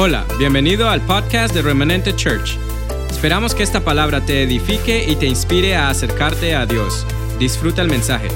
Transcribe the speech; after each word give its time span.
Hola, 0.00 0.24
bienvenido 0.38 0.88
al 0.88 1.00
podcast 1.00 1.52
de 1.52 1.60
Remanente 1.60 2.14
Church. 2.14 2.56
Esperamos 3.10 3.52
que 3.52 3.64
esta 3.64 3.80
palabra 3.80 4.24
te 4.24 4.44
edifique 4.44 5.02
y 5.02 5.16
te 5.16 5.26
inspire 5.26 5.74
a 5.74 5.88
acercarte 5.88 6.54
a 6.54 6.66
Dios. 6.66 7.04
Disfruta 7.40 7.82
el 7.82 7.88
mensaje. 7.88 8.28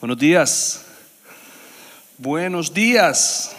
Buenos 0.00 0.18
días. 0.18 0.84
Buenos 2.18 2.74
días. 2.74 3.54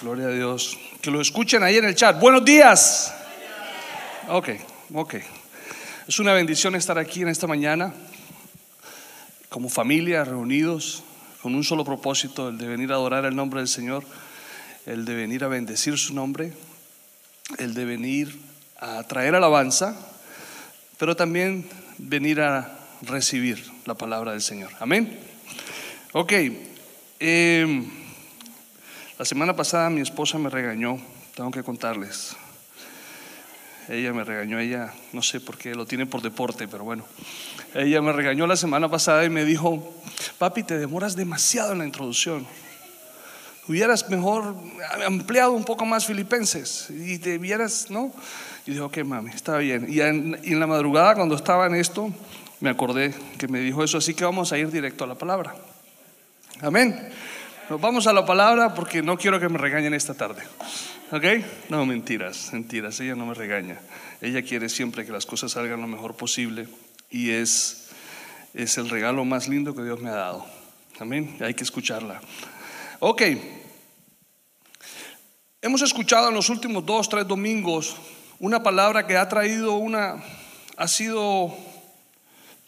Gloria 0.00 0.26
a 0.28 0.30
Dios. 0.30 0.78
Que 1.02 1.10
lo 1.10 1.20
escuchen 1.20 1.64
ahí 1.64 1.78
en 1.78 1.86
el 1.86 1.96
chat. 1.96 2.16
Buenos 2.20 2.44
días. 2.44 3.12
Ok, 4.28 4.50
ok. 4.94 5.16
Es 6.10 6.18
una 6.18 6.32
bendición 6.32 6.74
estar 6.74 6.98
aquí 6.98 7.22
en 7.22 7.28
esta 7.28 7.46
mañana, 7.46 7.94
como 9.48 9.68
familia, 9.68 10.24
reunidos, 10.24 11.04
con 11.40 11.54
un 11.54 11.62
solo 11.62 11.84
propósito, 11.84 12.48
el 12.48 12.58
de 12.58 12.66
venir 12.66 12.90
a 12.90 12.96
adorar 12.96 13.26
el 13.26 13.36
nombre 13.36 13.60
del 13.60 13.68
Señor, 13.68 14.02
el 14.86 15.04
de 15.04 15.14
venir 15.14 15.44
a 15.44 15.46
bendecir 15.46 15.96
su 15.98 16.12
nombre, 16.12 16.52
el 17.58 17.74
de 17.74 17.84
venir 17.84 18.36
a 18.80 19.04
traer 19.04 19.36
alabanza, 19.36 19.94
pero 20.98 21.14
también 21.14 21.64
venir 21.98 22.40
a 22.40 22.76
recibir 23.02 23.64
la 23.86 23.94
palabra 23.94 24.32
del 24.32 24.42
Señor. 24.42 24.72
Amén. 24.80 25.16
Ok. 26.12 26.32
eh, 27.20 27.84
la 29.16 29.24
semana 29.24 29.54
pasada 29.54 29.88
mi 29.90 30.00
esposa 30.00 30.38
me 30.38 30.50
regañó, 30.50 30.98
tengo 31.36 31.52
que 31.52 31.62
contarles. 31.62 32.34
Ella 33.90 34.12
me 34.12 34.22
regañó, 34.22 34.60
ella, 34.60 34.94
no 35.12 35.20
sé 35.20 35.40
por 35.40 35.58
qué, 35.58 35.74
lo 35.74 35.84
tiene 35.84 36.06
por 36.06 36.22
deporte, 36.22 36.68
pero 36.68 36.84
bueno. 36.84 37.04
Ella 37.74 38.00
me 38.00 38.12
regañó 38.12 38.46
la 38.46 38.54
semana 38.54 38.88
pasada 38.88 39.24
y 39.24 39.30
me 39.30 39.44
dijo, 39.44 39.96
papi, 40.38 40.62
te 40.62 40.78
demoras 40.78 41.16
demasiado 41.16 41.72
en 41.72 41.78
la 41.78 41.86
introducción. 41.86 42.46
Hubieras 43.66 44.08
mejor 44.08 44.54
ampliado 45.04 45.50
un 45.50 45.64
poco 45.64 45.84
más 45.84 46.06
filipenses 46.06 46.88
y 46.88 47.18
te 47.18 47.36
vieras, 47.38 47.90
¿no? 47.90 48.12
Y 48.64 48.70
dije, 48.70 48.82
ok, 48.82 48.98
mami, 48.98 49.30
está 49.30 49.56
bien. 49.58 49.86
Y 49.88 50.00
en, 50.00 50.38
y 50.44 50.52
en 50.52 50.60
la 50.60 50.68
madrugada, 50.68 51.16
cuando 51.16 51.34
estaba 51.34 51.66
en 51.66 51.74
esto, 51.74 52.12
me 52.60 52.70
acordé 52.70 53.12
que 53.38 53.48
me 53.48 53.58
dijo 53.58 53.82
eso, 53.82 53.98
así 53.98 54.14
que 54.14 54.24
vamos 54.24 54.52
a 54.52 54.58
ir 54.58 54.70
directo 54.70 55.02
a 55.02 55.08
la 55.08 55.16
palabra. 55.16 55.56
Amén. 56.60 57.08
Nos 57.68 57.80
vamos 57.80 58.06
a 58.06 58.12
la 58.12 58.24
palabra 58.24 58.72
porque 58.72 59.02
no 59.02 59.18
quiero 59.18 59.40
que 59.40 59.48
me 59.48 59.58
regañen 59.58 59.94
esta 59.94 60.14
tarde. 60.14 60.42
¿Ok? 61.12 61.24
No, 61.68 61.84
mentiras, 61.86 62.50
mentiras. 62.52 63.00
Ella 63.00 63.16
no 63.16 63.26
me 63.26 63.34
regaña. 63.34 63.80
Ella 64.20 64.42
quiere 64.42 64.68
siempre 64.68 65.04
que 65.04 65.10
las 65.10 65.26
cosas 65.26 65.52
salgan 65.52 65.80
lo 65.80 65.88
mejor 65.88 66.14
posible 66.14 66.68
y 67.10 67.30
es, 67.30 67.88
es 68.54 68.78
el 68.78 68.88
regalo 68.88 69.24
más 69.24 69.48
lindo 69.48 69.74
que 69.74 69.82
Dios 69.82 70.00
me 70.00 70.10
ha 70.10 70.14
dado. 70.14 70.46
Amén. 71.00 71.36
Hay 71.40 71.54
que 71.54 71.64
escucharla. 71.64 72.20
Ok. 73.00 73.22
Hemos 75.62 75.82
escuchado 75.82 76.28
en 76.28 76.34
los 76.34 76.48
últimos 76.48 76.86
dos, 76.86 77.08
tres 77.08 77.26
domingos 77.26 77.96
una 78.40 78.62
palabra 78.62 79.06
que 79.06 79.18
ha 79.18 79.28
traído 79.28 79.74
una, 79.74 80.22
ha 80.76 80.88
sido 80.88 81.54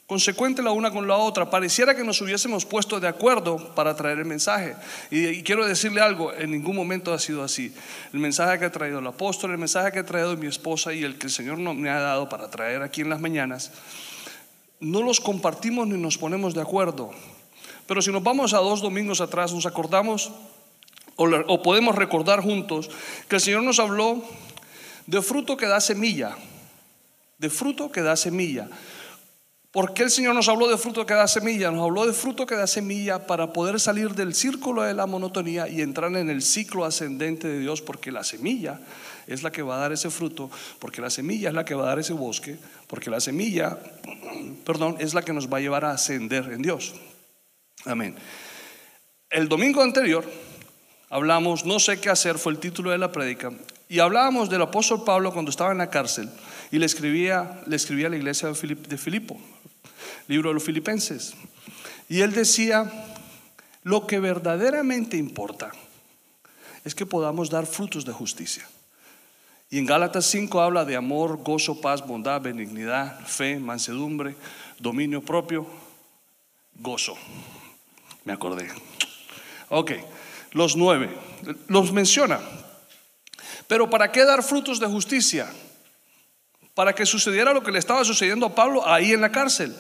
consecuente 0.07 0.63
la 0.63 0.73
una 0.73 0.91
con 0.91 1.07
la 1.07 1.17
otra. 1.17 1.51
Pareciera 1.51 1.95
que 1.95 2.05
nos 2.05 2.21
hubiésemos 2.21 2.65
puesto 2.65 3.01
de 3.01 3.09
acuerdo 3.09 3.75
para 3.75 3.97
traer 3.97 4.19
el 4.19 4.25
mensaje. 4.25 4.77
Y, 5.11 5.43
quiero 5.43 5.67
decirle 5.67 6.01
algo, 6.01 6.33
en 6.33 6.51
ningún 6.51 6.77
momento 6.77 7.13
ha 7.13 7.19
sido 7.19 7.43
así. 7.43 7.75
El 8.13 8.21
mensaje 8.21 8.59
que 8.59 8.67
ha 8.67 8.73
traído 8.73 8.99
el 8.99 9.07
apóstol, 9.07 9.53
el 9.53 9.59
mensaje 9.59 9.93
que 9.93 10.01
ha 10.01 10.07
traído 10.07 10.37
mi 10.37 10.47
esposa 10.47 10.93
y 10.93 11.05
el 11.05 11.19
que 11.19 11.27
el 11.27 11.33
Señor 11.33 11.59
me 11.59 11.91
ha 11.91 12.01
dado 12.01 12.29
para 12.29 12.51
traer 12.51 12.83
aquí 12.83 13.01
en 13.01 13.11
las 13.11 13.21
mañanas, 13.21 13.73
no 14.81 15.03
los 15.03 15.21
compartimos 15.21 15.87
ni 15.87 15.97
nos 15.97 16.19
ponemos 16.19 16.55
de 16.55 16.61
acuerdo. 16.61 17.11
Pero 17.87 18.03
si 18.03 18.11
nos 18.11 18.23
vamos 18.23 18.55
a 18.55 18.59
dos 18.59 18.81
domingos 18.81 19.21
atrás, 19.21 19.53
nos 19.53 19.67
acordamos 19.67 20.33
o 21.17 21.63
podemos 21.63 21.95
recordar 21.95 22.41
juntos 22.41 22.91
que 23.29 23.37
el 23.37 23.43
Señor 23.43 23.63
nos 23.63 23.79
habló 23.79 24.23
de 25.07 25.23
fruto 25.23 25.57
que 25.57 25.67
da 25.67 25.81
semilla, 25.81 26.37
de 27.39 27.51
fruto 27.51 27.91
que 27.91 28.03
da 28.03 28.17
semilla. 28.17 28.69
¿Por 29.73 29.95
qué 29.95 30.03
el 30.03 30.11
Señor 30.11 30.35
nos 30.35 30.51
habló 30.51 30.69
de 30.69 30.77
fruto 30.77 31.07
que 31.07 31.15
da 31.15 31.27
semilla? 31.27 31.71
Nos 31.71 31.83
habló 31.83 32.07
de 32.07 32.13
fruto 32.13 32.45
que 32.45 32.55
da 32.55 32.67
semilla 32.67 33.27
para 33.27 33.55
poder 33.55 33.81
salir 33.81 34.11
del 34.15 34.35
círculo 34.35 34.83
de 34.83 34.93
la 34.93 35.07
monotonía 35.07 35.67
y 35.67 35.81
entrar 35.81 36.15
en 36.15 36.29
el 36.29 36.43
ciclo 36.43 36.85
ascendente 36.85 37.49
de 37.49 37.59
Dios, 37.59 37.81
porque 37.81 38.13
la 38.13 38.23
semilla 38.23 38.81
es 39.27 39.43
la 39.43 39.51
que 39.51 39.63
va 39.63 39.77
a 39.77 39.79
dar 39.79 39.93
ese 39.93 40.11
fruto, 40.11 40.51
porque 40.79 41.01
la 41.01 41.09
semilla 41.09 41.49
es 41.49 41.55
la 41.55 41.65
que 41.65 41.75
va 41.75 41.85
a 41.85 41.87
dar 41.87 41.99
ese 41.99 42.13
bosque, 42.13 42.59
porque 42.87 43.09
la 43.09 43.19
semilla, 43.19 43.79
perdón, 44.67 44.97
es 44.99 45.15
la 45.15 45.23
que 45.23 45.33
nos 45.33 45.51
va 45.51 45.57
a 45.57 45.61
llevar 45.63 45.87
a 45.87 45.93
ascender 45.93 46.53
en 46.53 46.61
Dios. 46.61 46.93
Amén. 47.87 48.15
El 49.31 49.49
domingo 49.49 49.81
anterior 49.81 50.31
hablamos, 51.09 51.65
no 51.65 51.81
sé 51.81 51.99
qué 51.99 52.11
hacer, 52.11 52.37
fue 52.37 52.53
el 52.53 52.59
título 52.59 52.91
de 52.91 52.99
la 52.99 53.11
prédica, 53.11 53.51
y 53.89 54.01
hablábamos 54.01 54.51
del 54.51 54.61
apóstol 54.61 55.03
Pablo 55.03 55.33
cuando 55.33 55.51
estaba 55.51 55.73
en 55.73 55.79
la 55.79 55.89
cárcel 55.89 56.29
y 56.71 56.79
le 56.79 56.85
escribía, 56.85 57.63
le 57.67 57.77
escribía 57.77 58.09
a 58.09 58.11
la 58.11 58.17
iglesia 58.17 58.49
de, 58.49 58.55
Filip, 58.55 58.87
de 58.87 58.99
Filipo, 58.99 59.41
libro 60.29 60.51
de 60.51 60.55
los 60.55 60.65
filipenses. 60.65 61.35
Y 62.09 62.21
él 62.21 62.33
decía, 62.33 62.91
lo 63.83 64.07
que 64.07 64.21
verdaderamente 64.21 65.17
importa 65.17 65.73
es 66.85 66.95
que 66.95 67.07
podamos 67.07 67.51
dar 67.51 67.67
frutos 67.67 68.05
de 68.05 68.13
justicia. 68.13 68.69
Y 69.71 69.79
en 69.79 69.87
Gálatas 69.87 70.27
5 70.27 70.61
habla 70.61 70.85
de 70.85 70.97
amor, 70.97 71.39
gozo, 71.39 71.81
paz, 71.81 72.07
bondad, 72.07 72.41
benignidad, 72.41 73.19
fe, 73.27 73.59
mansedumbre, 73.59 74.37
dominio 74.79 75.23
propio, 75.23 75.67
gozo. 76.75 77.17
Me 78.25 78.33
acordé. 78.33 78.69
Ok, 79.71 79.93
los 80.53 80.77
nueve, 80.77 81.09
los 81.69 81.93
menciona. 81.93 82.41
Pero 83.67 83.89
¿para 83.89 84.13
qué 84.13 84.25
dar 84.25 84.43
frutos 84.43 84.79
de 84.79 84.87
justicia? 84.87 85.51
Para 86.75 86.95
que 86.95 87.07
sucediera 87.07 87.55
lo 87.55 87.63
que 87.63 87.73
le 87.73 87.79
estaba 87.79 88.05
sucediendo 88.05 88.45
a 88.45 88.55
Pablo 88.55 88.87
ahí 88.87 89.13
en 89.13 89.23
la 89.23 89.33
cárcel 89.33 89.75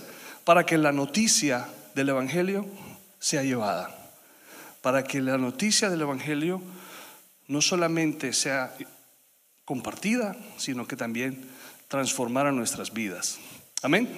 para 0.45 0.67
que 0.67 0.79
la 0.79 0.93
noticia 0.93 1.69
del 1.95 2.09
Evangelio 2.09 2.67
sea 3.19 3.43
llevada, 3.43 3.91
para 4.81 5.05
que 5.05 5.21
la 5.21 5.39
noticia 5.39 5.91
del 5.91 6.01
Evangelio 6.01 6.61
no 7.47 7.61
solamente 7.61 8.33
sea 8.33 8.75
compartida, 9.65 10.37
sino 10.57 10.87
que 10.87 10.97
también 10.97 11.49
transformara 11.89 12.51
nuestras 12.51 12.93
vidas. 12.93 13.39
Amén. 13.83 14.09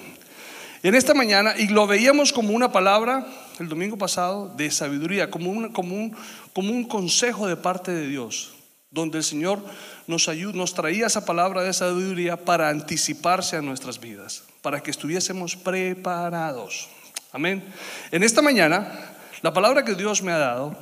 En 0.81 0.95
esta 0.95 1.13
mañana, 1.13 1.55
y 1.57 1.67
lo 1.67 1.87
veíamos 1.87 2.31
como 2.31 2.53
una 2.53 2.71
palabra 2.71 3.25
el 3.59 3.69
domingo 3.69 3.97
pasado 3.97 4.49
de 4.55 4.69
sabiduría, 4.71 5.31
como 5.31 5.49
un, 5.49 5.69
como 5.69 5.95
un, 5.95 6.15
como 6.53 6.71
un 6.71 6.83
consejo 6.87 7.47
de 7.47 7.55
parte 7.55 7.91
de 7.91 8.07
Dios, 8.07 8.53
donde 8.91 9.19
el 9.19 9.23
Señor 9.23 9.63
nos, 10.07 10.29
ayuda, 10.29 10.53
nos 10.53 10.73
traía 10.73 11.07
esa 11.07 11.25
palabra 11.25 11.63
de 11.63 11.73
sabiduría 11.73 12.37
para 12.37 12.69
anticiparse 12.69 13.57
a 13.57 13.61
nuestras 13.61 13.99
vidas 13.99 14.43
para 14.65 14.81
que 14.81 14.89
estuviésemos 14.89 15.55
preparados. 15.55 16.89
Amén. 17.31 17.63
En 18.09 18.23
esta 18.23 18.41
mañana, 18.41 19.13
la 19.43 19.53
palabra 19.53 19.85
que 19.85 19.93
Dios 19.93 20.23
me 20.23 20.31
ha 20.31 20.39
dado 20.39 20.75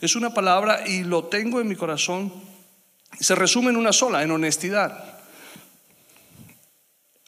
es 0.00 0.14
una 0.14 0.32
palabra 0.32 0.86
y 0.86 1.02
lo 1.02 1.24
tengo 1.24 1.60
en 1.60 1.66
mi 1.66 1.74
corazón. 1.74 2.32
Se 3.18 3.34
resume 3.34 3.70
en 3.70 3.76
una 3.78 3.92
sola, 3.92 4.22
en 4.22 4.30
honestidad. 4.30 5.18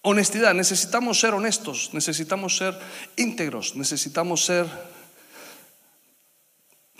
Honestidad, 0.02 0.54
necesitamos 0.54 1.18
ser 1.18 1.34
honestos, 1.34 1.90
necesitamos 1.92 2.56
ser 2.56 2.78
íntegros, 3.16 3.74
necesitamos 3.74 4.44
ser, 4.44 4.66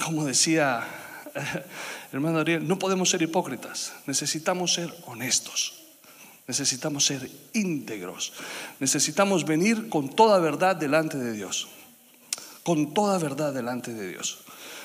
como 0.05 0.25
decía 0.25 0.83
hermano 2.13 2.41
Ariel, 2.41 2.67
no 2.67 2.81
podemos 2.81 3.11
ser 3.11 3.23
hipócritas, 3.23 3.93
necesitamos 4.07 4.75
ser 4.75 4.93
honestos. 5.07 5.86
Necesitamos 6.47 7.07
ser 7.07 7.29
íntegros. 7.55 8.33
Necesitamos 8.79 9.45
venir 9.45 9.89
con 9.89 10.09
toda 10.09 10.39
verdad 10.39 10.77
delante 10.77 11.19
de 11.19 11.33
Dios. 11.33 11.69
Con 12.63 12.95
toda 12.95 13.19
verdad 13.19 13.53
delante 13.53 13.93
de 13.93 14.09
Dios. 14.09 14.39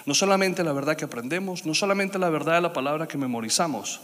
No 0.06 0.16
solamente 0.16 0.64
la 0.64 0.74
verdad 0.74 0.98
que 0.98 1.06
aprendemos, 1.06 1.66
no 1.66 1.76
solamente 1.76 2.18
la 2.18 2.30
verdad 2.30 2.56
de 2.56 2.62
la 2.62 2.74
palabra 2.74 3.08
que 3.08 3.18
memorizamos, 3.18 4.02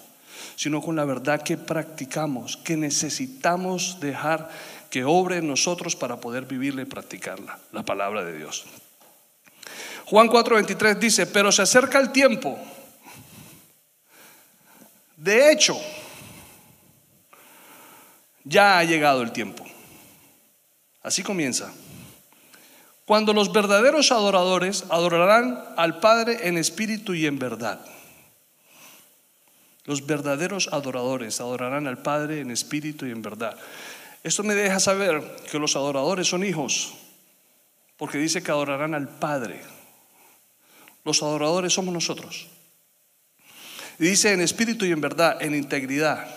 sino 0.55 0.81
con 0.81 0.95
la 0.95 1.05
verdad 1.05 1.41
que 1.41 1.57
practicamos, 1.57 2.57
que 2.57 2.77
necesitamos 2.77 3.99
dejar 3.99 4.49
que 4.89 5.03
obre 5.03 5.37
en 5.37 5.47
nosotros 5.47 5.95
para 5.95 6.17
poder 6.17 6.45
vivirla 6.45 6.83
y 6.83 6.85
practicarla, 6.85 7.59
la 7.71 7.83
palabra 7.83 8.23
de 8.23 8.37
Dios. 8.37 8.65
Juan 10.05 10.29
4:23 10.29 10.99
dice, 10.99 11.25
pero 11.25 11.51
se 11.51 11.63
acerca 11.63 11.99
el 11.99 12.11
tiempo. 12.11 12.57
De 15.17 15.51
hecho, 15.51 15.77
ya 18.47 18.79
ha 18.79 18.83
llegado 18.83 19.21
el 19.21 19.31
tiempo. 19.31 19.65
Así 21.03 21.23
comienza. 21.23 21.73
Cuando 23.05 23.33
los 23.33 23.53
verdaderos 23.53 24.11
adoradores 24.11 24.83
adorarán 24.89 25.63
al 25.77 25.99
Padre 25.99 26.47
en 26.47 26.57
espíritu 26.57 27.13
y 27.13 27.25
en 27.25 27.39
verdad. 27.39 27.79
Los 29.85 30.05
verdaderos 30.05 30.67
adoradores 30.73 31.39
adorarán 31.39 31.87
al 31.87 31.99
Padre 31.99 32.41
en 32.41 32.51
espíritu 32.51 33.05
y 33.05 33.11
en 33.11 33.21
verdad. 33.21 33.57
Esto 34.23 34.43
me 34.43 34.55
deja 34.55 34.81
saber 34.81 35.23
que 35.49 35.59
los 35.59 35.77
adoradores 35.77 36.27
son 36.27 36.43
hijos, 36.43 36.95
porque 37.95 38.17
dice 38.17 38.43
que 38.43 38.51
adorarán 38.51 38.93
al 38.93 39.07
Padre. 39.07 39.61
Los 41.05 41.23
adoradores 41.23 41.71
somos 41.71 41.93
nosotros. 41.93 42.47
Y 43.99 44.07
dice 44.09 44.33
en 44.33 44.41
espíritu 44.41 44.85
y 44.85 44.91
en 44.91 44.99
verdad, 44.99 45.41
en 45.41 45.55
integridad, 45.55 46.27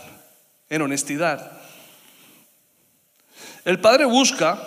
en 0.68 0.82
honestidad. 0.82 1.59
El 3.64 3.80
Padre 3.80 4.06
busca 4.06 4.58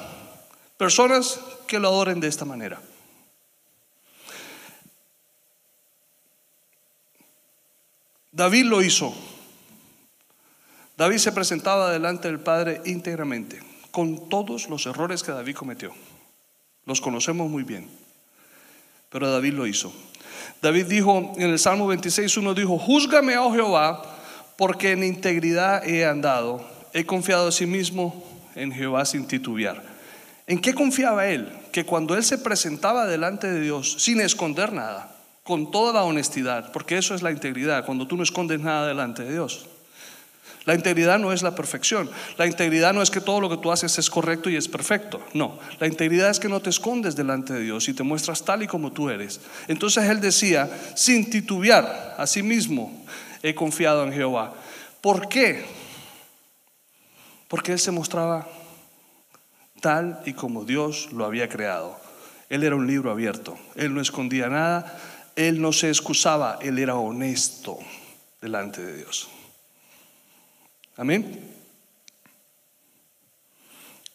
personas 0.77 1.39
que 1.67 1.79
lo 1.79 1.87
adoren 1.87 2.19
de 2.19 2.27
esta 2.27 2.45
manera. 2.45 2.79
David 8.31 8.65
lo 8.65 8.81
hizo. 8.81 9.13
David 10.97 11.17
se 11.17 11.31
presentaba 11.31 11.91
delante 11.91 12.27
del 12.27 12.39
Padre 12.39 12.81
íntegramente, 12.85 13.61
con 13.91 14.29
todos 14.29 14.69
los 14.69 14.85
errores 14.85 15.23
que 15.23 15.31
David 15.31 15.55
cometió. 15.55 15.93
Los 16.85 17.01
conocemos 17.01 17.49
muy 17.49 17.63
bien, 17.63 17.89
pero 19.09 19.31
David 19.31 19.53
lo 19.53 19.65
hizo. 19.65 19.93
David 20.61 20.85
dijo 20.85 21.33
en 21.37 21.49
el 21.49 21.59
Salmo 21.59 21.87
26, 21.87 22.37
uno 22.37 22.53
dijo, 22.53 22.77
júzgame, 22.77 23.37
oh 23.37 23.51
Jehová, 23.51 24.03
porque 24.57 24.91
en 24.91 25.03
integridad 25.03 25.87
he 25.87 26.05
andado, 26.05 26.67
he 26.93 27.05
confiado 27.05 27.47
a 27.47 27.51
sí 27.51 27.65
mismo 27.65 28.32
en 28.55 28.71
Jehová 28.71 29.05
sin 29.05 29.27
titubear. 29.27 29.81
¿En 30.47 30.59
qué 30.59 30.73
confiaba 30.73 31.27
él? 31.27 31.49
Que 31.71 31.85
cuando 31.85 32.15
él 32.15 32.23
se 32.23 32.37
presentaba 32.37 33.05
delante 33.07 33.51
de 33.51 33.61
Dios 33.61 33.95
sin 33.99 34.19
esconder 34.19 34.73
nada, 34.73 35.15
con 35.43 35.71
toda 35.71 35.93
la 35.93 36.03
honestidad, 36.03 36.71
porque 36.71 36.97
eso 36.97 37.15
es 37.15 37.21
la 37.21 37.31
integridad, 37.31 37.85
cuando 37.85 38.07
tú 38.07 38.17
no 38.17 38.23
escondes 38.23 38.59
nada 38.59 38.87
delante 38.87 39.23
de 39.23 39.31
Dios. 39.31 39.65
La 40.65 40.73
integridad 40.73 41.19
no 41.19 41.33
es 41.33 41.41
la 41.41 41.55
perfección. 41.55 42.09
La 42.37 42.47
integridad 42.47 42.93
no 42.93 43.01
es 43.01 43.11
que 43.11 43.19
todo 43.19 43.41
lo 43.41 43.49
que 43.49 43.57
tú 43.57 43.71
haces 43.71 43.97
es 43.99 44.09
correcto 44.09 44.49
y 44.49 44.55
es 44.55 44.69
perfecto. 44.69 45.21
No, 45.33 45.59
la 45.79 45.87
integridad 45.87 46.29
es 46.29 46.39
que 46.39 46.47
no 46.47 46.61
te 46.61 46.69
escondes 46.69 47.17
delante 47.17 47.53
de 47.53 47.61
Dios 47.61 47.89
y 47.89 47.93
te 47.93 48.03
muestras 48.03 48.45
tal 48.45 48.63
y 48.63 48.67
como 48.67 48.93
tú 48.93 49.09
eres. 49.09 49.41
Entonces 49.67 50.09
él 50.09 50.21
decía, 50.21 50.69
sin 50.95 51.29
titubear, 51.29 52.15
a 52.17 52.25
sí 52.27 52.41
mismo 52.43 53.05
he 53.41 53.53
confiado 53.53 54.05
en 54.05 54.13
Jehová. 54.13 54.53
¿Por 55.01 55.27
qué? 55.27 55.65
Porque 57.53 57.71
él 57.71 57.77
se 57.77 57.91
mostraba 57.91 58.47
tal 59.79 60.23
y 60.25 60.33
como 60.33 60.65
Dios 60.65 61.09
lo 61.11 61.23
había 61.23 61.47
creado. 61.47 61.95
Él 62.49 62.63
era 62.63 62.75
un 62.75 62.87
libro 62.87 63.11
abierto, 63.11 63.55
él 63.75 63.93
no 63.93 64.01
escondía 64.01 64.49
nada, 64.49 64.99
él 65.35 65.61
no 65.61 65.71
se 65.71 65.89
excusaba, 65.89 66.57
él 66.63 66.79
era 66.79 66.95
honesto 66.95 67.77
delante 68.41 68.83
de 68.83 68.97
Dios. 68.97 69.29
Amén. 70.97 71.47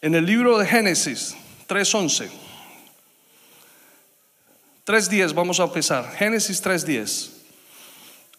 En 0.00 0.16
el 0.16 0.26
libro 0.26 0.58
de 0.58 0.66
Génesis 0.66 1.36
3.11, 1.68 2.28
3.10 4.84 5.32
vamos 5.32 5.60
a 5.60 5.62
empezar. 5.62 6.10
Génesis 6.16 6.60
3.10. 6.60 7.30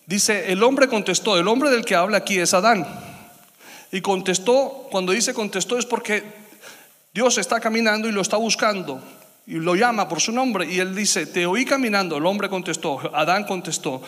Dice, 0.06 0.52
el 0.52 0.62
hombre 0.62 0.90
contestó, 0.90 1.40
el 1.40 1.48
hombre 1.48 1.70
del 1.70 1.86
que 1.86 1.96
habla 1.96 2.18
aquí 2.18 2.38
es 2.38 2.54
Adán. 2.54 3.09
Y 3.92 4.02
contestó, 4.02 4.88
cuando 4.92 5.12
dice 5.12 5.34
contestó 5.34 5.78
es 5.78 5.86
porque 5.86 6.24
Dios 7.14 7.38
está 7.38 7.60
caminando 7.60 8.08
y 8.08 8.12
lo 8.12 8.22
está 8.22 8.38
buscando 8.38 9.02
y 9.50 9.56
lo 9.56 9.74
llama 9.76 10.08
por 10.08 10.22
su 10.22 10.32
nombre 10.32 10.72
y 10.72 10.80
él 10.80 10.96
dice, 10.96 11.26
te 11.26 11.48
oí 11.48 11.66
caminando, 11.66 12.18
el 12.18 12.26
hombre 12.28 12.50
contestó, 12.50 13.00
Adán 13.16 13.46
contestó, 13.46 14.00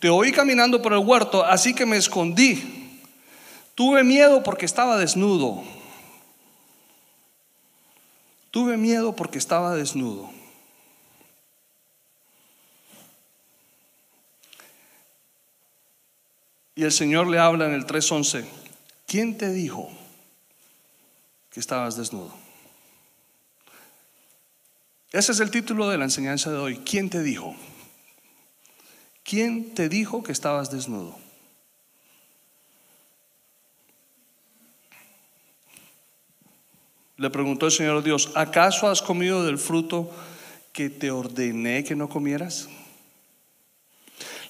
te 0.00 0.08
oí 0.08 0.32
caminando 0.32 0.82
por 0.82 0.92
el 0.92 0.98
huerto, 0.98 1.44
así 1.44 1.72
que 1.72 1.86
me 1.86 1.96
escondí. 1.96 2.98
Tuve 3.76 4.02
miedo 4.02 4.42
porque 4.42 4.66
estaba 4.66 4.98
desnudo. 4.98 5.62
Tuve 8.50 8.76
miedo 8.76 9.14
porque 9.14 9.38
estaba 9.38 9.76
desnudo. 9.76 10.30
Y 16.74 16.82
el 16.82 16.90
Señor 16.90 17.28
le 17.28 17.38
habla 17.38 17.66
en 17.66 17.74
el 17.74 17.86
3.11, 17.86 18.44
¿quién 19.08 19.36
te 19.36 19.50
dijo 19.50 19.90
que 21.50 21.58
estabas 21.58 21.96
desnudo? 21.96 22.32
Ese 25.10 25.32
es 25.32 25.40
el 25.40 25.50
título 25.50 25.88
de 25.88 25.98
la 25.98 26.04
enseñanza 26.04 26.52
de 26.52 26.58
hoy. 26.58 26.76
¿Quién 26.84 27.08
te 27.08 27.22
dijo? 27.22 27.56
¿Quién 29.24 29.74
te 29.74 29.88
dijo 29.88 30.22
que 30.22 30.32
estabas 30.32 30.70
desnudo? 30.70 31.18
Le 37.16 37.30
preguntó 37.30 37.66
el 37.66 37.72
Señor 37.72 38.04
Dios, 38.04 38.30
¿acaso 38.36 38.88
has 38.88 39.02
comido 39.02 39.44
del 39.44 39.58
fruto 39.58 40.10
que 40.72 40.88
te 40.88 41.10
ordené 41.10 41.82
que 41.82 41.96
no 41.96 42.08
comieras? 42.08 42.68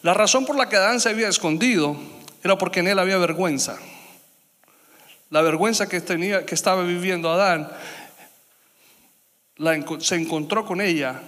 La 0.03 0.13
razón 0.13 0.45
por 0.45 0.57
la 0.57 0.69
que 0.69 0.77
Adán 0.77 1.01
se 1.01 1.09
había 1.09 1.29
escondido 1.29 1.97
era 2.43 2.59
porque 2.59 2.81
en 2.81 2.89
él 2.89 2.99
había 2.99 3.17
vergüenza. 3.17 3.79
La 5.31 5.43
vergüenza 5.43 5.89
que 5.89 6.01
tenía 6.01 6.47
que 6.47 6.55
estaba 6.55 6.83
viviendo 6.83 7.31
Adán 7.31 7.71
se 10.01 10.15
encontró 10.15 10.65
con 10.65 10.81
ella 10.81 11.21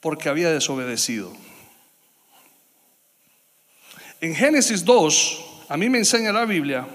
porque 0.00 0.28
había 0.28 0.50
desobedecido. 0.50 1.32
En 4.20 4.34
Génesis 4.34 4.84
2, 4.84 5.64
a 5.68 5.76
mí 5.76 5.88
me 5.88 5.98
enseña 5.98 6.32
la 6.32 6.44
Biblia, 6.44 6.86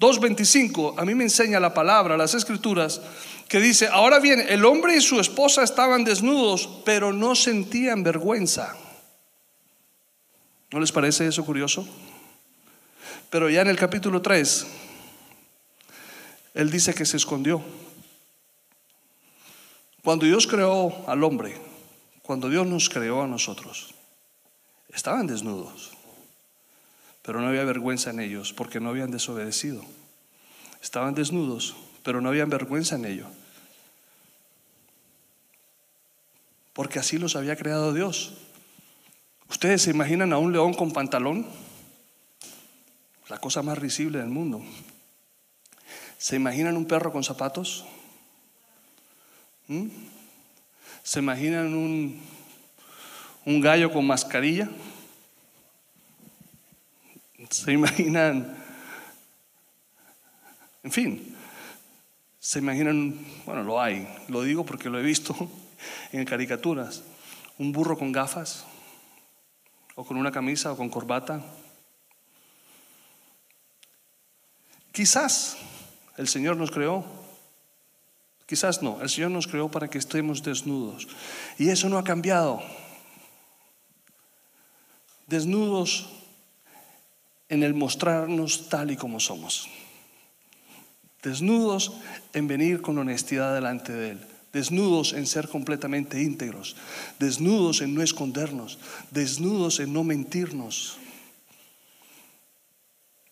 2.25, 0.00 0.94
a 0.96 1.04
mí 1.04 1.14
me 1.14 1.24
enseña 1.24 1.58
la 1.58 1.74
palabra, 1.74 2.16
las 2.16 2.34
escrituras, 2.34 3.00
que 3.48 3.60
dice, 3.60 3.88
ahora 3.88 4.20
bien, 4.20 4.44
el 4.48 4.64
hombre 4.64 4.96
y 4.96 5.00
su 5.00 5.18
esposa 5.18 5.62
estaban 5.62 6.04
desnudos, 6.04 6.68
pero 6.84 7.12
no 7.12 7.34
sentían 7.34 8.02
vergüenza. 8.02 8.76
¿No 10.70 10.80
les 10.80 10.92
parece 10.92 11.26
eso 11.26 11.44
curioso? 11.44 11.88
Pero 13.30 13.50
ya 13.50 13.60
en 13.60 13.68
el 13.68 13.76
capítulo 13.76 14.22
3, 14.22 14.66
él 16.54 16.70
dice 16.70 16.94
que 16.94 17.04
se 17.04 17.18
escondió. 17.18 17.62
Cuando 20.02 20.24
Dios 20.24 20.46
creó 20.46 21.04
al 21.06 21.22
hombre, 21.22 21.54
cuando 22.22 22.48
Dios 22.48 22.66
nos 22.66 22.88
creó 22.88 23.22
a 23.22 23.26
nosotros, 23.26 23.94
estaban 24.88 25.26
desnudos, 25.26 25.92
pero 27.22 27.40
no 27.40 27.48
había 27.48 27.64
vergüenza 27.64 28.10
en 28.10 28.20
ellos 28.20 28.54
porque 28.54 28.80
no 28.80 28.88
habían 28.88 29.10
desobedecido. 29.10 29.84
Estaban 30.82 31.14
desnudos, 31.14 31.76
pero 32.02 32.22
no 32.22 32.30
había 32.30 32.46
vergüenza 32.46 32.94
en 32.94 33.04
ellos. 33.04 33.28
Porque 36.72 36.98
así 36.98 37.18
los 37.18 37.36
había 37.36 37.56
creado 37.56 37.92
Dios. 37.92 38.34
¿Ustedes 39.50 39.82
se 39.82 39.90
imaginan 39.90 40.32
a 40.32 40.38
un 40.38 40.52
león 40.52 40.72
con 40.72 40.92
pantalón? 40.92 41.46
La 43.28 43.38
cosa 43.38 43.62
más 43.62 43.78
risible 43.78 44.18
del 44.18 44.28
mundo. 44.28 44.62
¿Se 46.16 46.36
imaginan 46.36 46.76
un 46.76 46.86
perro 46.86 47.12
con 47.12 47.22
zapatos? 47.22 47.84
¿Mm? 49.66 49.88
¿Se 51.02 51.20
imaginan 51.20 51.74
un, 51.74 52.20
un 53.44 53.60
gallo 53.60 53.92
con 53.92 54.06
mascarilla? 54.06 54.68
¿Se 57.50 57.72
imaginan? 57.72 58.56
En 60.82 60.92
fin, 60.92 61.36
se 62.38 62.60
imaginan, 62.60 63.18
bueno, 63.44 63.62
lo 63.62 63.80
hay, 63.80 64.08
lo 64.28 64.42
digo 64.42 64.64
porque 64.64 64.88
lo 64.88 64.98
he 64.98 65.02
visto 65.02 65.34
en 66.12 66.24
caricaturas, 66.24 67.02
un 67.58 67.72
burro 67.72 67.98
con 67.98 68.10
gafas, 68.10 68.64
o 69.94 70.04
con 70.04 70.16
una 70.16 70.32
camisa, 70.32 70.72
o 70.72 70.76
con 70.76 70.88
corbata. 70.88 71.44
Quizás 74.92 75.56
el 76.16 76.28
Señor 76.28 76.56
nos 76.56 76.70
creó 76.70 77.18
Quizás 78.48 78.80
no, 78.80 78.98
el 79.02 79.10
Señor 79.10 79.30
nos 79.30 79.46
creó 79.46 79.70
para 79.70 79.88
que 79.88 79.98
estemos 79.98 80.42
desnudos. 80.42 81.06
Y 81.58 81.68
eso 81.68 81.90
no 81.90 81.98
ha 81.98 82.02
cambiado. 82.02 82.62
Desnudos 85.26 86.08
en 87.50 87.62
el 87.62 87.74
mostrarnos 87.74 88.70
tal 88.70 88.90
y 88.90 88.96
como 88.96 89.20
somos. 89.20 89.68
Desnudos 91.22 91.92
en 92.32 92.48
venir 92.48 92.80
con 92.80 92.96
honestidad 92.96 93.54
delante 93.54 93.92
de 93.92 94.10
Él. 94.12 94.26
Desnudos 94.54 95.12
en 95.12 95.26
ser 95.26 95.50
completamente 95.50 96.22
íntegros. 96.22 96.74
Desnudos 97.18 97.82
en 97.82 97.94
no 97.94 98.02
escondernos. 98.02 98.78
Desnudos 99.10 99.78
en 99.78 99.92
no 99.92 100.04
mentirnos. 100.04 100.96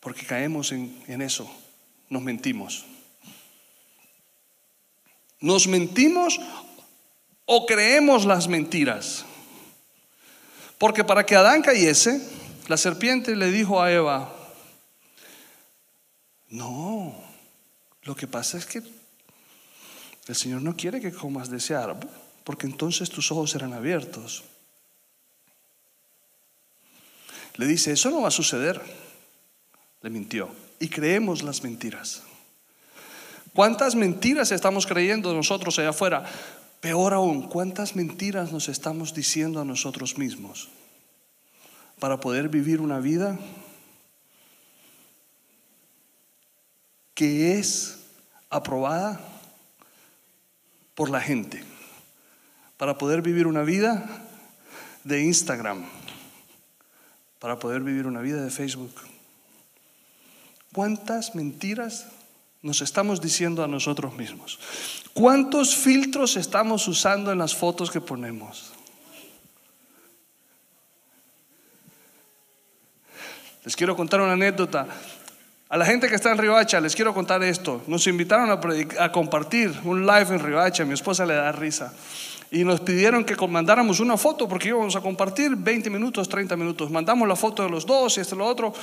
Porque 0.06 0.24
caemos 0.24 0.70
en, 0.70 1.02
en 1.08 1.20
eso. 1.20 1.50
Nos 2.10 2.22
mentimos. 2.22 2.86
¿Nos 5.40 5.66
mentimos 5.66 6.38
o 7.44 7.66
creemos 7.66 8.24
las 8.24 8.46
mentiras? 8.46 9.24
Porque 10.78 11.02
para 11.02 11.26
que 11.26 11.34
Adán 11.34 11.60
cayese, 11.60 12.24
la 12.68 12.76
serpiente 12.76 13.34
le 13.34 13.50
dijo 13.50 13.82
a 13.82 13.90
Eva, 13.90 14.32
No, 16.50 17.12
lo 18.02 18.14
que 18.14 18.28
pasa 18.28 18.58
es 18.58 18.66
que 18.66 18.84
el 20.28 20.36
Señor 20.36 20.62
no 20.62 20.76
quiere 20.76 21.00
que 21.00 21.10
comas 21.10 21.50
de 21.50 21.56
ese 21.56 21.74
árbol, 21.74 22.08
porque 22.44 22.68
entonces 22.68 23.10
tus 23.10 23.32
ojos 23.32 23.50
serán 23.50 23.72
abiertos. 23.72 24.44
Le 27.56 27.66
dice, 27.66 27.90
eso 27.90 28.08
no 28.10 28.20
va 28.20 28.28
a 28.28 28.30
suceder. 28.30 28.80
Le 30.02 30.10
mintió. 30.10 30.48
Y 30.78 30.88
creemos 30.88 31.42
las 31.42 31.62
mentiras. 31.62 32.22
¿Cuántas 33.56 33.94
mentiras 33.94 34.52
estamos 34.52 34.86
creyendo 34.86 35.32
nosotros 35.32 35.78
allá 35.78 35.88
afuera? 35.88 36.26
Peor 36.80 37.14
aún, 37.14 37.48
¿cuántas 37.48 37.96
mentiras 37.96 38.52
nos 38.52 38.68
estamos 38.68 39.14
diciendo 39.14 39.62
a 39.62 39.64
nosotros 39.64 40.18
mismos 40.18 40.68
para 41.98 42.20
poder 42.20 42.50
vivir 42.50 42.82
una 42.82 43.00
vida 43.00 43.38
que 47.14 47.58
es 47.58 47.98
aprobada 48.50 49.20
por 50.94 51.08
la 51.08 51.22
gente? 51.22 51.64
Para 52.76 52.98
poder 52.98 53.22
vivir 53.22 53.46
una 53.46 53.62
vida 53.62 54.06
de 55.04 55.22
Instagram, 55.22 55.86
para 57.38 57.58
poder 57.58 57.80
vivir 57.80 58.06
una 58.06 58.20
vida 58.20 58.42
de 58.42 58.50
Facebook. 58.50 58.92
¿Cuántas 60.76 61.34
mentiras 61.34 62.04
nos 62.60 62.82
estamos 62.82 63.22
diciendo 63.22 63.64
a 63.64 63.66
nosotros 63.66 64.14
mismos? 64.14 64.58
¿Cuántos 65.14 65.74
filtros 65.74 66.36
estamos 66.36 66.86
usando 66.86 67.32
en 67.32 67.38
las 67.38 67.56
fotos 67.56 67.90
que 67.90 68.02
ponemos? 68.02 68.74
Les 73.64 73.74
quiero 73.74 73.96
contar 73.96 74.20
una 74.20 74.34
anécdota. 74.34 74.86
A 75.70 75.78
la 75.78 75.86
gente 75.86 76.10
que 76.10 76.14
está 76.14 76.30
en 76.32 76.36
Ribacha 76.36 76.78
les 76.78 76.94
quiero 76.94 77.14
contar 77.14 77.42
esto. 77.42 77.82
Nos 77.86 78.06
invitaron 78.06 78.50
a, 78.50 79.02
a 79.02 79.10
compartir 79.10 79.72
un 79.84 80.04
live 80.04 80.28
en 80.28 80.40
Ribacha. 80.40 80.84
Mi 80.84 80.92
esposa 80.92 81.24
le 81.24 81.36
da 81.36 81.52
risa 81.52 81.94
y 82.50 82.64
nos 82.64 82.80
pidieron 82.80 83.24
que 83.24 83.34
mandáramos 83.48 83.98
una 83.98 84.18
foto 84.18 84.46
porque 84.46 84.68
íbamos 84.68 84.94
a 84.94 85.00
compartir 85.00 85.56
20 85.56 85.88
minutos, 85.88 86.28
30 86.28 86.54
minutos. 86.56 86.90
Mandamos 86.90 87.26
la 87.26 87.34
foto 87.34 87.62
de 87.62 87.70
los 87.70 87.86
dos 87.86 88.18
y 88.18 88.20
esto 88.20 88.34
y 88.34 88.38
lo 88.38 88.46
otro. 88.46 88.74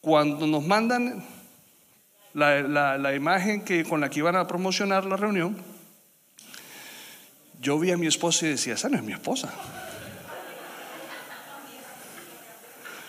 Cuando 0.00 0.46
nos 0.46 0.64
mandan 0.64 1.24
la, 2.34 2.62
la, 2.98 3.14
imagen 3.14 3.64
que, 3.64 3.84
con 3.84 4.00
la 4.00 4.08
que 4.08 4.20
iban 4.20 4.36
a 4.36 4.46
promocionar 4.46 5.04
la 5.04 5.16
reunión, 5.16 5.56
yo 7.60 7.78
vi 7.78 7.90
a 7.90 7.96
mi 7.96 8.06
esposa 8.06 8.46
y 8.46 8.50
decía, 8.50 8.74
esa 8.74 8.88
no 8.88 8.96
es 8.96 9.02
mi 9.02 9.12
esposa. 9.12 9.52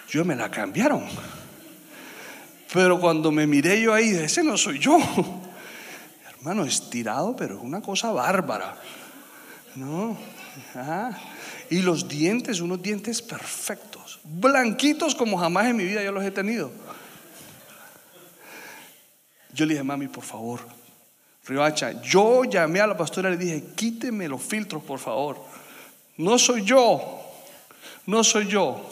Yo 0.10 0.26
me 0.26 0.36
la 0.36 0.52
cambiaron. 0.52 1.06
Pero 2.74 3.00
cuando 3.00 3.32
me 3.32 3.48
miré 3.48 3.82
yo 3.82 3.94
ahí, 3.94 4.10
ese 4.10 4.44
no 4.44 4.58
soy 4.58 4.80
yo. 4.80 4.98
Hermano, 6.30 6.66
estirado, 6.66 7.36
pero 7.36 7.56
es 7.56 7.62
una 7.62 7.82
cosa 7.82 8.12
bárbara. 8.12 8.76
No. 9.76 10.18
Y 11.70 11.82
los 11.82 12.08
dientes, 12.08 12.60
unos 12.60 12.82
dientes 12.82 13.22
perfectos, 13.22 13.91
blanquitos 14.24 15.16
como 15.16 15.38
jamás 15.38 15.68
en 15.68 15.78
mi 15.78 15.84
vida 15.84 16.04
yo 16.04 16.12
los 16.12 16.24
he 16.24 16.32
tenido. 16.32 16.72
Yo 19.54 19.66
le 19.66 19.74
dije, 19.74 19.84
mami, 19.84 20.08
por 20.08 20.24
favor, 20.24 20.62
Ribacha, 21.46 22.02
yo 22.02 22.46
llamé 22.46 22.80
a 22.80 22.88
la 22.88 22.96
pastora 22.96 23.30
y 23.30 23.34
le 23.34 23.38
dije, 23.38 23.64
quíteme 23.76 24.28
los 24.28 24.42
filtros, 24.42 24.84
por 24.84 25.00
favor. 25.00 25.38
No 26.18 26.38
soy 26.38 26.64
yo, 26.64 27.22
no 28.06 28.24
soy 28.24 28.48
yo. 28.48 28.90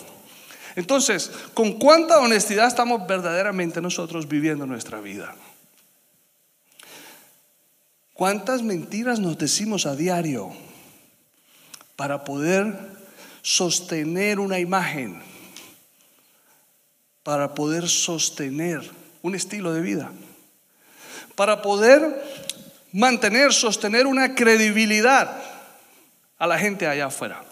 Entonces, 0.75 1.31
¿con 1.53 1.73
cuánta 1.73 2.19
honestidad 2.19 2.67
estamos 2.67 3.07
verdaderamente 3.07 3.81
nosotros 3.81 4.27
viviendo 4.27 4.65
nuestra 4.65 4.99
vida? 4.99 5.35
¿Cuántas 8.13 8.63
mentiras 8.63 9.19
nos 9.19 9.37
decimos 9.37 9.85
a 9.85 9.95
diario? 9.95 10.51
para 11.99 12.23
poder 12.23 12.79
sostener 13.41 14.39
una 14.39 14.59
imagen, 14.59 15.21
para 17.23 17.53
poder 17.53 17.87
sostener 17.87 18.89
un 19.21 19.35
estilo 19.35 19.73
de 19.73 19.81
vida, 19.81 20.11
para 21.35 21.61
poder 21.61 22.23
mantener, 22.91 23.53
sostener 23.53 24.07
una 24.07 24.35
credibilidad 24.35 25.41
a 26.37 26.47
la 26.47 26.57
gente 26.57 26.87
allá 26.87 27.07
afuera. 27.07 27.43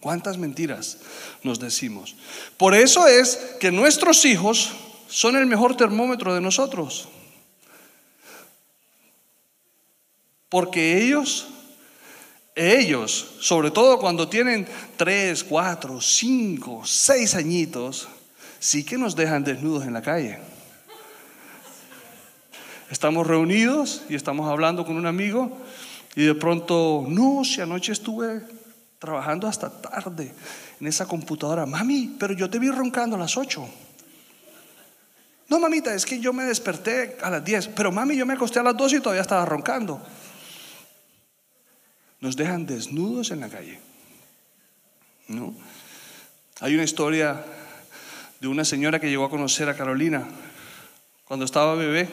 ¿Cuántas 0.00 0.38
mentiras 0.38 0.98
nos 1.42 1.60
decimos? 1.60 2.16
Por 2.56 2.74
eso 2.74 3.06
es 3.06 3.36
que 3.60 3.70
nuestros 3.70 4.24
hijos 4.24 4.70
son 5.08 5.36
el 5.36 5.44
mejor 5.44 5.76
termómetro 5.76 6.34
de 6.34 6.40
nosotros. 6.40 7.08
Porque 10.48 11.02
ellos, 11.02 11.46
ellos, 12.60 13.36
sobre 13.40 13.70
todo 13.70 13.98
cuando 13.98 14.28
tienen 14.28 14.66
tres, 14.96 15.42
cuatro, 15.42 16.00
cinco, 16.00 16.82
seis 16.84 17.34
añitos, 17.34 18.08
sí 18.58 18.84
que 18.84 18.98
nos 18.98 19.16
dejan 19.16 19.44
desnudos 19.44 19.86
en 19.86 19.94
la 19.94 20.02
calle. 20.02 20.38
Estamos 22.90 23.26
reunidos 23.26 24.02
y 24.08 24.14
estamos 24.14 24.50
hablando 24.50 24.84
con 24.84 24.96
un 24.96 25.06
amigo 25.06 25.56
y 26.14 26.26
de 26.26 26.34
pronto, 26.34 27.04
no, 27.08 27.44
si 27.44 27.60
anoche 27.60 27.92
estuve 27.92 28.42
trabajando 28.98 29.46
hasta 29.46 29.70
tarde 29.70 30.34
en 30.80 30.86
esa 30.86 31.06
computadora, 31.06 31.64
mami, 31.64 32.16
pero 32.18 32.34
yo 32.34 32.50
te 32.50 32.58
vi 32.58 32.70
roncando 32.70 33.16
a 33.16 33.18
las 33.18 33.36
ocho. 33.36 33.66
No, 35.48 35.58
mamita, 35.58 35.94
es 35.94 36.04
que 36.04 36.20
yo 36.20 36.32
me 36.32 36.44
desperté 36.44 37.16
a 37.22 37.30
las 37.30 37.44
diez, 37.44 37.68
pero 37.68 37.90
mami, 37.90 38.16
yo 38.16 38.26
me 38.26 38.34
acosté 38.34 38.58
a 38.58 38.62
las 38.62 38.76
dos 38.76 38.92
y 38.92 39.00
todavía 39.00 39.22
estaba 39.22 39.46
roncando 39.46 40.00
nos 42.20 42.36
dejan 42.36 42.66
desnudos 42.66 43.30
en 43.30 43.40
la 43.40 43.48
calle. 43.48 43.80
¿No? 45.28 45.54
Hay 46.60 46.74
una 46.74 46.84
historia 46.84 47.44
de 48.40 48.48
una 48.48 48.64
señora 48.64 49.00
que 49.00 49.08
llegó 49.08 49.24
a 49.24 49.30
conocer 49.30 49.68
a 49.68 49.76
Carolina 49.76 50.26
cuando 51.24 51.44
estaba 51.44 51.74
bebé 51.74 52.08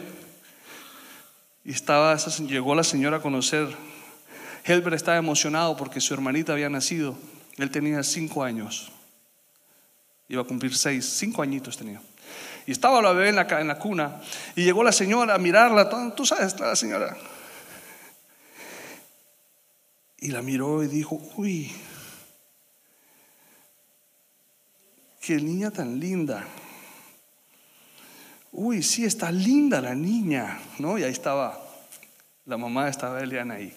y 1.65 1.71
estaba, 1.71 2.15
llegó 2.15 2.75
la 2.75 2.83
señora 2.83 3.17
a 3.17 3.21
conocer. 3.21 3.67
Helber 4.63 4.93
estaba 4.93 5.17
emocionado 5.17 5.75
porque 5.75 5.99
su 5.99 6.13
hermanita 6.13 6.53
había 6.53 6.69
nacido. 6.69 7.17
Él 7.57 7.71
tenía 7.71 8.03
cinco 8.03 8.43
años. 8.43 8.91
Iba 10.29 10.43
a 10.43 10.45
cumplir 10.45 10.75
seis, 10.75 11.05
cinco 11.05 11.41
añitos 11.41 11.77
tenía. 11.77 12.01
Y 12.65 12.71
estaba 12.71 13.01
la 13.01 13.13
bebé 13.13 13.29
en 13.29 13.35
la, 13.35 13.47
en 13.59 13.67
la 13.67 13.79
cuna. 13.79 14.21
Y 14.55 14.63
llegó 14.63 14.83
la 14.83 14.91
señora 14.91 15.35
a 15.35 15.37
mirarla. 15.37 15.89
Tú 16.15 16.25
sabes, 16.25 16.57
la 16.59 16.75
señora 16.75 17.17
y 20.19 20.29
la 20.29 20.41
miró 20.41 20.83
y 20.83 20.87
dijo, 20.87 21.21
uy, 21.35 21.71
qué 25.21 25.35
niña 25.35 25.71
tan 25.71 25.99
linda. 25.99 26.45
Uy, 28.51 28.81
sí, 28.81 29.05
está 29.05 29.31
linda 29.31 29.81
la 29.81 29.93
niña, 29.93 30.59
¿no? 30.79 30.97
Y 30.97 31.03
ahí 31.03 31.11
estaba, 31.11 31.61
la 32.45 32.57
mamá 32.57 32.89
estaba 32.89 33.21
Eliana 33.21 33.55
ahí. 33.55 33.73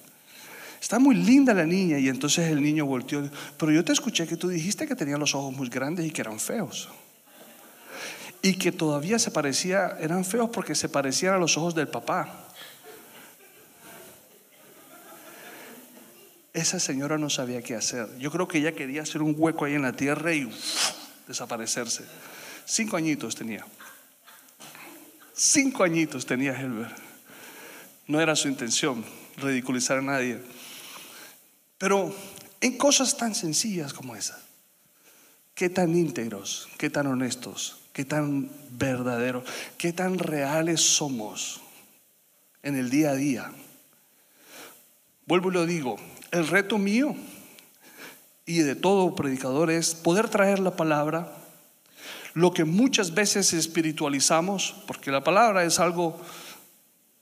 Está 0.81 0.99
muy 0.99 1.15
linda 1.15 1.53
la 1.53 1.67
niña. 1.67 1.99
Y 1.99 2.09
entonces 2.09 2.51
el 2.51 2.63
niño 2.63 2.87
volteó. 2.87 3.29
Pero 3.59 3.73
yo 3.73 3.85
te 3.85 3.93
escuché 3.93 4.27
que 4.27 4.37
tú 4.37 4.49
dijiste 4.49 4.87
que 4.87 4.97
tenía 4.97 5.19
los 5.19 5.35
ojos 5.35 5.55
muy 5.55 5.69
grandes 5.69 6.07
y 6.07 6.11
que 6.11 6.23
eran 6.23 6.41
feos. 6.41 6.89
Y 8.43 8.55
que 8.55 8.73
todavía 8.73 9.19
se 9.19 9.31
parecía, 9.31 9.99
eran 10.01 10.25
feos 10.25 10.49
porque 10.49 10.75
se 10.75 10.89
parecían 10.89 11.35
a 11.35 11.39
los 11.39 11.59
ojos 11.59 11.75
del 11.75 11.89
papá. 11.89 12.50
Esa 16.53 16.81
señora 16.81 17.17
no 17.17 17.31
sabía 17.31 17.63
qué 17.63 17.77
hacer. 17.77 18.09
Yo 18.19 18.31
creo 18.31 18.49
que 18.49 18.59
ella 18.59 18.73
quería 18.73 19.03
hacer 19.03 19.23
un 19.23 19.35
hueco 19.37 19.65
ahí 19.65 19.75
en 19.75 19.83
la 19.83 19.93
tierra 19.93 20.33
y 20.33 20.51
desaparecerse. 21.29 22.05
Cinco 22.65 22.97
añitos 22.97 23.37
tenía. 23.37 23.65
Cinco 25.35 25.85
añitos 25.85 26.27
tenía 26.27 26.59
Helber. 26.59 26.93
No 28.07 28.21
era 28.21 28.35
su 28.35 28.49
intención 28.49 29.05
ridiculizar 29.37 29.99
a 29.99 30.03
nadie. 30.03 30.41
Pero 31.79 32.15
en 32.61 32.77
cosas 32.77 33.17
tan 33.17 33.35
sencillas 33.35 33.93
como 33.93 34.17
esa, 34.17 34.39
qué 35.55 35.71
tan 35.71 35.97
íntegros, 35.97 36.69
qué 36.77 36.91
tan 36.91 37.07
honestos, 37.07 37.79
qué 37.93 38.05
tan 38.05 38.51
verdaderos, 38.71 39.45
qué 39.79 39.93
tan 39.93 40.19
reales 40.19 40.81
somos 40.81 41.61
en 42.63 42.77
el 42.77 42.91
día 42.91 43.11
a 43.11 43.15
día. 43.15 43.53
Vuelvo 45.27 45.51
y 45.51 45.55
lo 45.55 45.65
digo, 45.65 45.97
el 46.33 46.49
reto 46.49 46.79
mío 46.79 47.15
y 48.47 48.61
de 48.61 48.75
todo 48.75 49.15
predicador 49.15 49.71
es 49.71 49.95
poder 49.95 50.29
traer 50.29 50.59
la 50.59 50.77
palabra, 50.77 51.33
lo 52.35 52.53
que 52.53 52.65
muchas 52.65 53.15
veces 53.15 53.53
espiritualizamos, 53.53 54.75
porque 54.87 55.11
la 55.11 55.25
palabra 55.25 55.65
es 55.65 55.79
algo 55.79 56.21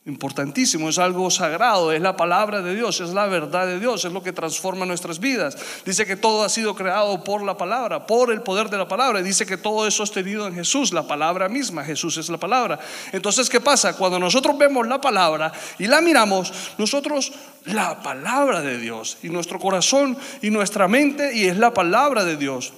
importantísimo, 0.08 0.88
es 0.88 0.98
algo 0.98 1.30
sagrado, 1.30 1.92
es 1.92 2.00
la 2.00 2.16
palabra 2.16 2.62
de 2.62 2.74
Dios, 2.74 3.00
es 3.00 3.10
la 3.10 3.26
verdad 3.26 3.66
de 3.66 3.78
Dios, 3.78 4.04
es 4.04 4.12
lo 4.12 4.22
que 4.22 4.32
transforma 4.32 4.86
nuestras 4.86 5.20
vidas. 5.20 5.56
Dice 5.84 6.06
que 6.06 6.16
todo 6.16 6.42
ha 6.42 6.48
sido 6.48 6.74
creado 6.74 7.22
por 7.22 7.42
la 7.42 7.56
palabra, 7.56 8.06
por 8.06 8.32
el 8.32 8.40
poder 8.40 8.70
de 8.70 8.78
la 8.78 8.88
palabra. 8.88 9.22
Dice 9.22 9.44
que 9.44 9.58
todo 9.58 9.86
es 9.86 9.94
sostenido 9.94 10.46
en 10.46 10.54
Jesús, 10.54 10.92
la 10.92 11.06
palabra 11.06 11.48
misma, 11.48 11.84
Jesús 11.84 12.16
es 12.16 12.30
la 12.30 12.38
palabra. 12.38 12.78
Entonces, 13.12 13.50
¿qué 13.50 13.60
pasa? 13.60 13.96
Cuando 13.96 14.18
nosotros 14.18 14.56
vemos 14.56 14.88
la 14.88 15.00
palabra 15.00 15.52
y 15.78 15.86
la 15.86 16.00
miramos, 16.00 16.52
nosotros 16.78 17.32
la 17.66 18.02
palabra 18.02 18.62
de 18.62 18.78
Dios 18.78 19.18
y 19.22 19.28
nuestro 19.28 19.58
corazón 19.58 20.16
y 20.40 20.48
nuestra 20.50 20.88
mente 20.88 21.36
y 21.36 21.44
es 21.44 21.58
la 21.58 21.74
palabra 21.74 22.24
de 22.24 22.36
Dios. 22.36 22.72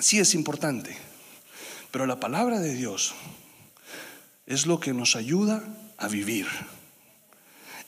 Sí 0.00 0.18
es 0.18 0.34
importante, 0.34 0.96
pero 1.92 2.04
la 2.04 2.18
palabra 2.18 2.58
de 2.58 2.74
Dios 2.74 3.14
es 4.46 4.66
lo 4.66 4.80
que 4.80 4.92
nos 4.92 5.14
ayuda 5.14 5.62
a 5.98 6.08
vivir. 6.08 6.46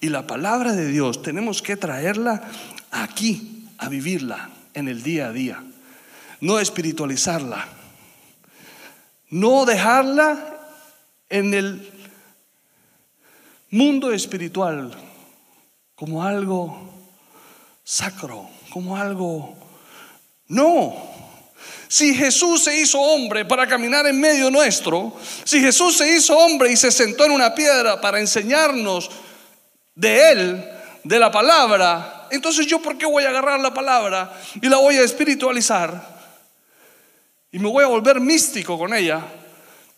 Y 0.00 0.08
la 0.08 0.26
palabra 0.26 0.72
de 0.72 0.86
Dios 0.86 1.22
tenemos 1.22 1.62
que 1.62 1.76
traerla 1.76 2.42
aquí, 2.90 3.68
a 3.78 3.88
vivirla 3.88 4.50
en 4.74 4.88
el 4.88 5.02
día 5.02 5.28
a 5.28 5.32
día. 5.32 5.64
No 6.40 6.58
espiritualizarla. 6.58 7.68
No 9.30 9.64
dejarla 9.64 10.58
en 11.28 11.54
el 11.54 11.90
mundo 13.70 14.12
espiritual 14.12 14.92
como 15.94 16.24
algo 16.24 16.90
sacro, 17.84 18.48
como 18.72 18.96
algo... 18.96 19.56
No, 20.48 21.19
si 21.90 22.14
Jesús 22.14 22.62
se 22.62 22.76
hizo 22.78 23.00
hombre 23.00 23.44
para 23.44 23.66
caminar 23.66 24.06
en 24.06 24.20
medio 24.20 24.48
nuestro, 24.48 25.12
si 25.42 25.60
Jesús 25.60 25.96
se 25.96 26.14
hizo 26.14 26.38
hombre 26.38 26.70
y 26.70 26.76
se 26.76 26.92
sentó 26.92 27.24
en 27.24 27.32
una 27.32 27.52
piedra 27.52 28.00
para 28.00 28.20
enseñarnos 28.20 29.10
de 29.96 30.30
Él, 30.30 30.70
de 31.02 31.18
la 31.18 31.32
palabra, 31.32 32.28
entonces 32.30 32.68
yo 32.68 32.80
por 32.80 32.96
qué 32.96 33.06
voy 33.06 33.24
a 33.24 33.30
agarrar 33.30 33.58
la 33.58 33.74
palabra 33.74 34.32
y 34.62 34.68
la 34.68 34.76
voy 34.76 34.98
a 34.98 35.02
espiritualizar 35.02 36.00
y 37.50 37.58
me 37.58 37.68
voy 37.68 37.82
a 37.82 37.88
volver 37.88 38.20
místico 38.20 38.78
con 38.78 38.94
ella 38.94 39.24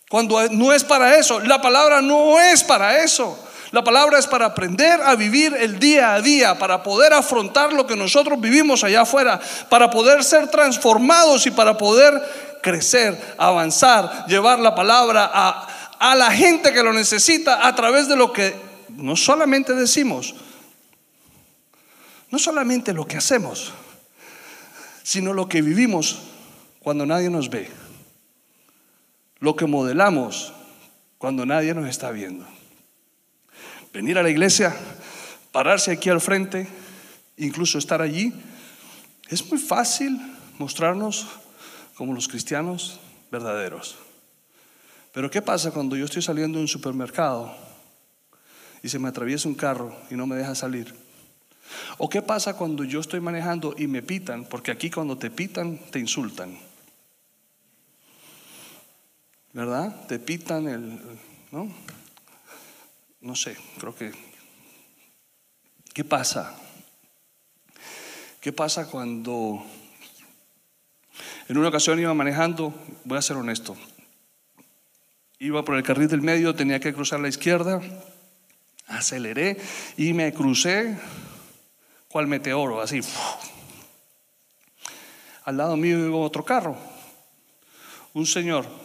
cuando 0.09 0.49
no 0.49 0.73
es 0.73 0.83
para 0.83 1.15
eso. 1.15 1.41
La 1.41 1.61
palabra 1.61 2.01
no 2.01 2.39
es 2.39 2.63
para 2.63 3.03
eso. 3.03 3.37
La 3.73 3.83
palabra 3.83 4.19
es 4.19 4.27
para 4.27 4.45
aprender 4.45 5.01
a 5.01 5.15
vivir 5.15 5.55
el 5.59 5.79
día 5.79 6.13
a 6.13 6.21
día, 6.21 6.59
para 6.59 6.83
poder 6.83 7.11
afrontar 7.11 7.73
lo 7.73 7.87
que 7.87 7.95
nosotros 7.95 8.39
vivimos 8.39 8.83
allá 8.83 9.01
afuera, 9.01 9.41
para 9.67 9.89
poder 9.89 10.23
ser 10.23 10.47
transformados 10.47 11.47
y 11.47 11.51
para 11.51 11.75
poder 11.75 12.13
crecer, 12.61 13.19
avanzar, 13.35 14.27
llevar 14.27 14.59
la 14.59 14.75
palabra 14.75 15.27
a, 15.33 15.67
a 15.97 16.13
la 16.13 16.29
gente 16.29 16.71
que 16.71 16.83
lo 16.83 16.93
necesita 16.93 17.65
a 17.65 17.73
través 17.73 18.07
de 18.07 18.15
lo 18.15 18.31
que 18.31 18.55
no 18.89 19.15
solamente 19.15 19.73
decimos, 19.73 20.35
no 22.29 22.37
solamente 22.37 22.93
lo 22.93 23.07
que 23.07 23.17
hacemos, 23.17 23.73
sino 25.01 25.33
lo 25.33 25.49
que 25.49 25.63
vivimos 25.63 26.19
cuando 26.79 27.07
nadie 27.07 27.31
nos 27.31 27.49
ve, 27.49 27.71
lo 29.39 29.55
que 29.55 29.65
modelamos 29.65 30.53
cuando 31.17 31.43
nadie 31.47 31.73
nos 31.73 31.89
está 31.89 32.11
viendo 32.11 32.45
venir 33.93 34.17
a 34.17 34.23
la 34.23 34.29
iglesia, 34.29 34.75
pararse 35.51 35.91
aquí 35.91 36.09
al 36.09 36.19
frente, 36.19 36.67
incluso 37.37 37.77
estar 37.77 38.01
allí, 38.01 38.33
es 39.29 39.47
muy 39.49 39.59
fácil 39.59 40.19
mostrarnos 40.57 41.27
como 41.95 42.13
los 42.13 42.27
cristianos 42.27 42.99
verdaderos. 43.31 43.95
Pero 45.13 45.29
¿qué 45.29 45.41
pasa 45.41 45.71
cuando 45.71 45.95
yo 45.95 46.05
estoy 46.05 46.23
saliendo 46.23 46.57
de 46.57 46.63
un 46.63 46.67
supermercado 46.67 47.55
y 48.81 48.89
se 48.89 48.97
me 48.97 49.09
atraviesa 49.09 49.47
un 49.47 49.55
carro 49.55 49.95
y 50.09 50.15
no 50.15 50.25
me 50.25 50.35
deja 50.35 50.55
salir? 50.55 50.93
¿O 51.99 52.09
qué 52.09 52.21
pasa 52.21 52.57
cuando 52.57 52.83
yo 52.83 52.99
estoy 52.99 53.19
manejando 53.19 53.75
y 53.77 53.87
me 53.87 54.01
pitan? 54.01 54.45
Porque 54.45 54.71
aquí 54.71 54.89
cuando 54.89 55.17
te 55.17 55.29
pitan 55.29 55.77
te 55.91 55.99
insultan. 55.99 56.57
¿Verdad? 59.53 60.07
Te 60.07 60.17
pitan 60.17 60.67
el... 60.67 60.99
¿no? 61.51 61.71
No 63.23 63.35
sé, 63.35 63.55
creo 63.79 63.95
que... 63.95 64.11
¿Qué 65.93 66.03
pasa? 66.03 66.55
¿Qué 68.41 68.51
pasa 68.51 68.89
cuando 68.89 69.63
en 71.47 71.57
una 71.57 71.69
ocasión 71.69 71.99
iba 71.99 72.13
manejando, 72.13 72.73
voy 73.05 73.17
a 73.17 73.21
ser 73.21 73.37
honesto, 73.37 73.77
iba 75.39 75.63
por 75.63 75.75
el 75.75 75.83
carril 75.83 76.09
del 76.09 76.21
medio, 76.21 76.53
tenía 76.53 76.79
que 76.79 76.93
cruzar 76.93 77.21
la 77.21 77.29
izquierda, 77.29 77.81
aceleré 78.87 79.57
y 79.95 80.13
me 80.13 80.33
crucé 80.33 80.97
cual 82.09 82.27
meteoro, 82.27 82.81
así. 82.81 82.99
Al 85.45 85.57
lado 85.57 85.77
mío 85.77 86.05
iba 86.05 86.17
otro 86.17 86.43
carro, 86.43 86.77
un 88.13 88.25
señor 88.25 88.82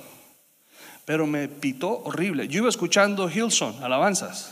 pero 1.09 1.27
me 1.27 1.49
pitó 1.49 2.03
horrible. 2.05 2.49
Yo 2.49 2.59
iba 2.59 2.69
escuchando 2.69 3.31
Hilson, 3.31 3.83
alabanzas. 3.83 4.51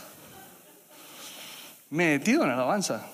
Metido 1.91 2.43
en 2.45 2.49
alabanza. 2.49 3.05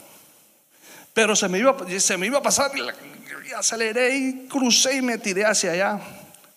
Pero 1.14 1.36
se 1.36 1.50
me 1.50 1.60
iba, 1.60 1.76
se 2.00 2.16
me 2.16 2.28
iba 2.28 2.38
a 2.38 2.42
pasar, 2.42 2.72
y 2.74 3.52
aceleré 3.52 4.16
y 4.16 4.48
crucé 4.48 4.96
y 4.96 5.02
me 5.02 5.18
tiré 5.18 5.44
hacia 5.44 5.74
allá. 5.74 6.00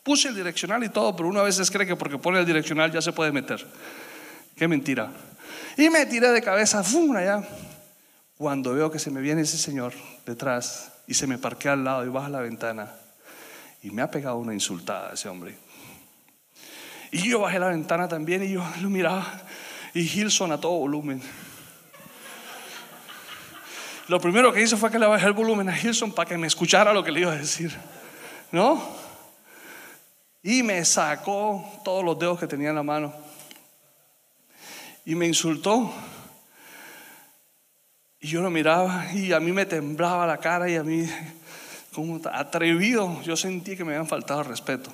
Puse 0.04 0.28
el 0.28 0.36
direccional 0.36 0.84
y 0.84 0.88
todo, 0.90 1.16
pero 1.16 1.28
uno 1.28 1.40
a 1.40 1.42
veces 1.42 1.72
cree 1.72 1.88
que 1.88 1.96
porque 1.96 2.18
pone 2.18 2.38
el 2.38 2.46
direccional 2.46 2.92
ya 2.92 3.02
se 3.02 3.12
puede 3.12 3.32
meter. 3.32 3.66
Qué 4.54 4.68
mentira. 4.68 5.10
Y 5.76 5.90
me 5.90 6.06
tiré 6.06 6.28
de 6.28 6.40
cabeza, 6.40 6.84
¡fum! 6.84 7.16
allá. 7.16 7.42
Cuando 8.38 8.74
veo 8.74 8.92
que 8.92 9.00
se 9.00 9.10
me 9.10 9.20
viene 9.20 9.42
ese 9.42 9.58
señor 9.58 9.92
detrás 10.24 10.92
y 11.08 11.14
se 11.14 11.26
me 11.26 11.36
parquea 11.36 11.72
al 11.72 11.82
lado 11.82 12.06
y 12.06 12.10
baja 12.10 12.28
la 12.28 12.42
ventana 12.42 12.94
y 13.82 13.90
me 13.90 14.02
ha 14.02 14.10
pegado 14.12 14.36
una 14.36 14.54
insultada 14.54 15.14
ese 15.14 15.28
hombre. 15.28 15.66
Y 17.10 17.30
yo 17.30 17.40
bajé 17.40 17.58
la 17.58 17.68
ventana 17.68 18.08
también 18.08 18.42
y 18.42 18.52
yo 18.52 18.64
lo 18.80 18.90
miraba. 18.90 19.26
Y 19.94 20.04
Gilson 20.04 20.52
a 20.52 20.60
todo 20.60 20.72
volumen. 20.72 21.22
Lo 24.08 24.20
primero 24.20 24.52
que 24.52 24.62
hice 24.62 24.76
fue 24.76 24.90
que 24.90 24.98
le 24.98 25.06
bajé 25.06 25.26
el 25.26 25.32
volumen 25.32 25.68
a 25.68 25.72
Gilson 25.72 26.12
para 26.12 26.28
que 26.28 26.38
me 26.38 26.46
escuchara 26.46 26.92
lo 26.92 27.02
que 27.02 27.10
le 27.10 27.20
iba 27.20 27.32
a 27.32 27.36
decir. 27.36 27.76
¿No? 28.52 28.80
Y 30.42 30.62
me 30.62 30.84
sacó 30.84 31.80
todos 31.84 32.04
los 32.04 32.18
dedos 32.18 32.38
que 32.38 32.46
tenía 32.46 32.68
en 32.68 32.76
la 32.76 32.82
mano. 32.84 33.12
Y 35.04 35.14
me 35.14 35.26
insultó. 35.26 35.92
Y 38.20 38.28
yo 38.28 38.42
lo 38.42 38.50
miraba 38.50 39.12
y 39.12 39.32
a 39.32 39.40
mí 39.40 39.52
me 39.52 39.66
temblaba 39.66 40.26
la 40.26 40.38
cara 40.38 40.68
y 40.70 40.76
a 40.76 40.84
mí, 40.84 41.08
como 41.92 42.20
atrevido, 42.32 43.20
yo 43.22 43.36
sentí 43.36 43.76
que 43.76 43.84
me 43.84 43.92
habían 43.92 44.08
faltado 44.08 44.42
respeto 44.44 44.92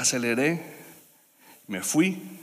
aceleré, 0.00 0.62
me 1.66 1.82
fui, 1.82 2.38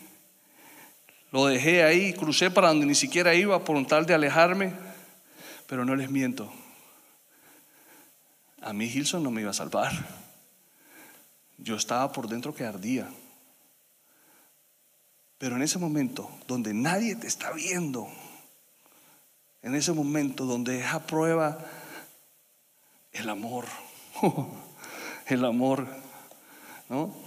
lo 1.31 1.45
dejé 1.45 1.83
ahí, 1.83 2.13
crucé 2.13 2.51
para 2.51 2.69
donde 2.69 2.85
ni 2.85 2.95
siquiera 2.95 3.33
iba 3.33 3.63
por 3.63 3.75
un 3.75 3.85
tal 3.85 4.05
de 4.05 4.13
alejarme, 4.13 4.73
pero 5.67 5.83
no 5.83 5.95
les 5.95 6.09
miento. 6.09 6.51
A 8.61 8.73
mí 8.73 8.89
Gilson 8.89 9.23
no 9.23 9.31
me 9.31 9.41
iba 9.41 9.51
a 9.51 9.53
salvar. 9.53 9.91
Yo 11.57 11.75
estaba 11.75 12.11
por 12.11 12.27
dentro 12.27 12.53
que 12.53 12.65
ardía. 12.65 13.09
Pero 15.37 15.55
en 15.55 15.61
ese 15.61 15.77
momento 15.77 16.29
donde 16.47 16.73
nadie 16.73 17.15
te 17.15 17.27
está 17.27 17.51
viendo, 17.51 18.07
en 19.61 19.75
ese 19.75 19.91
momento 19.91 20.45
donde 20.45 20.79
es 20.79 20.85
a 20.85 21.05
prueba 21.05 21.59
el 23.11 23.29
amor, 23.29 23.65
el 25.27 25.43
amor, 25.43 25.87
¿no? 26.89 27.24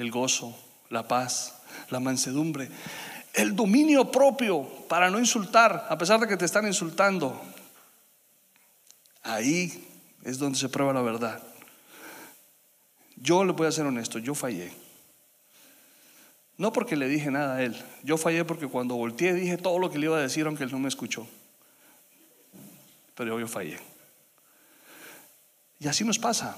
El 0.00 0.10
gozo, 0.10 0.56
la 0.88 1.06
paz, 1.06 1.54
la 1.90 2.00
mansedumbre, 2.00 2.68
el 3.34 3.54
dominio 3.54 4.10
propio 4.10 4.66
para 4.88 5.10
no 5.10 5.18
insultar, 5.18 5.86
a 5.88 5.98
pesar 5.98 6.18
de 6.20 6.26
que 6.26 6.36
te 6.36 6.44
están 6.44 6.66
insultando. 6.66 7.40
Ahí 9.22 9.86
es 10.24 10.38
donde 10.38 10.58
se 10.58 10.68
prueba 10.68 10.92
la 10.92 11.02
verdad. 11.02 11.42
Yo 13.16 13.44
le 13.44 13.52
voy 13.52 13.66
a 13.66 13.72
ser 13.72 13.86
honesto, 13.86 14.18
yo 14.18 14.34
fallé. 14.34 14.72
No 16.56 16.72
porque 16.72 16.96
le 16.96 17.08
dije 17.08 17.30
nada 17.30 17.56
a 17.56 17.62
él, 17.62 17.76
yo 18.02 18.16
fallé 18.16 18.44
porque 18.44 18.66
cuando 18.66 18.94
volteé 18.94 19.32
dije 19.34 19.56
todo 19.56 19.78
lo 19.78 19.90
que 19.90 19.98
le 19.98 20.06
iba 20.06 20.16
a 20.16 20.22
decir 20.22 20.46
aunque 20.46 20.64
él 20.64 20.72
no 20.72 20.78
me 20.78 20.88
escuchó. 20.88 21.26
Pero 23.14 23.38
yo 23.38 23.46
fallé. 23.46 23.78
Y 25.78 25.88
así 25.88 26.04
nos 26.04 26.18
pasa. 26.18 26.56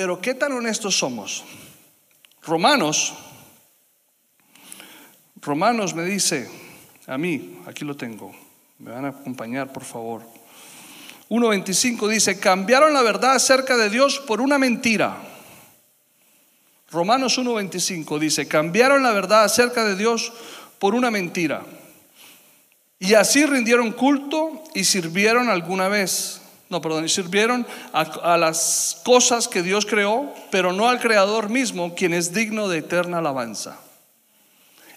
Pero 0.00 0.18
¿qué 0.18 0.32
tan 0.32 0.52
honestos 0.52 0.96
somos? 0.96 1.44
Romanos, 2.40 3.12
Romanos 5.42 5.92
me 5.92 6.04
dice, 6.04 6.48
a 7.06 7.18
mí, 7.18 7.60
aquí 7.66 7.84
lo 7.84 7.94
tengo, 7.94 8.34
me 8.78 8.92
van 8.92 9.04
a 9.04 9.08
acompañar 9.08 9.74
por 9.74 9.84
favor. 9.84 10.22
1.25 11.28 12.08
dice, 12.08 12.40
cambiaron 12.40 12.94
la 12.94 13.02
verdad 13.02 13.34
acerca 13.34 13.76
de 13.76 13.90
Dios 13.90 14.20
por 14.20 14.40
una 14.40 14.56
mentira. 14.56 15.18
Romanos 16.90 17.38
1.25 17.38 18.18
dice, 18.18 18.48
cambiaron 18.48 19.02
la 19.02 19.12
verdad 19.12 19.44
acerca 19.44 19.84
de 19.84 19.96
Dios 19.96 20.32
por 20.78 20.94
una 20.94 21.10
mentira. 21.10 21.62
Y 22.98 23.12
así 23.12 23.44
rindieron 23.44 23.92
culto 23.92 24.64
y 24.74 24.84
sirvieron 24.84 25.50
alguna 25.50 25.88
vez. 25.88 26.39
No, 26.70 26.80
perdón, 26.80 27.04
y 27.04 27.08
sirvieron 27.08 27.66
a, 27.92 28.02
a, 28.02 28.38
las 28.38 29.02
cosas 29.04 29.48
que 29.48 29.62
Dios 29.62 29.84
creó, 29.84 30.32
pero 30.52 30.72
no 30.72 30.88
al 30.88 31.00
Creador 31.00 31.50
mismo, 31.50 31.94
quien 31.96 32.14
es 32.14 32.32
digno 32.32 32.68
de 32.68 32.78
eterna 32.78 33.18
alabanza. 33.18 33.78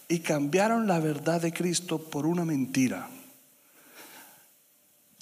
Y 0.08 0.20
cambiaron 0.20 0.88
la 0.88 1.00
verdad 1.00 1.42
de 1.42 1.52
Cristo 1.52 1.98
por 1.98 2.28
una 2.28 2.46
mentira. 2.46 3.10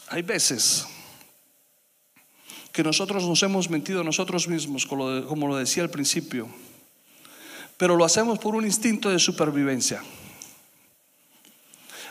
Hay 0.09 0.23
veces 0.23 0.85
que 2.73 2.83
nosotros 2.83 3.23
nos 3.23 3.41
hemos 3.43 3.69
mentido 3.69 4.01
a 4.01 4.03
nosotros 4.03 4.49
mismos, 4.49 4.85
como 4.85 5.47
lo 5.47 5.55
decía 5.55 5.83
al 5.83 5.89
principio, 5.89 6.49
pero 7.77 7.95
lo 7.95 8.05
hacemos 8.05 8.39
por 8.39 8.55
un 8.55 8.65
instinto 8.65 9.09
de 9.09 9.19
supervivencia. 9.19 10.01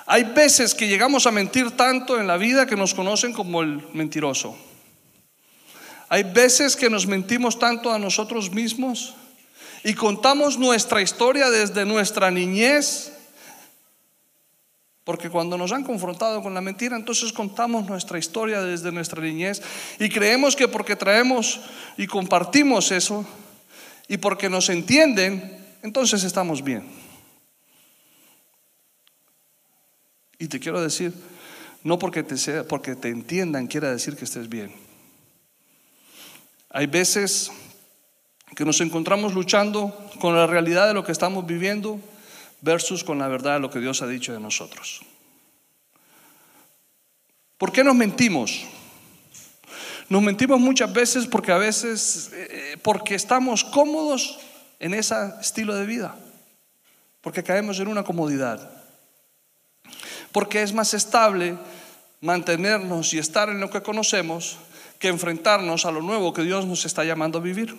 Hay 0.07 0.25
veces 0.25 0.75
que 0.75 0.89
llegamos 0.89 1.27
a 1.27 1.31
mentir 1.31 1.73
tanto 1.73 2.19
en 2.19 2.27
la 2.27 2.37
vida 2.37 2.67
que 2.67 2.77
nos 2.77 2.95
conocen 2.95 3.33
como 3.33 3.63
el 3.63 3.83
mentiroso. 3.93 4.57
Hay 6.09 6.25
veces 6.25 6.75
que 6.75 6.91
nos 6.91 7.07
mentimos 7.07 7.59
tanto 7.59 7.93
a 7.93 7.99
nosotros 7.99 8.51
mismos 8.51 9.15
y 9.85 9.95
contamos 9.95 10.59
nuestra 10.59 11.01
historia 11.01 11.51
desde 11.51 11.85
nuestra 11.85 12.31
niñez 12.31 13.13
porque 15.05 15.31
cuando 15.31 15.59
nos 15.59 15.73
han 15.73 15.83
confrontado 15.83 16.41
con 16.41 16.55
la 16.55 16.61
mentira, 16.61 16.97
entonces 16.97 17.33
contamos 17.33 17.89
nuestra 17.89 18.19
historia 18.19 18.63
desde 18.63 18.93
nuestra 18.93 19.21
niñez 19.21 19.61
y 19.99 20.09
creemos 20.09 20.55
que 20.55 20.69
porque 20.69 20.95
traemos 20.95 21.61
y 21.97 22.07
compartimos 22.07 22.93
eso 22.93 23.27
y 24.07 24.19
porque 24.19 24.49
nos 24.49 24.69
entienden, 24.69 25.59
entonces 25.83 26.23
estamos 26.23 26.63
bien. 26.63 26.85
Y 30.41 30.49
te 30.49 30.59
quiero 30.59 30.81
decir, 30.81 31.13
no 31.85 31.99
porque 31.99 32.23
te, 32.23 32.39
sea, 32.39 32.65
porque 32.65 32.97
te 32.97 33.09
entiendan 33.09 33.67
quiera 33.67 33.91
decir 33.91 34.17
que 34.17 34.25
estés 34.25 34.49
bien. 34.49 34.75
Hay 36.71 36.87
veces 36.87 37.53
que 38.57 38.65
nos 38.65 38.81
encontramos 38.81 39.35
luchando 39.35 39.95
con 40.19 40.35
la 40.35 40.47
realidad 40.47 40.89
de 40.89 40.95
lo 40.95 41.05
que 41.05 41.13
estamos 41.13 41.47
viviendo 41.47 42.01
versus 42.63 43.05
con 43.05 43.19
la 43.19 43.29
verdad 43.29 43.55
de 43.55 43.61
lo 43.61 43.71
que 43.71 43.81
Dios 43.81 44.01
ha 44.01 44.07
dicho 44.07 44.33
de 44.33 44.41
nosotros. 44.41 45.03
¿Por 47.59 47.71
qué 47.71 47.85
nos 47.85 47.95
mentimos? 47.95 48.65
Nos 50.09 50.23
mentimos 50.23 50.59
muchas 50.59 50.91
veces 50.91 51.27
porque 51.27 51.53
a 51.53 51.59
veces, 51.59 52.31
eh, 52.33 52.79
porque 52.83 53.15
estamos 53.15 53.63
cómodos 53.63 54.41
en 54.79 54.95
ese 54.95 55.15
estilo 55.39 55.75
de 55.75 55.85
vida, 55.85 56.17
porque 57.21 57.43
caemos 57.43 57.79
en 57.79 57.89
una 57.89 58.05
comodidad, 58.05 58.80
porque 60.33 60.63
es 60.63 60.73
más 60.73 60.95
estable 60.95 61.57
mantenernos 62.21 63.15
y 63.15 63.19
estar 63.19 63.49
en 63.49 63.61
lo 63.61 63.71
que 63.71 63.83
conocemos 63.83 64.59
que 64.99 65.09
enfrentarnos 65.09 65.87
a 65.87 65.91
lo 65.91 66.03
nuevo 66.03 66.35
que 66.35 66.43
Dios 66.43 66.67
nos 66.67 66.85
está 66.85 67.05
llamando 67.05 67.39
a 67.39 67.43
vivir. 67.43 67.75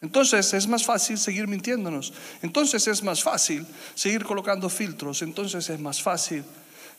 Entonces 0.00 0.54
es 0.54 0.68
más 0.68 0.84
fácil 0.84 1.18
seguir 1.18 1.48
mintiéndonos. 1.48 2.12
Entonces 2.40 2.86
es 2.86 3.02
más 3.02 3.22
fácil 3.22 3.66
seguir 3.96 4.24
colocando 4.24 4.68
filtros. 4.68 5.22
Entonces 5.22 5.68
es 5.68 5.80
más 5.80 6.00
fácil 6.00 6.44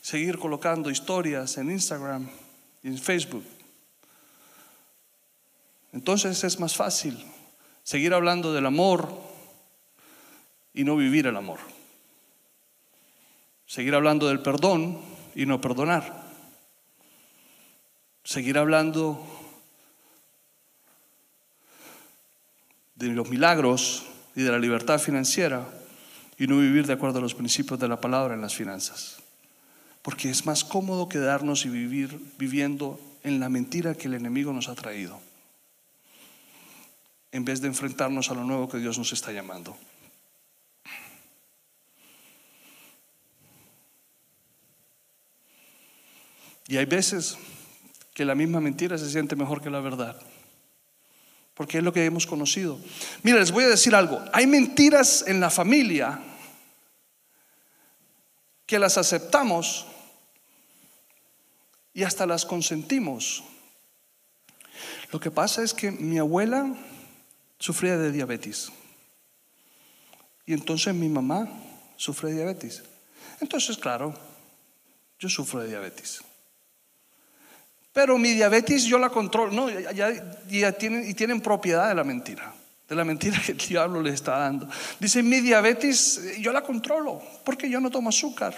seguir 0.02 0.38
colocando 0.38 0.90
historias 0.90 1.56
en 1.56 1.70
Instagram 1.70 2.28
y 2.82 2.88
en 2.88 2.98
Facebook. 2.98 3.44
Entonces 5.94 6.44
es 6.44 6.60
más 6.60 6.76
fácil 6.76 7.18
seguir 7.82 8.12
hablando 8.12 8.52
del 8.52 8.66
amor 8.66 9.08
y 10.74 10.84
no 10.84 10.94
vivir 10.94 11.26
el 11.26 11.36
amor. 11.36 11.58
Seguir 13.70 13.94
hablando 13.94 14.26
del 14.26 14.40
perdón 14.40 14.98
y 15.36 15.46
no 15.46 15.60
perdonar. 15.60 16.24
Seguir 18.24 18.58
hablando 18.58 19.24
de 22.96 23.06
los 23.10 23.30
milagros 23.30 24.06
y 24.34 24.42
de 24.42 24.50
la 24.50 24.58
libertad 24.58 24.98
financiera 24.98 25.68
y 26.36 26.48
no 26.48 26.58
vivir 26.58 26.88
de 26.88 26.94
acuerdo 26.94 27.20
a 27.20 27.22
los 27.22 27.36
principios 27.36 27.78
de 27.78 27.86
la 27.86 28.00
palabra 28.00 28.34
en 28.34 28.40
las 28.40 28.56
finanzas. 28.56 29.18
Porque 30.02 30.30
es 30.30 30.46
más 30.46 30.64
cómodo 30.64 31.08
quedarnos 31.08 31.64
y 31.64 31.68
vivir 31.68 32.18
viviendo 32.38 32.98
en 33.22 33.38
la 33.38 33.48
mentira 33.48 33.94
que 33.94 34.08
el 34.08 34.14
enemigo 34.14 34.52
nos 34.52 34.68
ha 34.68 34.74
traído, 34.74 35.20
en 37.30 37.44
vez 37.44 37.60
de 37.60 37.68
enfrentarnos 37.68 38.32
a 38.32 38.34
lo 38.34 38.42
nuevo 38.42 38.68
que 38.68 38.78
Dios 38.78 38.98
nos 38.98 39.12
está 39.12 39.30
llamando. 39.30 39.76
Y 46.70 46.78
hay 46.78 46.86
veces 46.86 47.36
que 48.14 48.24
la 48.24 48.34
misma 48.34 48.62
mentira 48.62 48.96
se 48.96 49.10
siente 49.10 49.36
mejor 49.36 49.60
que 49.60 49.68
la 49.68 49.80
verdad 49.80 50.18
porque 51.60 51.76
es 51.76 51.84
lo 51.84 51.92
que 51.92 52.06
hemos 52.06 52.26
conocido. 52.26 52.80
Mira, 53.22 53.38
les 53.38 53.52
voy 53.52 53.64
a 53.64 53.68
decir 53.68 53.94
algo. 53.94 54.18
Hay 54.32 54.46
mentiras 54.46 55.24
en 55.26 55.40
la 55.40 55.50
familia 55.50 56.18
que 58.64 58.78
las 58.78 58.96
aceptamos 58.96 59.84
y 61.92 62.02
hasta 62.02 62.24
las 62.24 62.46
consentimos. 62.46 63.44
Lo 65.12 65.20
que 65.20 65.30
pasa 65.30 65.62
es 65.62 65.74
que 65.74 65.90
mi 65.90 66.16
abuela 66.16 66.74
sufría 67.58 67.98
de 67.98 68.10
diabetes 68.10 68.72
y 70.46 70.54
entonces 70.54 70.94
mi 70.94 71.10
mamá 71.10 71.46
sufre 71.96 72.30
de 72.30 72.36
diabetes. 72.36 72.84
Entonces, 73.42 73.76
claro, 73.76 74.18
yo 75.18 75.28
sufro 75.28 75.60
de 75.60 75.68
diabetes. 75.68 76.22
Pero 77.92 78.18
mi 78.18 78.32
diabetes 78.32 78.84
yo 78.84 78.98
la 78.98 79.10
controlo, 79.10 79.50
no, 79.52 79.68
ya, 79.68 80.72
tienen, 80.72 81.08
y 81.08 81.14
tienen 81.14 81.40
propiedad 81.40 81.88
de 81.88 81.94
la 81.94 82.04
mentira, 82.04 82.54
de 82.88 82.94
la 82.94 83.04
mentira 83.04 83.40
que 83.44 83.52
el 83.52 83.58
diablo 83.58 84.00
les 84.00 84.14
está 84.14 84.38
dando. 84.38 84.68
Dice, 85.00 85.22
mi 85.22 85.40
diabetes 85.40 86.38
yo 86.38 86.52
la 86.52 86.62
controlo, 86.62 87.20
porque 87.44 87.68
yo 87.68 87.80
no 87.80 87.90
tomo 87.90 88.10
azúcar. 88.10 88.54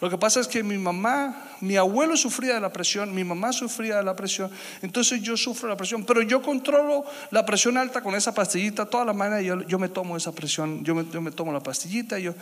Lo 0.00 0.08
que 0.08 0.16
pasa 0.16 0.40
es 0.40 0.46
que 0.46 0.62
mi 0.62 0.78
mamá, 0.78 1.56
mi 1.60 1.76
abuelo 1.76 2.16
sufría 2.16 2.54
de 2.54 2.60
la 2.60 2.72
presión, 2.72 3.12
mi 3.12 3.24
mamá 3.24 3.52
sufría 3.52 3.96
de 3.96 4.04
la 4.04 4.14
presión, 4.14 4.50
entonces 4.80 5.20
yo 5.20 5.36
sufro 5.36 5.68
la 5.68 5.76
presión, 5.76 6.04
pero 6.04 6.22
yo 6.22 6.40
controlo 6.40 7.04
la 7.30 7.44
presión 7.44 7.76
alta 7.76 8.00
con 8.00 8.14
esa 8.14 8.32
pastillita, 8.32 8.86
toda 8.86 9.04
la 9.04 9.12
mañana 9.12 9.40
yo, 9.40 9.62
yo 9.62 9.78
me 9.78 9.88
tomo 9.88 10.16
esa 10.16 10.32
presión, 10.32 10.84
yo 10.84 10.94
me, 10.94 11.04
yo 11.10 11.20
me 11.20 11.32
tomo 11.32 11.52
la 11.52 11.60
pastillita. 11.60 12.18
Yo... 12.18 12.34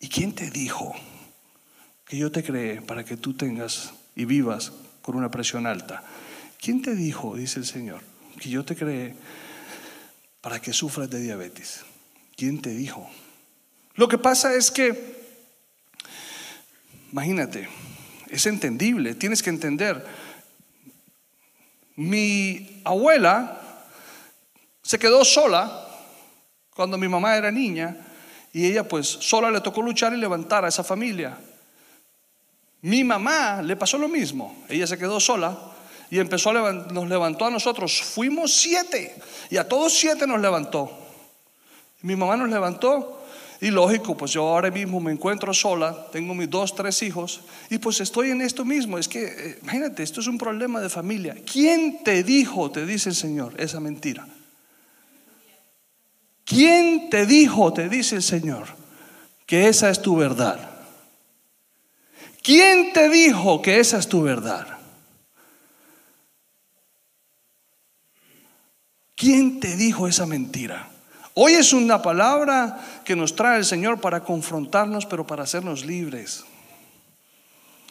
¿Y 0.00 0.08
quién 0.08 0.34
te 0.34 0.50
dijo 0.50 0.94
que 2.10 2.18
yo 2.18 2.32
te 2.32 2.42
creé 2.42 2.82
para 2.82 3.04
que 3.04 3.16
tú 3.16 3.34
tengas 3.34 3.92
y 4.16 4.24
vivas 4.24 4.72
con 5.00 5.14
una 5.14 5.30
presión 5.30 5.64
alta. 5.64 6.02
¿Quién 6.60 6.82
te 6.82 6.96
dijo, 6.96 7.36
dice 7.36 7.60
el 7.60 7.66
Señor, 7.66 8.02
que 8.40 8.50
yo 8.50 8.64
te 8.64 8.74
creé 8.74 9.14
para 10.40 10.60
que 10.60 10.72
sufras 10.72 11.08
de 11.08 11.20
diabetes? 11.20 11.84
¿Quién 12.36 12.60
te 12.60 12.70
dijo? 12.70 13.08
Lo 13.94 14.08
que 14.08 14.18
pasa 14.18 14.52
es 14.56 14.72
que, 14.72 15.20
imagínate, 17.12 17.68
es 18.28 18.44
entendible, 18.46 19.14
tienes 19.14 19.40
que 19.40 19.50
entender. 19.50 20.04
Mi 21.94 22.82
abuela 22.82 23.86
se 24.82 24.98
quedó 24.98 25.24
sola 25.24 25.88
cuando 26.74 26.98
mi 26.98 27.06
mamá 27.06 27.36
era 27.36 27.52
niña 27.52 27.98
y 28.52 28.66
ella 28.66 28.88
pues 28.88 29.06
sola 29.06 29.48
le 29.52 29.60
tocó 29.60 29.80
luchar 29.80 30.12
y 30.12 30.16
levantar 30.16 30.64
a 30.64 30.68
esa 30.68 30.82
familia. 30.82 31.38
Mi 32.82 33.04
mamá 33.04 33.62
le 33.62 33.76
pasó 33.76 33.98
lo 33.98 34.08
mismo. 34.08 34.64
Ella 34.68 34.86
se 34.86 34.98
quedó 34.98 35.20
sola 35.20 35.58
y 36.10 36.18
empezó 36.18 36.50
a 36.50 36.72
nos 36.72 37.08
levantó 37.08 37.46
a 37.46 37.50
nosotros. 37.50 38.02
Fuimos 38.02 38.54
siete 38.54 39.14
y 39.50 39.56
a 39.56 39.68
todos 39.68 39.92
siete 39.92 40.26
nos 40.26 40.40
levantó. 40.40 40.90
Mi 42.02 42.16
mamá 42.16 42.36
nos 42.36 42.48
levantó 42.48 43.20
y 43.60 43.70
lógico, 43.70 44.16
pues 44.16 44.32
yo 44.32 44.48
ahora 44.48 44.70
mismo 44.70 45.00
me 45.00 45.12
encuentro 45.12 45.52
sola, 45.52 46.06
tengo 46.10 46.34
mis 46.34 46.48
dos, 46.48 46.74
tres 46.74 47.02
hijos 47.02 47.42
y 47.68 47.76
pues 47.76 48.00
estoy 48.00 48.30
en 48.30 48.40
esto 48.40 48.64
mismo. 48.64 48.96
Es 48.96 49.06
que, 49.06 49.24
eh, 49.24 49.58
imagínate, 49.62 50.02
esto 50.02 50.20
es 50.20 50.26
un 50.26 50.38
problema 50.38 50.80
de 50.80 50.88
familia. 50.88 51.36
¿Quién 51.50 52.02
te 52.02 52.22
dijo, 52.22 52.70
te 52.70 52.86
dice 52.86 53.10
el 53.10 53.14
Señor, 53.14 53.52
esa 53.58 53.78
mentira? 53.78 54.26
¿Quién 56.46 57.10
te 57.10 57.26
dijo, 57.26 57.72
te 57.74 57.90
dice 57.90 58.16
el 58.16 58.22
Señor, 58.22 58.66
que 59.44 59.68
esa 59.68 59.90
es 59.90 60.00
tu 60.00 60.16
verdad? 60.16 60.69
¿Quién 62.42 62.92
te 62.92 63.08
dijo 63.08 63.60
que 63.60 63.80
esa 63.80 63.98
es 63.98 64.08
tu 64.08 64.22
verdad? 64.22 64.66
¿Quién 69.14 69.60
te 69.60 69.76
dijo 69.76 70.08
esa 70.08 70.24
mentira? 70.24 70.88
Hoy 71.34 71.52
es 71.52 71.72
una 71.72 72.00
palabra 72.00 72.80
que 73.04 73.14
nos 73.14 73.36
trae 73.36 73.58
el 73.58 73.64
Señor 73.64 74.00
para 74.00 74.24
confrontarnos, 74.24 75.04
pero 75.04 75.26
para 75.26 75.42
hacernos 75.42 75.84
libres. 75.84 76.44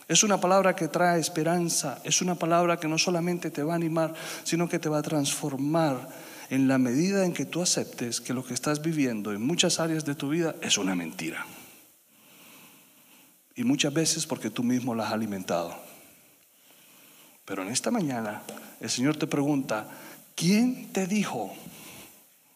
Es 0.07 0.23
una 0.23 0.41
palabra 0.41 0.75
que 0.75 0.87
trae 0.87 1.19
esperanza, 1.19 1.99
es 2.03 2.21
una 2.21 2.33
palabra 2.33 2.77
que 2.77 2.87
no 2.87 2.97
solamente 2.97 3.51
te 3.51 3.61
va 3.61 3.73
a 3.73 3.75
animar, 3.75 4.15
sino 4.43 4.67
que 4.67 4.79
te 4.79 4.89
va 4.89 4.97
a 4.97 5.03
transformar 5.03 6.09
en 6.49 6.67
la 6.67 6.79
medida 6.79 7.25
en 7.25 7.33
que 7.33 7.45
tú 7.45 7.61
aceptes 7.61 8.19
que 8.19 8.33
lo 8.33 8.43
que 8.43 8.55
estás 8.55 8.81
viviendo 8.81 9.31
en 9.31 9.45
muchas 9.45 9.79
áreas 9.79 10.05
de 10.05 10.15
tu 10.15 10.29
vida 10.29 10.55
es 10.61 10.79
una 10.79 10.95
mentira. 10.95 11.45
Y 13.59 13.65
muchas 13.65 13.91
veces 13.93 14.25
porque 14.25 14.49
tú 14.49 14.63
mismo 14.63 14.95
la 14.95 15.05
has 15.05 15.11
alimentado. 15.11 15.75
Pero 17.43 17.61
en 17.61 17.67
esta 17.67 17.91
mañana 17.91 18.41
el 18.79 18.89
Señor 18.89 19.17
te 19.17 19.27
pregunta, 19.27 19.85
¿quién 20.33 20.93
te 20.93 21.05
dijo? 21.05 21.53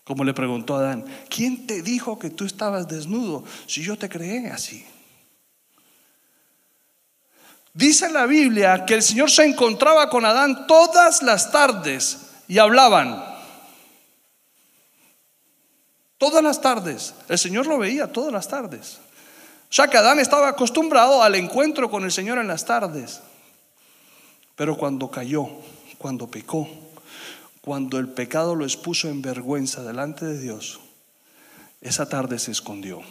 Como 0.06 0.24
le 0.24 0.34
preguntó 0.34 0.78
a 0.78 0.80
Adán, 0.80 1.06
¿quién 1.28 1.68
te 1.68 1.82
dijo 1.82 2.18
que 2.18 2.30
tú 2.30 2.46
estabas 2.46 2.88
desnudo 2.88 3.44
si 3.68 3.84
yo 3.84 3.98
te 3.98 4.08
creé 4.08 4.48
así? 4.50 4.86
Dice 7.74 8.10
la 8.10 8.26
Biblia 8.26 8.86
que 8.86 8.94
el 8.94 9.04
Señor 9.04 9.30
se 9.30 9.44
encontraba 9.44 10.10
con 10.10 10.24
Adán 10.24 10.68
todas 10.68 11.22
las 11.22 11.52
tardes 11.52 12.30
y 12.48 12.60
hablaban. 12.60 13.22
Todas 16.18 16.42
las 16.42 16.62
tardes. 16.62 17.13
El 17.28 17.38
Señor 17.38 17.68
lo 17.68 17.78
veía 17.78 18.10
todas 18.10 18.32
las 18.32 18.48
tardes. 18.48 19.00
Sea 19.74 19.88
que 19.88 19.98
Adán 19.98 20.20
estaba 20.20 20.50
acostumbrado 20.50 21.24
al 21.24 21.34
encuentro 21.34 21.90
con 21.90 22.04
el 22.04 22.12
Señor 22.12 22.38
en 22.38 22.46
las 22.48 22.64
tardes. 22.64 23.22
Pero 24.56 24.78
cuando 24.78 25.10
cayó, 25.10 25.48
cuando 25.98 26.30
pecó, 26.30 26.70
cuando 27.60 27.98
el 27.98 28.10
pecado 28.10 28.54
lo 28.54 28.66
expuso 28.66 29.10
en 29.10 29.24
vergüenza 29.24 29.82
delante 29.82 30.28
de 30.28 30.40
Dios, 30.40 30.80
esa 31.82 32.08
tarde 32.08 32.38
se 32.38 32.52
escondió. 32.52 33.02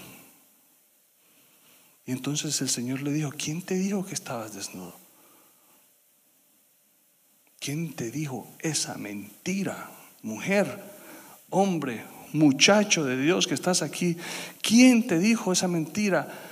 Y 2.07 2.13
entonces 2.13 2.61
el 2.61 2.69
Señor 2.69 3.03
le 3.03 3.11
dijo, 3.11 3.33
¿quién 3.37 3.63
te 3.63 3.75
dijo 3.75 4.07
que 4.07 4.15
estabas 4.15 4.55
desnudo? 4.55 4.95
¿Quién 7.59 7.93
te 7.97 8.13
dijo 8.13 8.47
esa 8.61 8.97
mentira? 8.99 9.91
Mujer, 10.23 10.81
hombre, 11.51 12.05
muchacho 12.33 13.05
de 13.05 13.17
Dios 13.17 13.49
que 13.49 13.55
estás 13.55 13.83
aquí, 13.83 14.17
¿quién 14.63 15.09
te 15.09 15.19
dijo 15.19 15.53
esa 15.53 15.67
mentira? 15.67 16.51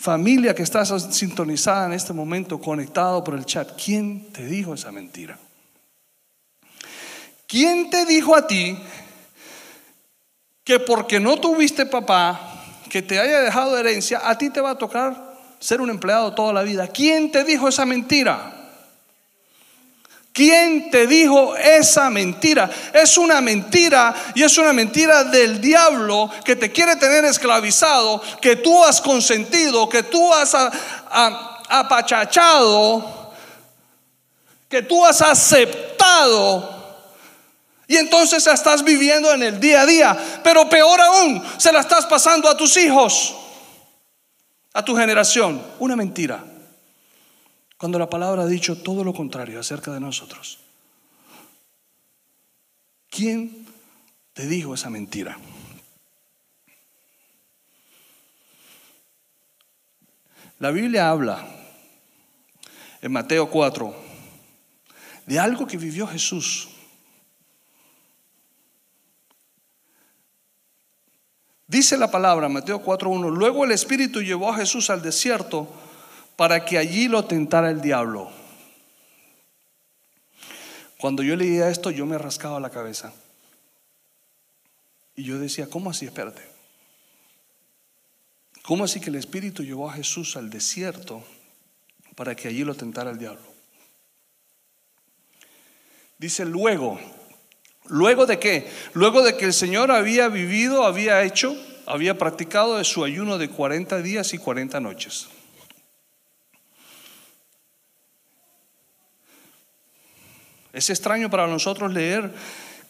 Familia 0.00 0.54
que 0.54 0.62
estás 0.62 1.14
sintonizada 1.14 1.84
en 1.84 1.92
este 1.92 2.14
momento, 2.14 2.58
conectado 2.58 3.22
por 3.22 3.34
el 3.34 3.44
chat, 3.44 3.72
¿quién 3.76 4.32
te 4.32 4.46
dijo 4.46 4.72
esa 4.72 4.90
mentira? 4.90 5.38
¿Quién 7.46 7.90
te 7.90 8.06
dijo 8.06 8.34
a 8.34 8.46
ti 8.46 8.78
que 10.64 10.78
porque 10.80 11.20
no 11.20 11.36
tuviste 11.38 11.84
papá, 11.84 12.64
que 12.88 13.02
te 13.02 13.18
haya 13.18 13.40
dejado 13.40 13.76
herencia, 13.76 14.22
a 14.24 14.38
ti 14.38 14.48
te 14.48 14.62
va 14.62 14.70
a 14.70 14.78
tocar 14.78 15.36
ser 15.58 15.82
un 15.82 15.90
empleado 15.90 16.32
toda 16.32 16.54
la 16.54 16.62
vida. 16.62 16.88
¿Quién 16.88 17.30
te 17.30 17.44
dijo 17.44 17.68
esa 17.68 17.84
mentira? 17.84 18.59
¿Quién 20.32 20.90
te 20.90 21.06
dijo 21.06 21.56
esa 21.56 22.08
mentira? 22.08 22.70
Es 22.92 23.18
una 23.18 23.40
mentira 23.40 24.14
y 24.34 24.42
es 24.42 24.56
una 24.58 24.72
mentira 24.72 25.24
del 25.24 25.60
diablo 25.60 26.30
que 26.44 26.56
te 26.56 26.70
quiere 26.70 26.96
tener 26.96 27.24
esclavizado, 27.24 28.22
que 28.40 28.56
tú 28.56 28.84
has 28.84 29.00
consentido, 29.00 29.88
que 29.88 30.04
tú 30.04 30.32
has 30.32 30.54
apachachado, 31.68 33.32
que 34.68 34.82
tú 34.82 35.04
has 35.04 35.20
aceptado 35.20 36.80
y 37.90 37.96
entonces 37.96 38.46
estás 38.46 38.84
viviendo 38.84 39.32
en 39.32 39.42
el 39.42 39.58
día 39.58 39.80
a 39.80 39.86
día. 39.86 40.16
Pero 40.44 40.68
peor 40.68 41.00
aún, 41.00 41.42
se 41.56 41.72
la 41.72 41.80
estás 41.80 42.06
pasando 42.06 42.48
a 42.48 42.56
tus 42.56 42.76
hijos, 42.76 43.34
a 44.72 44.84
tu 44.84 44.96
generación. 44.96 45.60
Una 45.80 45.96
mentira. 45.96 46.40
Cuando 47.80 47.98
la 47.98 48.10
palabra 48.10 48.42
ha 48.42 48.46
dicho 48.46 48.82
todo 48.82 49.02
lo 49.04 49.14
contrario 49.14 49.58
acerca 49.58 49.90
de 49.90 50.00
nosotros. 50.00 50.58
¿Quién 53.08 53.66
te 54.34 54.46
dijo 54.46 54.74
esa 54.74 54.90
mentira? 54.90 55.38
La 60.58 60.70
Biblia 60.70 61.08
habla 61.08 61.42
en 63.00 63.12
Mateo 63.12 63.48
4 63.48 63.94
de 65.24 65.38
algo 65.38 65.66
que 65.66 65.78
vivió 65.78 66.06
Jesús 66.06 66.68
Dice 71.66 71.96
la 71.96 72.10
palabra, 72.10 72.48
Mateo 72.48 72.82
4.1, 72.82 73.30
luego 73.30 73.64
el 73.64 73.70
Espíritu 73.70 74.20
llevó 74.22 74.50
a 74.50 74.56
Jesús 74.56 74.90
al 74.90 75.02
desierto 75.02 75.68
para 76.40 76.64
que 76.64 76.78
allí 76.78 77.06
lo 77.06 77.26
tentara 77.26 77.68
el 77.68 77.82
diablo. 77.82 78.30
Cuando 80.96 81.22
yo 81.22 81.36
leía 81.36 81.68
esto, 81.68 81.90
yo 81.90 82.06
me 82.06 82.16
rascaba 82.16 82.58
la 82.58 82.70
cabeza. 82.70 83.12
Y 85.14 85.24
yo 85.24 85.38
decía, 85.38 85.68
¿cómo 85.68 85.90
así? 85.90 86.06
Espérate. 86.06 86.40
¿Cómo 88.62 88.84
así 88.84 89.00
que 89.00 89.10
el 89.10 89.16
Espíritu 89.16 89.62
llevó 89.64 89.90
a 89.90 89.92
Jesús 89.92 90.34
al 90.38 90.48
desierto 90.48 91.22
para 92.14 92.34
que 92.34 92.48
allí 92.48 92.64
lo 92.64 92.74
tentara 92.74 93.10
el 93.10 93.18
diablo? 93.18 93.42
Dice 96.16 96.46
luego, 96.46 96.98
¿Luego 97.84 98.24
de 98.24 98.38
qué? 98.38 98.66
Luego 98.94 99.22
de 99.22 99.36
que 99.36 99.44
el 99.44 99.52
Señor 99.52 99.90
había 99.90 100.28
vivido, 100.28 100.86
había 100.86 101.22
hecho, 101.22 101.54
había 101.84 102.16
practicado 102.16 102.78
de 102.78 102.84
su 102.84 103.04
ayuno 103.04 103.36
de 103.36 103.50
40 103.50 104.00
días 104.00 104.32
y 104.32 104.38
40 104.38 104.80
noches. 104.80 105.28
Es 110.72 110.90
extraño 110.90 111.30
para 111.30 111.46
nosotros 111.46 111.92
leer 111.92 112.32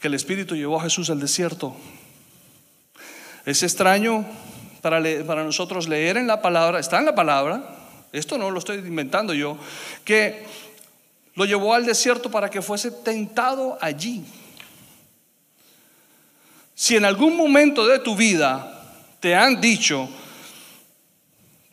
que 0.00 0.08
el 0.08 0.14
Espíritu 0.14 0.54
llevó 0.54 0.78
a 0.78 0.84
Jesús 0.84 1.10
al 1.10 1.20
desierto. 1.20 1.76
Es 3.46 3.62
extraño 3.62 4.26
para, 4.82 5.02
para 5.26 5.44
nosotros 5.44 5.88
leer 5.88 6.16
en 6.16 6.26
la 6.26 6.42
palabra, 6.42 6.78
está 6.78 6.98
en 6.98 7.06
la 7.06 7.14
palabra, 7.14 7.76
esto 8.12 8.38
no 8.38 8.50
lo 8.50 8.58
estoy 8.58 8.78
inventando 8.78 9.32
yo, 9.32 9.56
que 10.04 10.44
lo 11.34 11.44
llevó 11.44 11.74
al 11.74 11.86
desierto 11.86 12.30
para 12.30 12.50
que 12.50 12.60
fuese 12.60 12.90
tentado 12.90 13.78
allí. 13.80 14.24
Si 16.74 16.96
en 16.96 17.04
algún 17.04 17.36
momento 17.36 17.86
de 17.86 17.98
tu 17.98 18.16
vida 18.16 18.94
te 19.20 19.34
han 19.34 19.60
dicho 19.60 20.08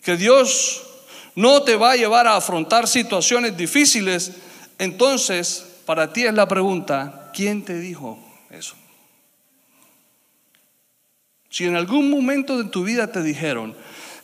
que 0.01 0.15
Dios 0.15 0.83
no 1.35 1.63
te 1.63 1.75
va 1.75 1.91
a 1.91 1.95
llevar 1.95 2.27
a 2.27 2.35
afrontar 2.35 2.87
situaciones 2.87 3.55
difíciles, 3.55 4.31
entonces 4.77 5.66
para 5.87 6.11
ti 6.11 6.25
es 6.25 6.33
la 6.33 6.49
pregunta, 6.49 7.31
¿quién 7.33 7.63
te 7.63 7.79
dijo 7.79 8.19
eso? 8.49 8.75
Si 11.49 11.63
en 11.63 11.77
algún 11.77 12.09
momento 12.09 12.57
de 12.61 12.69
tu 12.69 12.83
vida 12.83 13.09
te 13.09 13.23
dijeron 13.23 13.73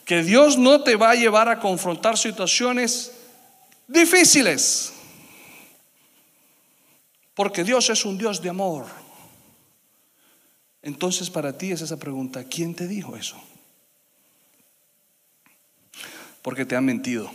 que 0.03 0.23
Dios 0.23 0.57
no 0.57 0.83
te 0.83 0.97
va 0.97 1.11
a 1.11 1.15
llevar 1.15 1.47
a 1.47 1.61
confrontar 1.61 2.17
situaciones 2.17 3.13
difíciles, 3.87 4.91
porque 7.33 7.63
Dios 7.63 7.89
es 7.89 8.03
un 8.03 8.17
Dios 8.17 8.41
de 8.41 8.49
amor, 8.49 8.85
entonces 10.81 11.29
para 11.29 11.57
ti 11.57 11.71
es 11.71 11.79
esa 11.79 11.95
pregunta, 11.95 12.43
¿quién 12.43 12.75
te 12.75 12.89
dijo 12.89 13.15
eso? 13.15 13.41
Porque 16.41 16.65
te 16.65 16.75
han 16.75 16.83
mentido. 16.83 17.31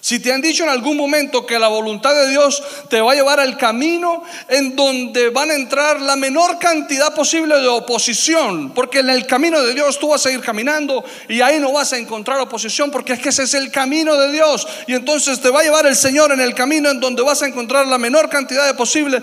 Si 0.00 0.20
te 0.20 0.32
han 0.32 0.40
dicho 0.40 0.62
en 0.62 0.70
algún 0.70 0.96
momento 0.96 1.44
que 1.44 1.58
la 1.58 1.68
voluntad 1.68 2.14
de 2.14 2.28
Dios 2.28 2.62
te 2.88 3.00
va 3.00 3.12
a 3.12 3.14
llevar 3.14 3.40
al 3.40 3.56
camino 3.56 4.22
en 4.48 4.76
donde 4.76 5.30
van 5.30 5.50
a 5.50 5.54
entrar 5.54 6.00
la 6.00 6.16
menor 6.16 6.58
cantidad 6.58 7.14
posible 7.14 7.60
de 7.60 7.68
oposición, 7.68 8.72
porque 8.74 9.00
en 9.00 9.10
el 9.10 9.26
camino 9.26 9.60
de 9.62 9.74
Dios 9.74 9.98
tú 9.98 10.08
vas 10.08 10.24
a 10.26 10.30
ir 10.30 10.40
caminando 10.40 11.04
y 11.28 11.40
ahí 11.40 11.58
no 11.58 11.72
vas 11.72 11.92
a 11.92 11.98
encontrar 11.98 12.38
oposición, 12.40 12.90
porque 12.90 13.14
es 13.14 13.20
que 13.20 13.30
ese 13.30 13.42
es 13.42 13.54
el 13.54 13.70
camino 13.70 14.16
de 14.16 14.32
Dios. 14.32 14.66
Y 14.86 14.94
entonces 14.94 15.40
te 15.40 15.50
va 15.50 15.60
a 15.60 15.64
llevar 15.64 15.86
el 15.86 15.96
Señor 15.96 16.32
en 16.32 16.40
el 16.40 16.54
camino 16.54 16.90
en 16.90 17.00
donde 17.00 17.22
vas 17.22 17.42
a 17.42 17.46
encontrar 17.46 17.86
la 17.86 17.98
menor 17.98 18.28
cantidad 18.28 18.66
de 18.66 18.74
posible 18.74 19.22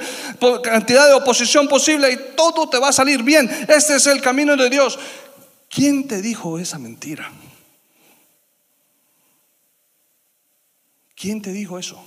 cantidad 0.63 1.07
de 1.07 1.13
oposición 1.13 1.67
posible 1.67 2.11
y 2.11 2.35
todo 2.35 2.69
te 2.69 2.77
va 2.77 2.89
a 2.89 2.93
salir 2.93 3.23
bien. 3.23 3.49
Este 3.67 3.95
es 3.95 4.07
el 4.07 4.21
camino 4.21 4.55
de 4.55 4.69
Dios. 4.69 4.99
¿Quién 5.69 6.07
te 6.07 6.21
dijo 6.21 6.59
esa 6.59 6.79
mentira? 6.79 7.31
¿Quién 11.25 11.41
te 11.41 11.51
dijo 11.51 11.79
eso? 11.79 11.99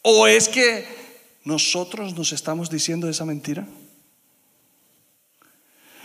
¿O 0.00 0.26
es 0.26 0.48
que 0.48 0.86
nosotros 1.44 2.14
nos 2.14 2.32
estamos 2.32 2.70
diciendo 2.70 3.06
esa 3.06 3.26
mentira? 3.26 3.68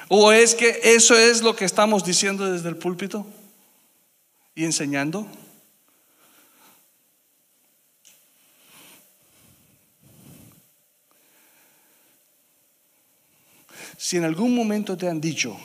¿O 0.10 0.34
es 0.34 0.54
que 0.54 0.82
eso 0.84 1.16
es 1.16 1.42
lo 1.42 1.56
que 1.56 1.64
estamos 1.64 2.04
diciendo 2.04 2.52
desde 2.52 2.68
el 2.68 2.76
púlpito 2.76 3.26
y 4.54 4.66
enseñando? 4.66 5.26
Si 13.96 14.18
en 14.18 14.26
algún 14.26 14.54
momento 14.54 14.98
te 14.98 15.08
han 15.08 15.22
dicho 15.22 15.58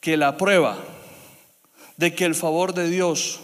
que 0.00 0.16
la 0.16 0.38
prueba 0.38 0.82
de 1.98 2.14
que 2.14 2.24
el 2.24 2.34
favor 2.34 2.72
de 2.72 2.88
Dios 2.88 3.40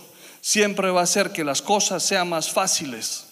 siempre 0.46 0.92
va 0.92 1.00
a 1.00 1.02
hacer 1.02 1.32
que 1.32 1.42
las 1.42 1.60
cosas 1.60 2.04
sean 2.04 2.28
más 2.28 2.52
fáciles, 2.52 3.26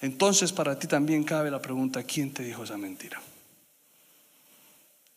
entonces 0.00 0.50
para 0.50 0.78
ti 0.78 0.86
también 0.86 1.24
cabe 1.24 1.50
la 1.50 1.60
pregunta, 1.60 2.02
¿quién 2.04 2.32
te 2.32 2.42
dijo 2.42 2.64
esa 2.64 2.78
mentira? 2.78 3.20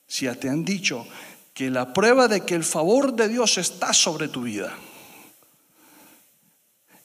Si 0.06 0.25
ya 0.25 0.36
te 0.36 0.49
han 0.49 0.65
dicho 0.65 1.08
que 1.54 1.69
la 1.69 1.93
prueba 1.93 2.28
de 2.28 2.41
que 2.41 2.54
el 2.54 2.65
favor 2.65 3.13
de 3.13 3.30
Dios 3.30 3.58
está 3.58 3.93
sobre 3.93 4.28
tu 4.28 4.41
vida 4.41 4.78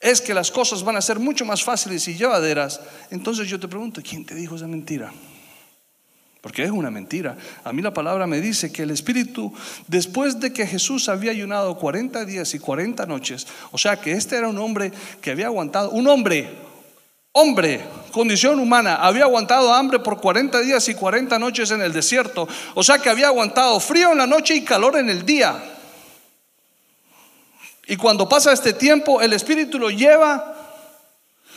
es 0.01 0.19
que 0.19 0.33
las 0.33 0.51
cosas 0.51 0.83
van 0.83 0.97
a 0.97 1.01
ser 1.01 1.19
mucho 1.19 1.45
más 1.45 1.63
fáciles 1.63 2.05
y 2.09 2.17
llevaderas, 2.17 2.81
entonces 3.11 3.47
yo 3.47 3.61
te 3.61 3.69
pregunto, 3.69 4.01
¿quién 4.03 4.25
te 4.25 4.35
dijo 4.35 4.57
esa 4.57 4.67
mentira? 4.67 5.13
Porque 6.45 6.63
es 6.63 6.69
una 6.69 6.91
mentira. 6.91 7.35
A 7.63 7.73
mí 7.73 7.81
la 7.81 7.91
palabra 7.91 8.27
me 8.27 8.39
dice 8.39 8.71
que 8.71 8.83
el 8.83 8.91
Espíritu, 8.91 9.51
después 9.87 10.39
de 10.39 10.53
que 10.53 10.67
Jesús 10.67 11.09
había 11.09 11.31
ayunado 11.31 11.75
40 11.75 12.23
días 12.23 12.53
y 12.53 12.59
40 12.59 13.03
noches, 13.07 13.47
o 13.71 13.79
sea 13.79 13.99
que 13.99 14.11
este 14.11 14.37
era 14.37 14.47
un 14.47 14.59
hombre 14.59 14.91
que 15.21 15.31
había 15.31 15.47
aguantado, 15.47 15.89
un 15.89 16.07
hombre, 16.07 16.47
hombre, 17.31 17.83
condición 18.11 18.59
humana, 18.59 18.97
había 18.97 19.23
aguantado 19.23 19.73
hambre 19.73 19.97
por 19.97 20.21
40 20.21 20.59
días 20.59 20.87
y 20.87 20.93
40 20.93 21.39
noches 21.39 21.71
en 21.71 21.81
el 21.81 21.91
desierto, 21.91 22.47
o 22.75 22.83
sea 22.83 22.99
que 22.99 23.09
había 23.09 23.25
aguantado 23.25 23.79
frío 23.79 24.11
en 24.11 24.19
la 24.19 24.27
noche 24.27 24.53
y 24.53 24.63
calor 24.63 24.97
en 24.97 25.09
el 25.09 25.25
día. 25.25 25.63
Y 27.87 27.97
cuando 27.97 28.29
pasa 28.29 28.53
este 28.53 28.73
tiempo, 28.73 29.19
el 29.19 29.33
Espíritu 29.33 29.79
lo 29.79 29.89
lleva, 29.89 30.55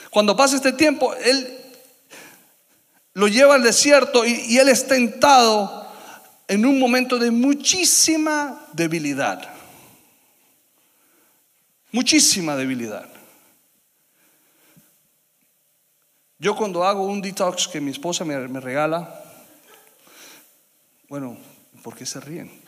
cuando 0.09 0.35
pasa 0.35 0.57
este 0.57 0.72
tiempo, 0.72 1.14
Él 1.14 1.58
lo 3.18 3.26
lleva 3.26 3.57
al 3.57 3.64
desierto 3.64 4.24
y, 4.24 4.59
él 4.59 4.68
es 4.68 4.87
tentado 4.87 5.88
en 6.46 6.64
un 6.64 6.78
momento 6.78 7.18
de 7.18 7.33
muchísima 7.33 8.64
debilidad. 8.72 9.42
Muchísima 11.90 12.54
debilidad. 12.54 13.09
Yo 16.38 16.54
cuando 16.54 16.85
hago 16.85 17.07
un 17.07 17.20
detox 17.20 17.66
que 17.66 17.81
mi 17.81 17.90
esposa 17.90 18.24
me, 18.24 18.61
regala, 18.61 19.20
bueno, 21.09 21.37
¿por 21.83 21.96
qué 21.96 22.07
se 22.07 22.20
ríen? 22.20 22.62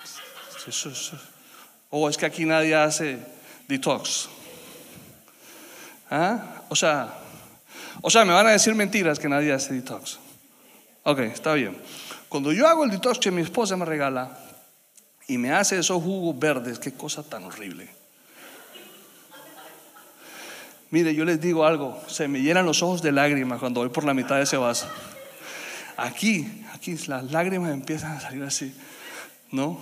O 1.90 2.08
es 2.08 2.16
que 2.16 2.26
aquí 2.26 2.44
nadie 2.44 2.74
hace 2.74 3.24
detox. 3.68 4.28
¿Ah? 6.10 6.64
O 6.68 6.74
sea, 6.74 7.20
o 8.02 8.10
sea, 8.10 8.24
me 8.24 8.32
van 8.32 8.48
a 8.48 8.50
decir 8.50 8.74
mentiras 8.74 9.20
que 9.20 9.28
nadie 9.28 9.52
hace 9.52 9.74
detox. 9.74 10.18
Ok, 11.02 11.20
está 11.20 11.54
bien. 11.54 11.76
Cuando 12.28 12.52
yo 12.52 12.68
hago 12.68 12.84
el 12.84 12.90
detox 12.90 13.18
que 13.18 13.30
mi 13.30 13.42
esposa 13.42 13.76
me 13.76 13.84
regala 13.84 14.38
y 15.26 15.38
me 15.38 15.52
hace 15.52 15.78
esos 15.78 16.02
jugos 16.02 16.38
verdes, 16.38 16.78
qué 16.78 16.92
cosa 16.92 17.22
tan 17.22 17.44
horrible. 17.44 17.88
Mire, 20.90 21.14
yo 21.14 21.24
les 21.24 21.40
digo 21.40 21.64
algo, 21.64 22.02
se 22.08 22.28
me 22.28 22.40
llenan 22.40 22.66
los 22.66 22.82
ojos 22.82 23.00
de 23.00 23.12
lágrimas 23.12 23.60
cuando 23.60 23.80
voy 23.80 23.90
por 23.90 24.04
la 24.04 24.12
mitad 24.12 24.36
de 24.36 24.42
ese 24.42 24.56
vaso. 24.56 24.88
Aquí, 25.96 26.64
aquí 26.72 26.96
las 27.06 27.30
lágrimas 27.30 27.72
empiezan 27.72 28.16
a 28.16 28.20
salir 28.20 28.42
así, 28.42 28.74
¿no? 29.52 29.80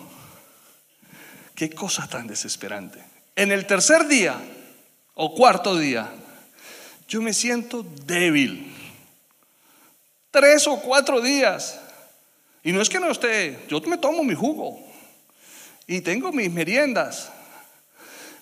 Qué 1.54 1.70
cosa 1.70 2.06
tan 2.06 2.26
desesperante. 2.26 3.02
En 3.34 3.52
el 3.52 3.66
tercer 3.66 4.06
día 4.06 4.36
o 5.14 5.34
cuarto 5.34 5.78
día, 5.78 6.10
yo 7.08 7.22
me 7.22 7.32
siento 7.32 7.86
débil 8.04 8.74
tres 10.30 10.66
o 10.66 10.80
cuatro 10.80 11.20
días. 11.20 11.80
Y 12.62 12.72
no 12.72 12.82
es 12.82 12.88
que 12.88 13.00
no 13.00 13.10
esté, 13.10 13.64
yo 13.68 13.80
me 13.82 13.98
tomo 13.98 14.22
mi 14.24 14.34
jugo 14.34 14.78
y 15.86 16.00
tengo 16.00 16.32
mis 16.32 16.52
meriendas, 16.52 17.30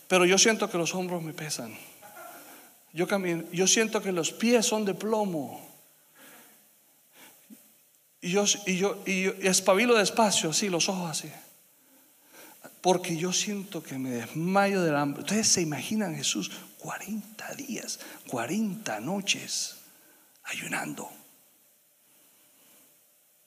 pero 0.09 0.25
yo 0.25 0.39
siento 0.39 0.69
que 0.71 0.79
los 0.79 0.95
hombros 0.95 1.23
me 1.23 1.33
pesan. 1.33 1.77
Yo, 2.93 3.07
camino, 3.07 3.45
yo 3.53 3.67
siento 3.67 4.03
que 4.03 4.11
los 4.11 4.33
pies 4.33 4.67
son 4.67 4.85
de 4.85 4.95
plomo. 4.95 5.61
Y 8.23 8.31
yo, 8.31 8.45
y 8.67 8.79
yo, 8.79 9.03
y 9.05 9.25
yo 9.25 9.33
espabilo 9.43 9.95
despacio, 9.95 10.51
así, 10.51 10.69
los 10.69 10.89
ojos 10.89 11.11
así. 11.11 11.31
Porque 12.81 13.17
yo 13.17 13.33
siento 13.33 13.83
que 13.83 13.99
me 13.99 14.11
desmayo 14.11 14.83
del 14.83 14.97
hambre. 14.97 15.23
Ustedes 15.23 15.49
se 15.49 15.61
imaginan 15.61 16.17
Jesús 16.17 16.51
40 16.79 17.55
días, 17.55 18.01
40 18.29 18.99
noches 19.01 19.77
ayunando. 20.45 21.11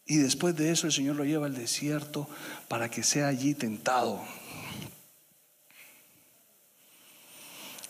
Y 0.10 0.18
después 0.18 0.56
de 0.56 0.72
eso 0.72 0.88
el 0.88 0.92
Señor 0.92 1.18
lo 1.18 1.24
lleva 1.24 1.46
al 1.46 1.54
desierto 1.54 2.28
para 2.68 2.90
que 2.90 3.04
sea 3.04 3.28
allí 3.28 3.54
tentado. 3.54 4.20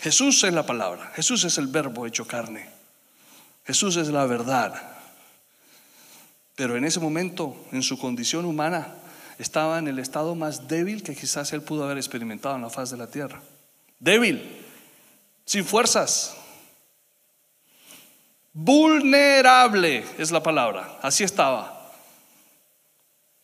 Jesús 0.02 0.44
es 0.44 0.54
la 0.54 0.66
palabra, 0.66 1.14
Jesús 1.16 1.46
es 1.46 1.58
el 1.58 1.68
verbo 1.68 2.06
hecho 2.06 2.28
carne, 2.28 2.70
Jesús 3.66 3.96
es 3.96 4.10
la 4.10 4.26
verdad. 4.26 4.98
Pero 6.56 6.76
en 6.76 6.84
ese 6.84 7.00
momento, 7.00 7.56
en 7.72 7.84
su 7.84 7.98
condición 7.98 8.44
humana, 8.44 8.96
estaba 9.38 9.80
en 9.80 9.88
el 9.88 9.98
estado 9.98 10.36
más 10.36 10.68
débil 10.68 11.04
que 11.04 11.16
quizás 11.16 11.54
él 11.54 11.62
pudo 11.62 11.86
haber 11.86 11.96
experimentado 11.96 12.58
en 12.58 12.64
la 12.64 12.70
faz 12.70 12.90
de 12.90 12.98
la 12.98 13.08
tierra. 13.08 13.42
Débil, 13.98 14.62
sin 15.46 15.64
fuerzas, 15.64 16.36
vulnerable 18.52 20.04
es 20.18 20.32
la 20.32 20.44
palabra, 20.44 21.00
así 21.02 21.24
estaba. 21.24 21.79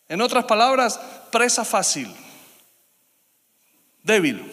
En 0.08 0.22
otras 0.22 0.46
palabras, 0.46 1.00
presa 1.32 1.66
fácil, 1.66 2.14
débil. 4.04 4.52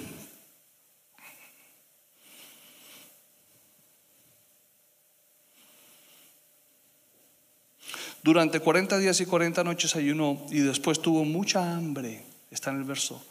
Durante 8.23 8.61
40 8.61 8.99
días 8.99 9.21
y 9.21 9.27
40 9.27 9.65
noches 9.65 9.97
ayunó 9.97 10.47
y 10.49 10.61
después 10.61 11.03
tuvo 11.03 11.25
mucha 11.25 11.75
hambre. 11.75 12.25
Está 12.51 12.71
en 12.71 12.79
el 12.79 12.85
verso 12.85 13.23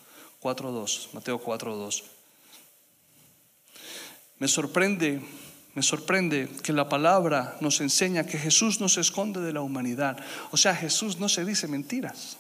4.2, 0.41 1.13
Mateo 1.13 1.41
4.2. 1.41 2.03
Me 4.39 4.47
sorprende 4.47 5.21
me 5.73 5.81
sorprende 5.81 6.49
que 6.63 6.73
la 6.73 6.89
palabra 6.89 7.55
nos 7.61 7.79
enseña 7.79 8.25
que 8.25 8.37
Jesús 8.37 8.81
no 8.81 8.89
se 8.89 9.01
esconde 9.01 9.39
de 9.39 9.53
la 9.53 9.61
humanidad. 9.61 10.17
O 10.51 10.57
sea, 10.57 10.75
Jesús 10.75 11.17
no 11.17 11.29
se 11.29 11.45
dice 11.45 11.67
mentiras. 11.67 12.37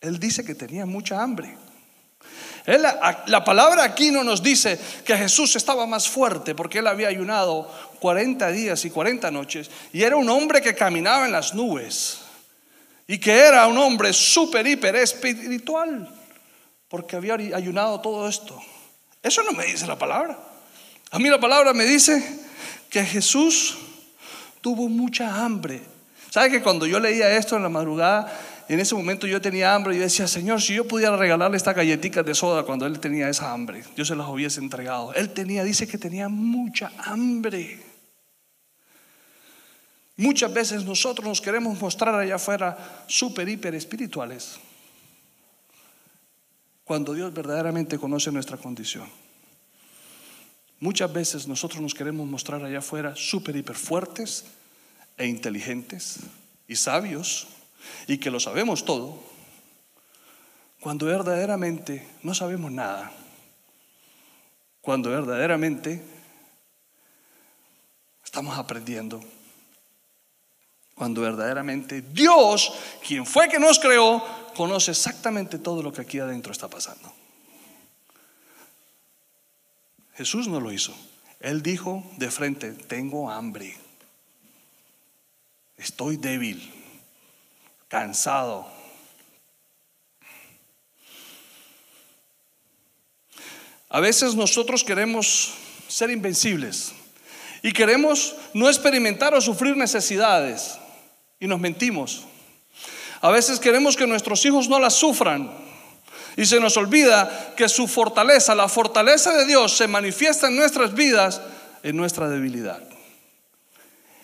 Él 0.00 0.18
dice 0.18 0.44
que 0.44 0.54
tenía 0.54 0.84
mucha 0.84 1.22
hambre. 1.22 1.56
la 2.66 3.44
palabra 3.44 3.84
aquí 3.84 4.10
no 4.10 4.24
nos 4.24 4.42
dice 4.42 4.78
que 5.04 5.16
Jesús 5.16 5.54
estaba 5.54 5.86
más 5.86 6.08
fuerte 6.08 6.54
porque 6.54 6.80
él 6.80 6.86
había 6.88 7.08
ayunado 7.08 7.70
40 8.00 8.50
días 8.50 8.84
y 8.84 8.90
40 8.90 9.30
noches 9.30 9.70
y 9.92 10.02
era 10.02 10.16
un 10.16 10.28
hombre 10.28 10.60
que 10.60 10.74
caminaba 10.74 11.24
en 11.24 11.32
las 11.32 11.54
nubes 11.54 12.18
y 13.06 13.18
que 13.18 13.32
era 13.32 13.66
un 13.66 13.78
hombre 13.78 14.12
súper, 14.12 14.66
hiper 14.66 14.96
espiritual 14.96 16.08
porque 16.88 17.16
había 17.16 17.34
ayunado 17.34 18.00
todo 18.00 18.28
esto. 18.28 18.60
Eso 19.22 19.42
no 19.42 19.52
me 19.52 19.64
dice 19.64 19.86
la 19.86 19.98
palabra. 19.98 20.47
A 21.10 21.18
mí 21.18 21.28
la 21.28 21.40
palabra 21.40 21.72
me 21.72 21.84
dice 21.84 22.22
que 22.90 23.04
Jesús 23.04 23.78
tuvo 24.60 24.88
mucha 24.88 25.44
hambre. 25.44 25.82
¿Sabe 26.30 26.50
que 26.50 26.62
cuando 26.62 26.86
yo 26.86 27.00
leía 27.00 27.36
esto 27.36 27.56
en 27.56 27.62
la 27.62 27.70
madrugada, 27.70 28.30
en 28.68 28.80
ese 28.80 28.94
momento 28.94 29.26
yo 29.26 29.40
tenía 29.40 29.74
hambre 29.74 29.96
y 29.96 29.98
decía, 29.98 30.28
Señor, 30.28 30.60
si 30.60 30.74
yo 30.74 30.86
pudiera 30.86 31.16
regalarle 31.16 31.56
esta 31.56 31.72
galletita 31.72 32.22
de 32.22 32.34
soda 32.34 32.64
cuando 32.64 32.84
él 32.84 33.00
tenía 33.00 33.28
esa 33.30 33.50
hambre, 33.52 33.82
yo 33.96 34.04
se 34.04 34.14
las 34.14 34.28
hubiese 34.28 34.60
entregado. 34.60 35.14
Él 35.14 35.30
tenía, 35.30 35.64
dice 35.64 35.88
que 35.88 35.96
tenía 35.96 36.28
mucha 36.28 36.92
hambre. 36.98 37.82
Muchas 40.18 40.52
veces 40.52 40.84
nosotros 40.84 41.26
nos 41.26 41.40
queremos 41.40 41.80
mostrar 41.80 42.14
allá 42.14 42.34
afuera 42.34 43.04
súper, 43.06 43.48
hiper 43.48 43.74
espirituales, 43.74 44.58
cuando 46.84 47.14
Dios 47.14 47.32
verdaderamente 47.32 47.98
conoce 47.98 48.30
nuestra 48.32 48.58
condición. 48.58 49.08
Muchas 50.80 51.12
veces 51.12 51.48
nosotros 51.48 51.82
nos 51.82 51.94
queremos 51.94 52.26
mostrar 52.26 52.64
allá 52.64 52.78
afuera 52.78 53.16
súper 53.16 53.56
hiper 53.56 53.76
fuertes 53.76 54.44
e 55.16 55.26
inteligentes 55.26 56.20
y 56.68 56.76
sabios 56.76 57.48
y 58.06 58.18
que 58.18 58.30
lo 58.30 58.38
sabemos 58.38 58.84
todo, 58.84 59.20
cuando 60.80 61.06
verdaderamente 61.06 62.06
no 62.22 62.34
sabemos 62.34 62.70
nada, 62.70 63.12
cuando 64.80 65.10
verdaderamente 65.10 66.02
estamos 68.24 68.56
aprendiendo, 68.56 69.20
cuando 70.94 71.22
verdaderamente 71.22 72.02
Dios, 72.02 72.72
quien 73.06 73.26
fue 73.26 73.48
que 73.48 73.58
nos 73.58 73.80
creó, 73.80 74.24
conoce 74.54 74.92
exactamente 74.92 75.58
todo 75.58 75.82
lo 75.82 75.92
que 75.92 76.02
aquí 76.02 76.20
adentro 76.20 76.52
está 76.52 76.68
pasando. 76.68 77.12
Jesús 80.18 80.48
no 80.48 80.58
lo 80.58 80.72
hizo. 80.72 80.92
Él 81.38 81.62
dijo 81.62 82.04
de 82.16 82.28
frente, 82.28 82.72
tengo 82.72 83.30
hambre, 83.30 83.76
estoy 85.76 86.16
débil, 86.16 86.60
cansado. 87.86 88.66
A 93.88 94.00
veces 94.00 94.34
nosotros 94.34 94.82
queremos 94.82 95.54
ser 95.86 96.10
invencibles 96.10 96.92
y 97.62 97.72
queremos 97.72 98.34
no 98.54 98.68
experimentar 98.68 99.34
o 99.34 99.40
sufrir 99.40 99.76
necesidades 99.76 100.76
y 101.38 101.46
nos 101.46 101.60
mentimos. 101.60 102.24
A 103.20 103.30
veces 103.30 103.60
queremos 103.60 103.96
que 103.96 104.08
nuestros 104.08 104.44
hijos 104.44 104.68
no 104.68 104.80
las 104.80 104.94
sufran 104.94 105.67
y 106.38 106.46
se 106.46 106.60
nos 106.60 106.76
olvida 106.76 107.52
que 107.56 107.68
su 107.68 107.88
fortaleza, 107.88 108.54
la 108.54 108.68
fortaleza 108.68 109.32
de 109.32 109.44
Dios 109.44 109.76
se 109.76 109.88
manifiesta 109.88 110.46
en 110.46 110.54
nuestras 110.54 110.94
vidas 110.94 111.40
en 111.82 111.96
nuestra 111.96 112.28
debilidad. 112.28 112.80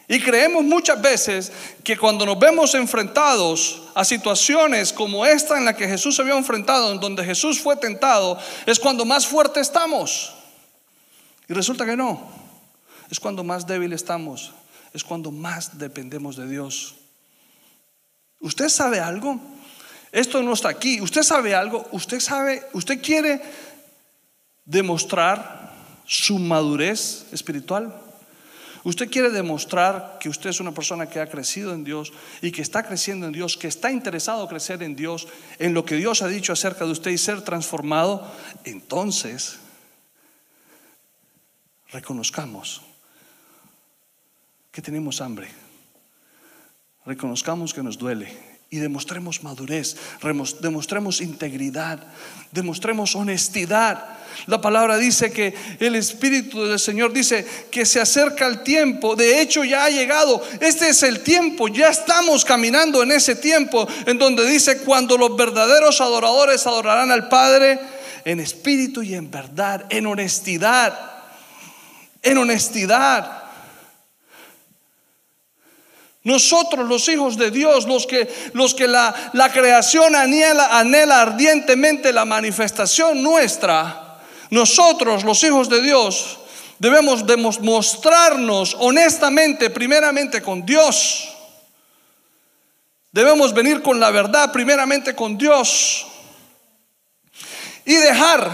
Y 0.07 0.21
creemos 0.21 0.63
muchas 0.63 1.03
veces 1.03 1.51
que 1.83 1.97
cuando 1.97 2.25
nos 2.25 2.39
vemos 2.39 2.77
enfrentados 2.77 3.83
a 3.97 4.05
situaciones 4.05 4.93
como 4.93 5.27
esta 5.27 5.59
en 5.59 5.65
la 5.65 5.75
que 5.75 5.89
Jesús 5.89 6.15
se 6.15 6.23
había 6.23 6.39
enfrentado, 6.39 6.93
en 6.93 7.01
donde 7.01 7.25
Jesús 7.25 7.61
fue 7.61 7.75
tentado, 7.75 8.39
es 8.65 8.79
cuando 8.79 9.05
más 9.05 9.27
fuerte 9.27 9.59
estamos. 9.59 10.33
Y 11.49 11.53
resulta 11.53 11.85
que 11.85 11.97
no. 11.97 12.29
Es 13.11 13.19
cuando 13.19 13.43
más 13.43 13.67
débil 13.67 13.93
estamos. 13.93 14.53
Es 14.93 15.03
cuando 15.03 15.33
más 15.33 15.79
dependemos 15.79 16.37
de 16.37 16.47
Dios. 16.47 16.95
¿Usted 18.39 18.69
sabe 18.69 19.01
algo? 19.01 19.41
Esto 20.15 20.41
no 20.45 20.53
está 20.53 20.69
aquí. 20.69 21.01
¿Usted 21.01 21.25
sabe 21.25 21.57
algo? 21.57 21.89
¿Usted 21.91 22.21
sabe? 22.21 22.63
¿Usted 22.73 23.03
quiere 23.03 23.43
demostrar 24.65 25.75
su 26.07 26.39
madurez 26.39 27.27
espiritual? 27.33 27.93
Usted 28.85 29.11
quiere 29.11 29.31
demostrar 29.31 30.19
que 30.21 30.29
usted 30.29 30.51
es 30.51 30.61
una 30.61 30.71
persona 30.71 31.09
que 31.09 31.19
ha 31.19 31.29
crecido 31.29 31.75
en 31.75 31.83
Dios 31.83 32.13
y 32.43 32.53
que 32.53 32.63
está 32.63 32.85
creciendo 32.85 33.27
en 33.27 33.33
Dios, 33.33 33.57
que 33.57 33.67
está 33.67 33.91
interesado 33.91 34.43
en 34.43 34.49
crecer 34.49 34.85
en 34.85 34.95
Dios, 34.95 35.27
en 35.59 35.75
lo 35.75 35.85
que 35.85 35.97
Dios 35.97 36.23
ha 36.23 36.29
dicho 36.29 36.53
acerca 36.53 36.85
de 36.85 36.93
usted 36.93 37.11
y 37.11 37.19
ser 37.19 37.43
transformado. 37.43 38.25
Entonces, 38.63 39.59
reconozcamos 41.91 42.83
que 44.71 44.81
tenemos 44.81 45.21
hambre. 45.21 45.49
Reconozcamos 47.05 47.75
que 47.75 47.83
nos 47.83 47.99
duele 47.99 48.54
y 48.71 48.79
demostremos 48.79 49.43
madurez, 49.45 49.97
demostremos 50.61 51.21
integridad, 51.21 52.01
demostremos 52.51 53.15
honestidad. 53.15 54.05
La 54.47 54.61
palabra 54.61 54.97
dice 54.97 55.31
que 55.31 55.55
el 55.79 55.95
Espíritu 55.95 56.65
del 56.65 56.81
Señor 56.81 57.13
dice 57.13 57.47
que 57.71 57.87
se 57.87 58.01
acerca 58.01 58.47
el 58.47 58.65
tiempo, 58.65 59.15
de 59.15 59.41
hecho 59.41 59.63
ya 59.63 59.85
ha 59.85 59.91
llegado, 59.91 60.43
este 60.61 60.89
es 60.89 61.05
el 61.05 61.21
tiempo, 61.21 61.69
ya 61.69 61.89
estamos 61.89 62.45
caminando 62.45 63.03
en 63.03 63.13
ese 63.13 63.37
tiempo 63.37 63.87
en 64.07 64.19
donde 64.19 64.45
dice 64.45 64.79
cuando 64.79 65.17
los 65.17 65.37
verdaderos 65.37 66.01
adoradores 66.01 66.67
adorarán 66.67 67.13
al 67.13 67.29
Padre 67.29 67.79
en 68.25 68.41
espíritu 68.41 69.03
y 69.03 69.15
en 69.15 69.31
verdad, 69.31 69.85
en 69.89 70.07
honestidad, 70.07 70.99
en 72.23 72.39
honestidad. 72.39 73.44
Nosotros 76.25 76.89
los 76.89 77.07
hijos 77.09 77.37
de 77.37 77.51
Dios, 77.51 77.87
los 77.87 78.07
que, 78.07 78.33
los 78.55 78.75
que 78.75 78.89
la, 78.89 79.15
la 79.35 79.53
creación 79.53 80.17
anhela, 80.17 80.79
anhela 80.79 81.21
ardientemente 81.21 82.13
la 82.13 82.25
manifestación 82.25 83.23
nuestra, 83.23 84.19
nosotros 84.51 85.23
los 85.23 85.43
hijos 85.45 85.69
de 85.69 85.83
Dios 85.83 86.39
debemos 86.79 87.27
demostrarnos 87.27 88.77
honestamente, 88.79 89.69
primeramente 89.69 90.41
con 90.41 90.65
Dios. 90.65 91.29
Debemos 93.13 93.55
venir 93.55 93.83
con 93.83 94.01
la 94.01 94.11
verdad, 94.11 94.51
primeramente 94.51 95.15
con 95.15 95.37
Dios. 95.37 96.07
Y 97.85 97.95
dejar, 97.95 98.51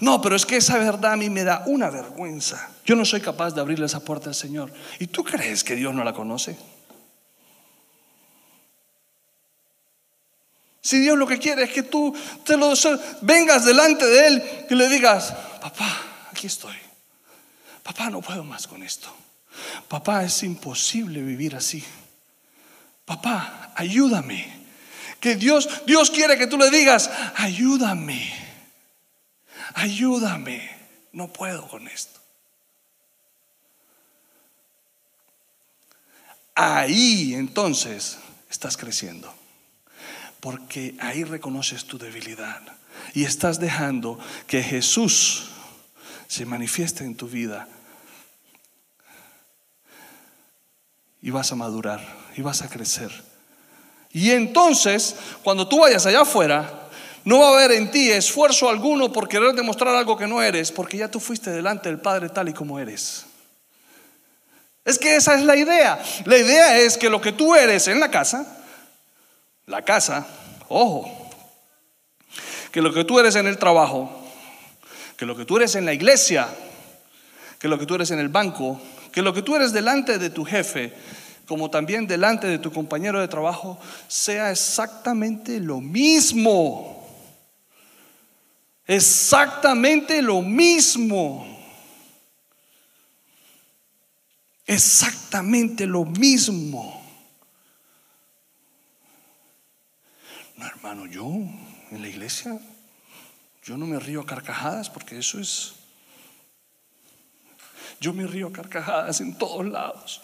no, 0.00 0.20
pero 0.20 0.34
es 0.34 0.46
que 0.46 0.56
esa 0.56 0.78
verdad 0.78 1.12
a 1.12 1.16
mí 1.16 1.28
me 1.28 1.44
da 1.44 1.62
una 1.66 1.90
vergüenza. 1.90 2.70
Yo 2.84 2.96
no 2.96 3.04
soy 3.04 3.20
capaz 3.20 3.54
de 3.54 3.60
abrirle 3.60 3.86
esa 3.86 4.00
puerta 4.00 4.30
al 4.30 4.34
Señor. 4.34 4.72
¿Y 4.98 5.06
tú 5.08 5.22
crees 5.22 5.62
que 5.62 5.76
Dios 5.76 5.94
no 5.94 6.02
la 6.02 6.14
conoce? 6.14 6.56
Si 10.82 10.98
Dios 10.98 11.16
lo 11.16 11.28
que 11.28 11.38
quiere 11.38 11.62
es 11.62 11.70
que 11.70 11.84
tú 11.84 12.12
te 12.44 12.56
lo 12.56 12.74
vengas 13.20 13.64
delante 13.64 14.04
de 14.04 14.26
Él 14.26 14.66
y 14.68 14.74
le 14.74 14.88
digas, 14.88 15.32
papá, 15.60 16.02
aquí 16.32 16.48
estoy. 16.48 16.74
Papá, 17.84 18.10
no 18.10 18.20
puedo 18.20 18.42
más 18.42 18.66
con 18.66 18.82
esto. 18.82 19.08
Papá, 19.86 20.24
es 20.24 20.42
imposible 20.42 21.22
vivir 21.22 21.54
así. 21.54 21.84
Papá, 23.04 23.72
ayúdame. 23.76 24.60
Que 25.20 25.36
Dios, 25.36 25.68
Dios 25.86 26.10
quiere 26.10 26.36
que 26.36 26.48
tú 26.48 26.58
le 26.58 26.68
digas, 26.68 27.08
ayúdame. 27.36 28.32
Ayúdame. 29.74 30.68
No 31.12 31.32
puedo 31.32 31.68
con 31.68 31.86
esto. 31.86 32.18
Ahí 36.56 37.34
entonces 37.34 38.18
estás 38.50 38.76
creciendo 38.76 39.41
porque 40.42 40.96
ahí 40.98 41.22
reconoces 41.22 41.84
tu 41.84 41.98
debilidad 41.98 42.60
y 43.14 43.22
estás 43.22 43.60
dejando 43.60 44.18
que 44.48 44.60
Jesús 44.60 45.50
se 46.26 46.44
manifieste 46.44 47.04
en 47.04 47.14
tu 47.14 47.28
vida. 47.28 47.68
Y 51.20 51.30
vas 51.30 51.52
a 51.52 51.54
madurar 51.54 52.04
y 52.36 52.42
vas 52.42 52.60
a 52.62 52.68
crecer. 52.68 53.12
Y 54.10 54.32
entonces, 54.32 55.14
cuando 55.44 55.68
tú 55.68 55.78
vayas 55.78 56.06
allá 56.06 56.22
afuera, 56.22 56.88
no 57.24 57.38
va 57.38 57.50
a 57.50 57.52
haber 57.52 57.70
en 57.70 57.92
ti 57.92 58.10
esfuerzo 58.10 58.68
alguno 58.68 59.12
por 59.12 59.28
querer 59.28 59.52
demostrar 59.52 59.94
algo 59.94 60.16
que 60.16 60.26
no 60.26 60.42
eres, 60.42 60.72
porque 60.72 60.96
ya 60.96 61.08
tú 61.08 61.20
fuiste 61.20 61.50
delante 61.50 61.88
del 61.88 62.00
Padre 62.00 62.28
tal 62.30 62.48
y 62.48 62.52
como 62.52 62.80
eres. 62.80 63.26
Es 64.84 64.98
que 64.98 65.14
esa 65.14 65.36
es 65.36 65.44
la 65.44 65.54
idea. 65.54 66.02
La 66.24 66.36
idea 66.36 66.80
es 66.80 66.98
que 66.98 67.08
lo 67.08 67.20
que 67.20 67.30
tú 67.30 67.54
eres 67.54 67.86
en 67.86 68.00
la 68.00 68.10
casa, 68.10 68.58
la 69.66 69.82
casa, 69.82 70.26
ojo, 70.68 71.30
que 72.70 72.82
lo 72.82 72.92
que 72.92 73.04
tú 73.04 73.18
eres 73.18 73.36
en 73.36 73.46
el 73.46 73.58
trabajo, 73.58 74.10
que 75.16 75.26
lo 75.26 75.36
que 75.36 75.44
tú 75.44 75.56
eres 75.56 75.74
en 75.74 75.84
la 75.84 75.92
iglesia, 75.92 76.48
que 77.58 77.68
lo 77.68 77.78
que 77.78 77.86
tú 77.86 77.94
eres 77.94 78.10
en 78.10 78.18
el 78.18 78.28
banco, 78.28 78.80
que 79.12 79.22
lo 79.22 79.32
que 79.32 79.42
tú 79.42 79.54
eres 79.54 79.72
delante 79.72 80.18
de 80.18 80.30
tu 80.30 80.44
jefe, 80.44 80.92
como 81.46 81.70
también 81.70 82.06
delante 82.06 82.46
de 82.46 82.58
tu 82.58 82.72
compañero 82.72 83.20
de 83.20 83.28
trabajo, 83.28 83.78
sea 84.08 84.50
exactamente 84.50 85.60
lo 85.60 85.80
mismo. 85.80 87.06
Exactamente 88.86 90.22
lo 90.22 90.40
mismo. 90.40 91.46
Exactamente 94.66 95.86
lo 95.86 96.04
mismo. 96.04 97.01
Hermano, 100.66 101.06
yo 101.06 101.26
en 101.26 102.02
la 102.02 102.08
iglesia, 102.08 102.58
yo 103.64 103.76
no 103.76 103.86
me 103.86 103.98
río 103.98 104.20
a 104.20 104.26
carcajadas 104.26 104.90
porque 104.90 105.18
eso 105.18 105.38
es... 105.38 105.74
Yo 108.00 108.12
me 108.12 108.26
río 108.26 108.48
a 108.48 108.52
carcajadas 108.52 109.20
en 109.20 109.38
todos 109.38 109.64
lados 109.66 110.20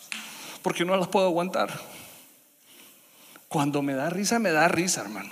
porque 0.63 0.85
no 0.85 0.97
las 0.97 1.09
puedo 1.09 1.27
aguantar. 1.27 1.71
Cuando 3.49 3.83
me 3.83 3.95
da 3.95 4.11
risa, 4.11 4.39
me 4.39 4.51
da 4.51 4.69
risa, 4.69 5.01
hermano. 5.01 5.31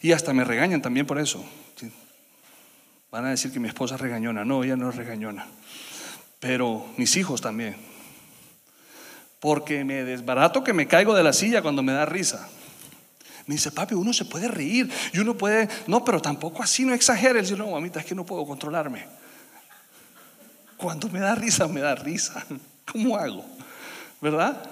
Y 0.00 0.12
hasta 0.12 0.32
me 0.32 0.44
regañan 0.44 0.82
también 0.82 1.06
por 1.06 1.18
eso. 1.18 1.44
Van 3.10 3.24
a 3.24 3.30
decir 3.30 3.52
que 3.52 3.60
mi 3.60 3.68
esposa 3.68 3.96
regañona. 3.96 4.44
No, 4.44 4.64
ella 4.64 4.76
no 4.76 4.90
es 4.90 4.96
regañona. 4.96 5.46
Pero 6.40 6.86
mis 6.96 7.16
hijos 7.16 7.40
también 7.40 7.95
porque 9.46 9.84
me 9.84 10.02
desbarato 10.02 10.64
que 10.64 10.72
me 10.72 10.88
caigo 10.88 11.14
de 11.14 11.22
la 11.22 11.32
silla 11.32 11.62
cuando 11.62 11.80
me 11.80 11.92
da 11.92 12.04
risa. 12.04 12.48
Me 13.46 13.54
dice, 13.54 13.70
papi, 13.70 13.94
uno 13.94 14.12
se 14.12 14.24
puede 14.24 14.48
reír 14.48 14.90
y 15.12 15.20
uno 15.20 15.36
puede, 15.36 15.68
no, 15.86 16.04
pero 16.04 16.20
tampoco 16.20 16.64
así, 16.64 16.84
no 16.84 16.92
exagere. 16.92 17.42
Dice, 17.42 17.54
no, 17.54 17.70
mamita, 17.70 18.00
es 18.00 18.06
que 18.06 18.16
no 18.16 18.26
puedo 18.26 18.44
controlarme. 18.44 19.06
Cuando 20.76 21.08
me 21.10 21.20
da 21.20 21.36
risa, 21.36 21.68
me 21.68 21.80
da 21.80 21.94
risa. 21.94 22.44
¿Cómo 22.90 23.16
hago? 23.16 23.44
¿Verdad? 24.20 24.68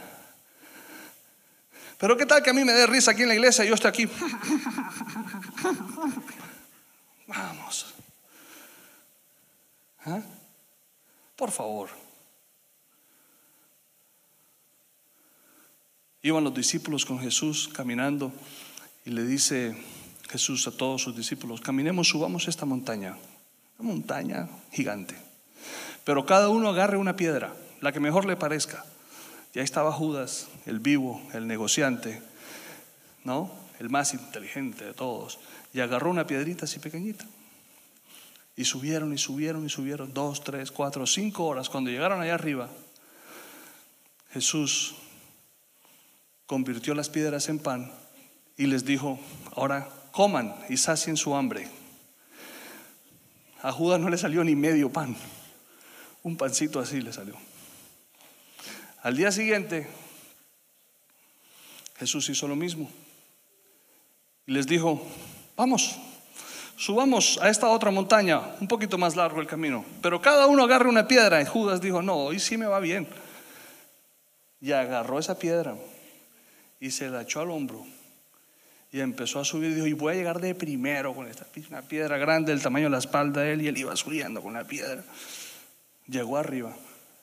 Pero 1.96 2.16
qué 2.16 2.26
tal 2.26 2.42
que 2.42 2.50
a 2.50 2.52
mí 2.52 2.64
me 2.64 2.72
dé 2.72 2.88
risa 2.88 3.12
aquí 3.12 3.22
en 3.22 3.28
la 3.28 3.34
iglesia 3.34 3.64
y 3.64 3.68
yo 3.68 3.74
estoy 3.74 3.90
aquí. 3.90 4.08
Vamos. 7.28 7.94
¿Ah? 10.04 10.18
Por 11.36 11.52
favor. 11.52 12.03
Iban 16.24 16.42
los 16.42 16.54
discípulos 16.54 17.04
con 17.04 17.20
Jesús 17.20 17.68
caminando 17.68 18.32
y 19.04 19.10
le 19.10 19.24
dice 19.24 19.76
Jesús 20.30 20.66
a 20.66 20.70
todos 20.70 21.02
sus 21.02 21.14
discípulos, 21.14 21.60
caminemos, 21.60 22.08
subamos 22.08 22.48
esta 22.48 22.64
montaña, 22.64 23.18
una 23.78 23.90
montaña 23.90 24.48
gigante, 24.72 25.14
pero 26.02 26.24
cada 26.24 26.48
uno 26.48 26.70
agarre 26.70 26.96
una 26.96 27.14
piedra, 27.14 27.54
la 27.82 27.92
que 27.92 28.00
mejor 28.00 28.24
le 28.24 28.36
parezca. 28.36 28.86
Y 29.52 29.58
ahí 29.58 29.66
estaba 29.66 29.92
Judas, 29.92 30.48
el 30.64 30.80
vivo, 30.80 31.20
el 31.34 31.46
negociante, 31.46 32.22
¿no? 33.22 33.52
El 33.78 33.90
más 33.90 34.14
inteligente 34.14 34.86
de 34.86 34.94
todos, 34.94 35.38
y 35.74 35.80
agarró 35.80 36.08
una 36.08 36.26
piedrita 36.26 36.64
así 36.64 36.78
pequeñita. 36.78 37.26
Y 38.56 38.64
subieron 38.64 39.12
y 39.12 39.18
subieron 39.18 39.66
y 39.66 39.68
subieron 39.68 40.14
dos, 40.14 40.42
tres, 40.42 40.72
cuatro, 40.72 41.06
cinco 41.06 41.44
horas. 41.44 41.68
Cuando 41.68 41.90
llegaron 41.90 42.22
allá 42.22 42.34
arriba, 42.34 42.70
Jesús 44.32 44.94
convirtió 46.46 46.94
las 46.94 47.08
piedras 47.08 47.48
en 47.48 47.58
pan 47.58 47.92
y 48.56 48.66
les 48.66 48.84
dijo, 48.84 49.18
ahora 49.54 49.88
coman 50.12 50.54
y 50.68 50.76
sacien 50.76 51.16
su 51.16 51.34
hambre. 51.34 51.68
A 53.62 53.72
Judas 53.72 53.98
no 54.00 54.10
le 54.10 54.18
salió 54.18 54.44
ni 54.44 54.54
medio 54.54 54.90
pan, 54.90 55.16
un 56.22 56.36
pancito 56.36 56.80
así 56.80 57.00
le 57.00 57.12
salió. 57.12 57.34
Al 59.02 59.16
día 59.16 59.32
siguiente, 59.32 59.86
Jesús 61.98 62.28
hizo 62.28 62.46
lo 62.48 62.56
mismo 62.56 62.90
y 64.46 64.52
les 64.52 64.66
dijo, 64.66 65.02
vamos, 65.56 65.96
subamos 66.76 67.38
a 67.40 67.48
esta 67.48 67.68
otra 67.68 67.90
montaña, 67.90 68.40
un 68.60 68.68
poquito 68.68 68.98
más 68.98 69.16
largo 69.16 69.40
el 69.40 69.46
camino, 69.46 69.84
pero 70.02 70.20
cada 70.20 70.46
uno 70.46 70.64
agarre 70.64 70.88
una 70.88 71.08
piedra. 71.08 71.40
Y 71.40 71.46
Judas 71.46 71.80
dijo, 71.80 72.02
no, 72.02 72.16
hoy 72.16 72.38
sí 72.38 72.56
me 72.58 72.66
va 72.66 72.80
bien. 72.80 73.08
Y 74.60 74.72
agarró 74.72 75.18
esa 75.18 75.38
piedra 75.38 75.76
y 76.84 76.90
se 76.90 77.08
la 77.08 77.22
echó 77.22 77.40
al 77.40 77.50
hombro 77.50 77.82
y 78.92 79.00
empezó 79.00 79.40
a 79.40 79.44
subir 79.46 79.70
y 79.70 79.74
dijo, 79.74 79.86
y 79.86 79.94
voy 79.94 80.12
a 80.12 80.16
llegar 80.16 80.38
de 80.38 80.54
primero 80.54 81.14
con 81.14 81.26
esta 81.26 81.46
una 81.70 81.80
piedra 81.80 82.18
grande 82.18 82.52
del 82.52 82.60
tamaño 82.60 82.84
de 82.84 82.90
la 82.90 82.98
espalda 82.98 83.40
de 83.40 83.54
él 83.54 83.62
y 83.62 83.68
él 83.68 83.78
iba 83.78 83.96
subiendo 83.96 84.42
con 84.42 84.52
la 84.52 84.64
piedra. 84.64 85.02
Llegó 86.06 86.36
arriba. 86.36 86.76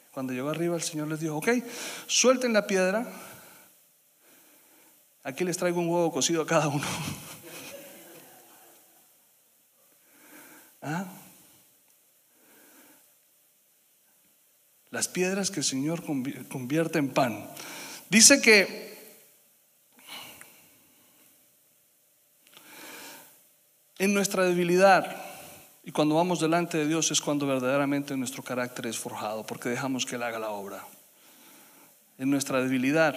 Cuando 0.09 0.33
llegó 0.33 0.49
arriba 0.49 0.75
el 0.75 0.81
Señor 0.81 1.09
les 1.09 1.19
dijo, 1.19 1.37
ok, 1.37 1.49
suelten 2.07 2.53
la 2.53 2.65
piedra. 2.65 3.05
Aquí 5.21 5.43
les 5.43 5.57
traigo 5.57 5.79
un 5.79 5.89
huevo 5.89 6.11
cocido 6.11 6.41
a 6.41 6.47
cada 6.47 6.67
uno. 6.67 6.83
¿Ah? 10.81 11.05
Las 14.89 15.07
piedras 15.07 15.51
que 15.51 15.59
el 15.59 15.65
Señor 15.65 16.03
convierte 16.03 16.97
en 16.97 17.09
pan. 17.09 17.47
Dice 18.09 18.41
que 18.41 18.90
en 24.01 24.15
nuestra 24.15 24.43
debilidad 24.45 25.15
y 25.83 25.91
cuando 25.91 26.15
vamos 26.15 26.39
delante 26.39 26.79
de 26.79 26.87
Dios 26.87 27.11
es 27.11 27.21
cuando 27.21 27.45
verdaderamente 27.45 28.17
nuestro 28.17 28.41
carácter 28.41 28.87
es 28.87 28.97
forjado, 28.97 29.45
porque 29.45 29.69
dejamos 29.69 30.07
que 30.07 30.15
Él 30.15 30.23
haga 30.23 30.39
la 30.39 30.49
obra. 30.49 30.83
En 32.17 32.31
nuestra 32.31 32.63
debilidad, 32.63 33.15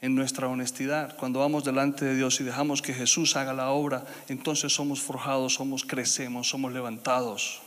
en 0.00 0.14
nuestra 0.14 0.48
honestidad, 0.48 1.14
cuando 1.18 1.40
vamos 1.40 1.64
delante 1.64 2.06
de 2.06 2.16
Dios 2.16 2.40
y 2.40 2.44
dejamos 2.44 2.80
que 2.80 2.94
Jesús 2.94 3.36
haga 3.36 3.52
la 3.52 3.68
obra, 3.68 4.06
entonces 4.28 4.72
somos 4.72 5.02
forjados, 5.02 5.54
somos 5.54 5.84
crecemos, 5.84 6.48
somos 6.48 6.72
levantados. 6.72 7.60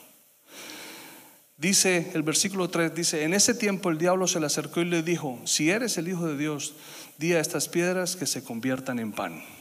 Dice 1.56 2.10
el 2.16 2.24
versículo 2.24 2.68
3, 2.68 2.95
dice, 2.95 3.24
en 3.26 3.36
ese 3.36 3.54
tiempo 3.54 3.91
el 3.91 3.99
diablo 3.99 4.26
se 4.26 4.39
le 4.39 4.47
acercó 4.47 4.82
y 4.82 4.86
le 4.86 5.04
dijo, 5.04 5.39
si 5.45 5.70
eres 5.70 5.99
el 5.99 6.08
Hijo 6.08 6.26
de 6.26 6.36
Dios, 6.36 6.74
di 7.20 7.34
a 7.34 7.39
estas 7.39 7.70
piedras 7.70 8.16
que 8.16 8.26
se 8.26 8.43
conviertan 8.43 8.97
en 8.97 9.12
pan. 9.12 9.61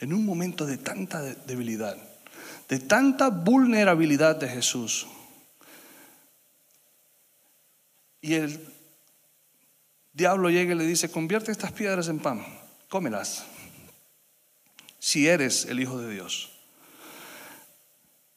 En 0.00 0.12
un 0.12 0.24
momento 0.24 0.66
de 0.66 0.78
tanta 0.78 1.22
debilidad, 1.22 1.96
de 2.68 2.78
tanta 2.78 3.28
vulnerabilidad 3.28 4.36
de 4.36 4.48
Jesús, 4.48 5.06
y 8.22 8.34
el 8.34 8.60
diablo 10.12 10.50
llega 10.50 10.74
y 10.74 10.78
le 10.78 10.86
dice, 10.86 11.10
convierte 11.10 11.52
estas 11.52 11.72
piedras 11.72 12.08
en 12.08 12.18
pan, 12.18 12.44
cómelas, 12.88 13.44
si 14.98 15.26
eres 15.26 15.64
el 15.66 15.80
Hijo 15.80 15.98
de 15.98 16.12
Dios. 16.12 16.50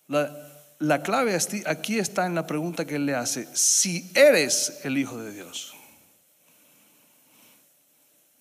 La, 0.08 1.02
clave 1.02 1.38
aquí 1.66 1.98
está 1.98 2.26
en 2.26 2.36
la 2.36 2.46
pregunta 2.46 2.86
que 2.86 2.96
él 2.96 3.06
le 3.06 3.16
hace, 3.16 3.48
si 3.54 4.12
eres 4.16 4.82
el 4.84 4.98
Hijo 4.98 5.18
de 5.18 5.34
Dios, 5.34 5.74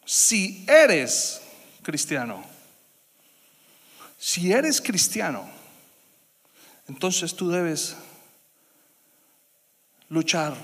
si 0.04 0.64
eres 0.68 1.40
cristiano, 1.82 2.51
si 4.24 4.52
eres 4.52 4.80
cristiano, 4.80 5.44
entonces 6.86 7.34
tú 7.34 7.50
debes 7.50 7.96
luchar 10.10 10.54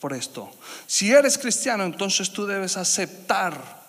por 0.00 0.12
esto. 0.12 0.48
Si 0.86 1.10
eres 1.10 1.36
cristiano, 1.36 1.82
entonces 1.82 2.30
tú 2.30 2.46
debes 2.46 2.76
aceptar 2.76 3.80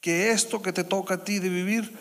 que 0.00 0.30
esto 0.30 0.62
que 0.62 0.72
te 0.72 0.84
toca 0.84 1.14
a 1.16 1.24
ti 1.24 1.38
de 1.38 1.50
vivir 1.50 1.92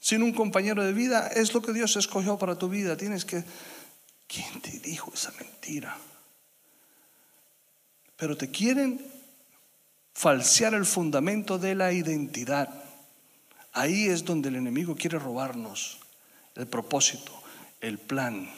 sin 0.00 0.24
un 0.24 0.32
compañero 0.32 0.84
de 0.84 0.92
vida 0.92 1.28
es 1.28 1.54
lo 1.54 1.62
que 1.62 1.72
Dios 1.72 1.94
escogió 1.94 2.36
para 2.36 2.58
tu 2.58 2.68
vida. 2.68 2.96
Tienes 2.96 3.24
que... 3.24 3.44
¿Quién 4.26 4.60
te 4.62 4.80
dijo 4.80 5.12
esa 5.14 5.30
mentira? 5.38 5.96
Pero 8.16 8.36
te 8.36 8.50
quieren 8.50 9.00
falsear 10.12 10.74
el 10.74 10.86
fundamento 10.86 11.56
de 11.56 11.76
la 11.76 11.92
identidad. 11.92 12.81
Ahí 13.72 14.06
es 14.06 14.24
donde 14.24 14.50
el 14.50 14.56
enemigo 14.56 14.94
quiere 14.94 15.18
robarnos 15.18 15.98
el 16.54 16.66
propósito, 16.66 17.32
el 17.80 17.98
plan, 17.98 18.50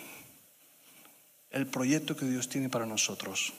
el 1.51 1.67
proyecto 1.67 2.17
que 2.17 2.27
Dios 2.27 2.49
tiene 2.49 2.69
para 2.69 2.87
nosotros. 2.87 3.53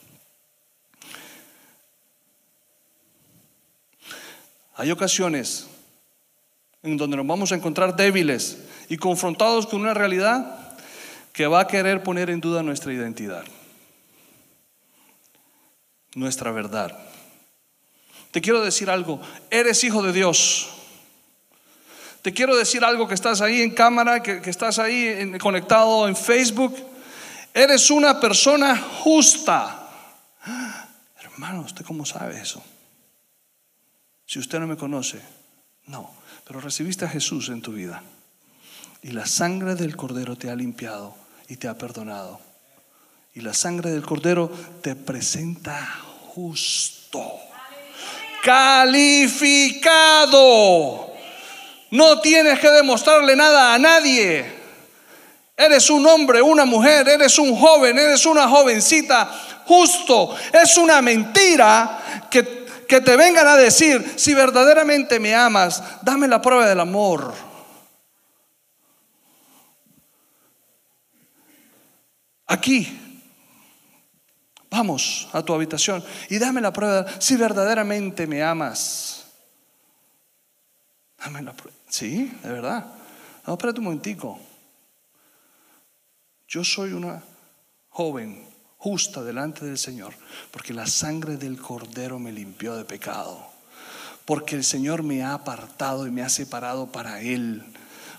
Hay 4.76 4.91
ocasiones 4.91 5.68
en 6.84 6.97
donde 6.97 7.16
nos 7.16 7.26
vamos 7.26 7.51
a 7.51 7.56
encontrar 7.56 7.95
débiles 7.95 8.58
y 8.89 8.97
confrontados 8.97 9.66
con 9.66 9.82
una 9.82 9.93
realidad 9.93 10.78
que 11.32 11.47
va 11.47 11.62
a 11.62 11.68
querer 11.68 12.03
poner 12.03 12.30
en 12.30 12.41
duda 12.41 12.62
nuestra 12.64 12.93
identidad, 12.93 13.43
nuestra 16.14 16.51
verdad. 16.51 16.97
Te 18.32 18.41
quiero 18.41 18.62
decir 18.62 18.89
algo, 18.89 19.22
eres 19.49 19.84
hijo 19.86 20.03
de 20.03 20.12
Dios. 20.12 20.70
Te 22.26 22.34
quiero 22.34 22.57
decir 22.57 22.84
algo 22.84 23.07
que 23.07 23.13
estás 23.13 23.39
ahí 23.39 23.61
en 23.61 23.69
cámara, 23.69 24.23
que, 24.23 24.41
estás 24.49 24.80
ahí 24.80 25.38
conectado 25.38 26.07
en 26.07 26.15
Facebook. 26.15 26.76
Eres 27.53 27.91
una 27.91 28.19
persona 28.19 28.76
justa. 28.76 29.91
Hermano, 31.21 31.61
¿usted 31.61 31.86
cómo 31.86 32.03
sabe 32.03 32.41
eso? 32.41 32.63
Si 34.26 34.39
usted 34.39 34.59
no 34.59 34.65
me 34.65 34.76
conoce, 34.76 35.21
no 35.86 36.09
pero 36.47 36.59
recibiste 36.61 37.05
a 37.05 37.09
Jesús 37.09 37.49
en 37.49 37.61
tu 37.61 37.73
vida. 37.73 38.01
Y 39.03 39.11
la 39.11 39.28
sangre 39.28 39.76
del 39.76 39.95
Cordero 39.95 40.36
te 40.36 40.49
ha 40.49 40.55
limpiado 40.55 41.15
y 41.47 41.57
te 41.57 41.67
ha 41.67 41.78
perdonado. 41.78 42.41
Y 43.36 43.41
la 43.41 43.53
sangre 43.53 43.91
del 43.91 44.01
Cordero 44.01 44.49
te 44.82 44.95
presenta 44.95 45.86
justo. 46.34 47.21
Calificado. 48.43 49.05
No 51.96 52.20
tienes 52.20 52.60
que 52.60 52.70
demostrarle 52.70 53.36
nada 53.36 53.74
a 53.74 53.80
nadie. 53.80 54.46
Eres 55.58 55.89
un 55.89 56.06
hombre, 56.06 56.41
una 56.41 56.66
mujer, 56.66 57.08
eres 57.08 57.39
un 57.39 57.56
joven, 57.56 57.98
eres 57.98 58.26
una 58.26 58.48
jovencita 58.48 59.26
justo. 59.66 60.36
Es 60.54 60.78
una 60.78 61.02
mentira 61.02 62.28
que 62.30 62.66
que 62.88 63.02
te 63.02 63.16
vengan 63.16 63.48
a 63.48 63.56
decir, 63.56 64.14
si 64.16 64.34
verdaderamente 64.34 65.20
me 65.20 65.36
amas, 65.36 65.84
dame 66.02 66.28
la 66.28 66.41
prueba 66.41 66.68
del 66.68 66.80
amor. 66.80 67.34
Aquí, 72.48 72.88
vamos 74.70 75.28
a 75.34 75.41
tu 75.41 75.54
habitación 75.54 76.04
y 76.30 76.38
dame 76.38 76.62
la 76.62 76.72
prueba, 76.72 77.06
si 77.20 77.36
verdaderamente 77.36 78.28
me 78.28 78.43
amas. 78.43 79.14
Dame 81.26 81.41
la 81.41 81.53
prueba. 81.53 81.76
Sí, 81.89 82.32
de 82.43 82.51
verdad. 82.51 82.86
No, 83.47 83.53
espérate 83.53 83.80
un 83.80 83.86
momentico. 83.86 84.39
Yo 86.47 86.63
soy 86.63 86.93
una 86.93 87.23
joven 87.89 88.45
justa 88.78 89.23
delante 89.23 89.65
del 89.65 89.80
Señor, 89.80 90.13
porque 90.51 90.71
la 90.71 90.86
sangre 90.86 91.38
del 91.38 91.59
cordero 91.59 92.19
me 92.19 92.32
limpió 92.32 92.76
de 92.76 92.86
pecado, 92.86 93.43
porque 94.26 94.55
el 94.55 94.63
Señor 94.63 95.01
me 95.01 95.23
ha 95.23 95.34
apartado 95.34 96.05
y 96.05 96.11
me 96.11 96.21
ha 96.21 96.30
separado 96.30 96.91
para 96.91 97.19
Él, 97.21 97.63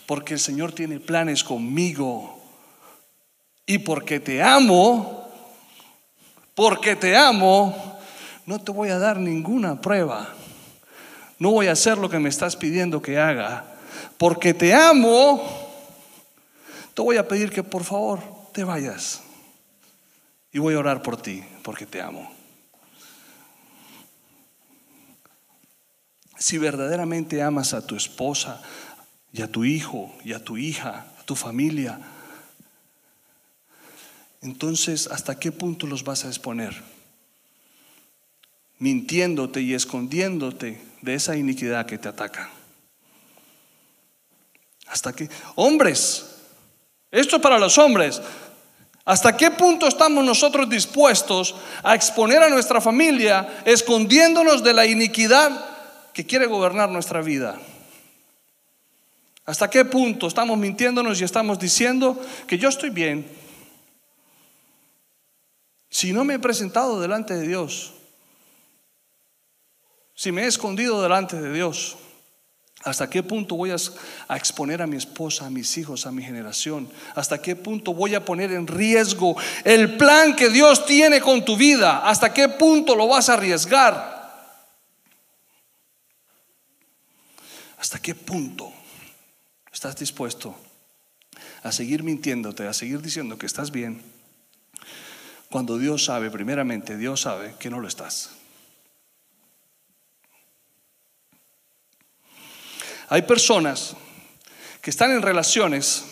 porque 0.06 0.34
el 0.34 0.40
Señor 0.40 0.72
tiene 0.72 0.98
planes 0.98 1.44
conmigo 1.44 2.42
y 3.66 3.78
porque 3.78 4.18
te 4.18 4.42
amo, 4.42 5.30
porque 6.56 6.96
te 6.96 7.16
amo, 7.16 8.00
no 8.46 8.58
te 8.58 8.72
voy 8.72 8.88
a 8.88 8.98
dar 8.98 9.20
ninguna 9.20 9.80
prueba, 9.80 10.34
no 11.38 11.50
voy 11.50 11.66
a 11.66 11.72
hacer 11.72 11.98
lo 11.98 12.08
que 12.08 12.18
me 12.18 12.28
estás 12.28 12.56
pidiendo 12.56 13.02
que 13.02 13.18
haga, 13.18 13.64
porque 14.18 14.54
te 14.54 14.74
amo, 14.74 15.42
te 16.94 17.02
voy 17.02 17.16
a 17.16 17.28
pedir 17.28 17.50
que 17.50 17.62
por 17.62 17.84
favor 17.84 18.20
te 18.52 18.64
vayas 18.64 19.22
y 20.52 20.58
voy 20.58 20.74
a 20.74 20.78
orar 20.78 21.02
por 21.02 21.20
ti 21.20 21.44
porque 21.62 21.84
te 21.84 22.00
amo. 22.00 22.32
Si 26.38 26.58
verdaderamente 26.58 27.42
amas 27.42 27.74
a 27.74 27.86
tu 27.86 27.96
esposa 27.96 28.62
y 29.32 29.42
a 29.42 29.50
tu 29.50 29.64
hijo 29.64 30.14
y 30.24 30.32
a 30.32 30.42
tu 30.42 30.56
hija, 30.56 31.06
a 31.18 31.22
tu 31.24 31.34
familia, 31.34 31.98
entonces 34.40 35.08
¿hasta 35.08 35.38
qué 35.38 35.52
punto 35.52 35.86
los 35.86 36.04
vas 36.04 36.24
a 36.24 36.28
exponer? 36.28 36.82
Mintiéndote 38.78 39.60
y 39.60 39.74
escondiéndote 39.74 40.80
de 41.06 41.14
esa 41.14 41.36
iniquidad 41.36 41.86
que 41.86 41.98
te 41.98 42.08
ataca. 42.08 42.50
Hasta 44.88 45.14
que, 45.14 45.30
hombres, 45.54 46.26
esto 47.12 47.36
es 47.36 47.42
para 47.42 47.60
los 47.60 47.78
hombres, 47.78 48.20
¿hasta 49.04 49.36
qué 49.36 49.52
punto 49.52 49.86
estamos 49.86 50.24
nosotros 50.24 50.68
dispuestos 50.68 51.54
a 51.84 51.94
exponer 51.94 52.42
a 52.42 52.48
nuestra 52.48 52.80
familia 52.80 53.62
escondiéndonos 53.64 54.64
de 54.64 54.72
la 54.72 54.84
iniquidad 54.84 56.12
que 56.12 56.26
quiere 56.26 56.46
gobernar 56.46 56.88
nuestra 56.88 57.22
vida? 57.22 57.56
¿Hasta 59.44 59.70
qué 59.70 59.84
punto 59.84 60.26
estamos 60.26 60.58
mintiéndonos 60.58 61.20
y 61.20 61.24
estamos 61.24 61.60
diciendo 61.60 62.20
que 62.48 62.58
yo 62.58 62.68
estoy 62.68 62.90
bien? 62.90 63.30
Si 65.88 66.12
no 66.12 66.24
me 66.24 66.34
he 66.34 66.38
presentado 66.40 67.00
delante 67.00 67.34
de 67.34 67.46
Dios, 67.46 67.92
si 70.16 70.32
me 70.32 70.42
he 70.42 70.46
escondido 70.46 71.00
delante 71.00 71.40
de 71.40 71.52
Dios, 71.52 71.96
¿Hasta 72.86 73.10
qué 73.10 73.24
punto 73.24 73.56
voy 73.56 73.72
a, 73.72 74.36
exponer 74.36 74.80
a 74.80 74.86
mi 74.86 74.96
esposa, 74.96 75.46
a 75.46 75.50
mis 75.50 75.76
hijos, 75.76 76.06
a 76.06 76.12
mi 76.12 76.22
generación? 76.22 76.88
¿Hasta 77.16 77.42
qué 77.42 77.56
punto 77.56 77.92
voy 77.92 78.14
a 78.14 78.24
poner 78.24 78.52
en 78.52 78.68
riesgo 78.68 79.36
el 79.64 79.96
plan 79.96 80.36
que 80.36 80.50
Dios 80.50 80.86
tiene 80.86 81.20
con 81.20 81.44
tu 81.44 81.56
vida? 81.56 82.08
¿Hasta 82.08 82.32
qué 82.32 82.48
punto 82.48 82.94
lo 82.94 83.08
vas 83.08 83.28
a 83.28 83.32
arriesgar? 83.32 84.14
¿Hasta 87.76 87.98
qué 87.98 88.14
punto 88.14 88.72
estás 89.72 89.96
dispuesto 89.96 90.54
a 91.64 91.72
seguir 91.72 92.04
mintiéndote, 92.04 92.68
a 92.68 92.72
seguir 92.72 93.02
diciendo 93.02 93.36
que 93.36 93.46
estás 93.46 93.72
bien, 93.72 94.00
cuando 95.50 95.76
Dios 95.76 96.04
sabe, 96.04 96.30
primeramente 96.30 96.96
Dios 96.96 97.22
sabe 97.22 97.56
que 97.58 97.68
no 97.68 97.80
lo 97.80 97.88
estás? 97.88 98.35
Hay 103.08 103.22
personas 103.22 103.96
que 104.80 104.90
están 104.90 105.12
en 105.12 105.22
relaciones 105.22 106.04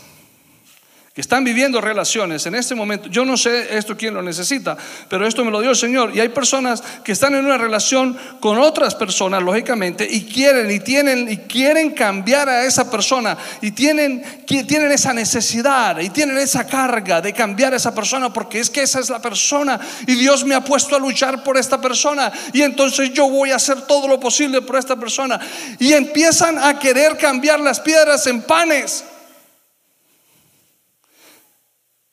que 1.15 1.21
están 1.21 1.45
viviendo 1.45 1.81
relaciones 1.81 2.45
en 2.47 2.57
este 2.57 2.75
momento. 2.75 3.09
Yo 3.09 3.25
no 3.25 3.37
sé 3.37 3.79
esto 3.79 3.97
quién 3.97 4.15
lo 4.15 4.21
necesita, 4.21 4.77
pero 5.09 5.25
esto 5.25 5.45
me 5.45 5.53
lo 5.53 5.61
dio 5.61 5.71
el 5.71 5.77
Señor. 5.77 6.11
Y 6.13 6.19
hay 6.19 6.31
personas 6.31 6.83
que 7.05 7.13
están 7.13 7.37
en 7.37 7.45
una 7.45 7.57
relación 7.57 8.19
con 8.41 8.59
otras 8.59 8.97
personas, 8.97 9.41
lógicamente, 9.41 10.05
y 10.11 10.25
quieren 10.25 10.69
y 10.73 10.81
tienen 10.81 11.31
y 11.31 11.37
quieren 11.37 11.93
cambiar 11.93 12.49
a 12.49 12.65
esa 12.65 12.91
persona 12.91 13.39
y 13.61 13.71
tienen, 13.71 14.25
tienen 14.45 14.91
esa 14.91 15.13
necesidad 15.13 16.01
y 16.01 16.11
tienen 16.11 16.37
esa 16.37 16.67
carga 16.67 17.21
de 17.21 17.33
cambiar 17.33 17.75
a 17.75 17.77
esa 17.77 17.95
persona 17.95 18.33
porque 18.33 18.59
es 18.59 18.69
que 18.69 18.83
esa 18.83 18.99
es 18.99 19.09
la 19.09 19.23
persona 19.23 19.79
y 20.09 20.17
Dios 20.17 20.45
me 20.45 20.57
ha 20.57 20.65
puesto 20.65 20.97
a 20.97 20.99
luchar 20.99 21.45
por 21.45 21.57
esta 21.57 21.81
persona 21.81 22.33
y 22.53 22.63
entonces 22.63 23.13
yo 23.13 23.29
voy 23.29 23.53
a 23.53 23.57
hacer 23.57 23.83
todo 23.83 24.09
lo 24.09 24.19
posible 24.19 24.63
por 24.63 24.77
esta 24.77 24.97
persona 24.97 25.41
y 25.79 25.93
empiezan 25.93 26.59
a 26.59 26.77
querer 26.77 27.17
cambiar 27.17 27.61
las 27.61 27.79
piedras 27.79 28.27
en 28.27 28.43
panes 28.43 29.05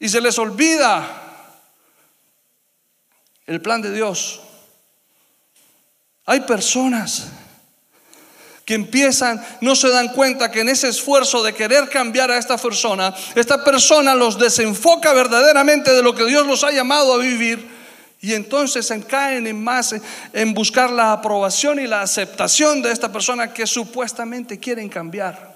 y 0.02 0.10
se 0.10 0.20
les 0.20 0.38
olvida 0.40 1.08
el 3.46 3.62
plan 3.62 3.84
de 3.84 3.94
Dios. 3.94 4.42
Hay 6.26 6.42
personas 6.42 7.28
que 8.66 8.74
empiezan, 8.74 9.46
no 9.62 9.76
se 9.76 9.90
dan 9.90 10.10
cuenta 10.10 10.50
que 10.50 10.62
en 10.62 10.70
ese 10.70 10.90
esfuerzo 10.90 11.44
de 11.44 11.54
querer 11.54 11.88
cambiar 11.88 12.32
a 12.32 12.38
esta 12.40 12.58
persona, 12.58 13.14
esta 13.36 13.64
persona 13.64 14.16
los 14.16 14.40
desenfoca 14.40 15.14
verdaderamente 15.14 15.94
de 15.94 16.02
lo 16.02 16.16
que 16.16 16.26
Dios 16.26 16.48
los 16.48 16.64
ha 16.64 16.72
llamado 16.72 17.14
a 17.14 17.18
vivir 17.20 17.70
y 18.22 18.34
entonces 18.34 18.92
caen 19.08 19.46
en 19.46 19.64
más 19.64 19.96
en 20.34 20.54
buscar 20.56 20.90
la 20.90 21.12
aprobación 21.12 21.80
y 21.80 21.86
la 21.86 22.02
aceptación 22.02 22.82
de 22.82 22.92
esta 22.92 23.12
persona 23.12 23.54
que 23.54 23.68
supuestamente 23.68 24.58
quieren 24.58 24.90
cambiar. 24.90 25.51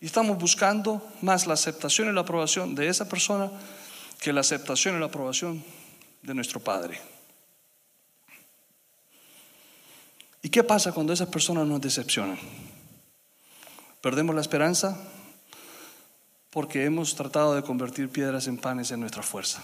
Y 0.00 0.06
estamos 0.06 0.38
buscando 0.38 1.02
más 1.22 1.46
la 1.46 1.54
aceptación 1.54 2.08
y 2.08 2.12
la 2.12 2.20
aprobación 2.20 2.74
de 2.74 2.88
esa 2.88 3.08
persona 3.08 3.50
que 4.20 4.32
la 4.32 4.40
aceptación 4.40 4.96
y 4.96 5.00
la 5.00 5.06
aprobación 5.06 5.62
de 6.22 6.34
nuestro 6.34 6.60
Padre. 6.60 7.00
¿Y 10.42 10.50
qué 10.50 10.62
pasa 10.62 10.92
cuando 10.92 11.12
esas 11.12 11.28
personas 11.28 11.66
nos 11.66 11.80
decepcionan? 11.80 12.38
Perdemos 14.00 14.34
la 14.34 14.40
esperanza 14.40 14.96
porque 16.50 16.84
hemos 16.84 17.14
tratado 17.14 17.54
de 17.54 17.62
convertir 17.62 18.08
piedras 18.08 18.46
en 18.46 18.56
panes 18.56 18.90
en 18.92 19.00
nuestra 19.00 19.22
fuerza. 19.22 19.62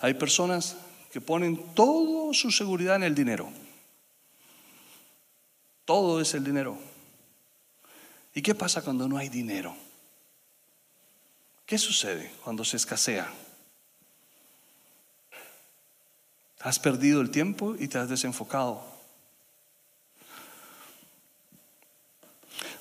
Hay 0.00 0.14
personas 0.14 0.76
que 1.12 1.20
ponen 1.20 1.56
toda 1.74 2.34
su 2.34 2.50
seguridad 2.50 2.96
en 2.96 3.04
el 3.04 3.14
dinero. 3.14 3.48
Todo 5.84 6.20
es 6.20 6.34
el 6.34 6.42
dinero. 6.42 6.76
¿Y 8.34 8.42
qué 8.42 8.54
pasa 8.54 8.82
cuando 8.82 9.08
no 9.08 9.16
hay 9.16 9.28
dinero? 9.28 9.76
¿Qué 11.64 11.78
sucede 11.78 12.32
cuando 12.42 12.64
se 12.64 12.76
escasea? 12.76 13.32
Has 16.60 16.78
perdido 16.78 17.20
el 17.20 17.30
tiempo 17.30 17.76
y 17.78 17.88
te 17.88 17.98
has 17.98 18.08
desenfocado. 18.08 18.84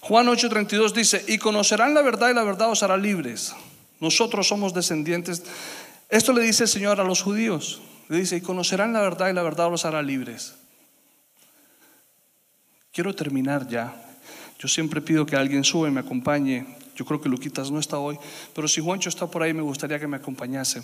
Juan 0.01 0.27
8:32 0.27 0.91
dice, 0.93 1.23
y 1.27 1.37
conocerán 1.37 1.93
la 1.93 2.01
verdad 2.01 2.29
y 2.29 2.33
la 2.33 2.43
verdad 2.43 2.71
os 2.71 2.83
hará 2.83 2.97
libres. 2.97 3.53
Nosotros 3.99 4.47
somos 4.47 4.73
descendientes. 4.73 5.43
Esto 6.09 6.33
le 6.33 6.41
dice 6.41 6.63
el 6.63 6.69
Señor 6.69 6.99
a 6.99 7.05
los 7.05 7.21
judíos. 7.21 7.81
Le 8.09 8.17
dice, 8.17 8.37
y 8.37 8.41
conocerán 8.41 8.91
la 8.91 9.01
verdad 9.01 9.29
y 9.29 9.33
la 9.33 9.43
verdad 9.43 9.71
os 9.71 9.85
hará 9.85 10.01
libres. 10.01 10.55
Quiero 12.91 13.15
terminar 13.15 13.67
ya 13.67 14.02
yo 14.63 14.69
siempre 14.69 15.01
pido 15.01 15.25
que 15.25 15.35
alguien 15.35 15.65
suba 15.65 15.89
y 15.89 15.91
me 15.91 15.99
acompañe. 15.99 16.65
Yo 16.95 17.03
creo 17.03 17.19
que 17.19 17.27
Luquitas 17.27 17.69
no 17.69 17.81
está 17.81 17.97
hoy, 17.97 18.17
pero 18.55 18.69
si 18.69 18.79
Juancho 18.79 19.09
está 19.09 19.27
por 19.27 19.43
ahí 19.43 19.53
me 19.53 19.61
gustaría 19.61 19.99
que 19.99 20.07
me 20.07 20.15
acompañase. 20.15 20.81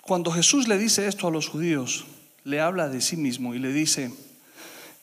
Cuando 0.00 0.32
Jesús 0.32 0.68
le 0.68 0.78
dice 0.78 1.06
esto 1.06 1.28
a 1.28 1.30
los 1.30 1.48
judíos, 1.48 2.06
le 2.44 2.62
habla 2.62 2.88
de 2.88 3.02
sí 3.02 3.18
mismo 3.18 3.54
y 3.54 3.58
le 3.58 3.74
dice, 3.74 4.10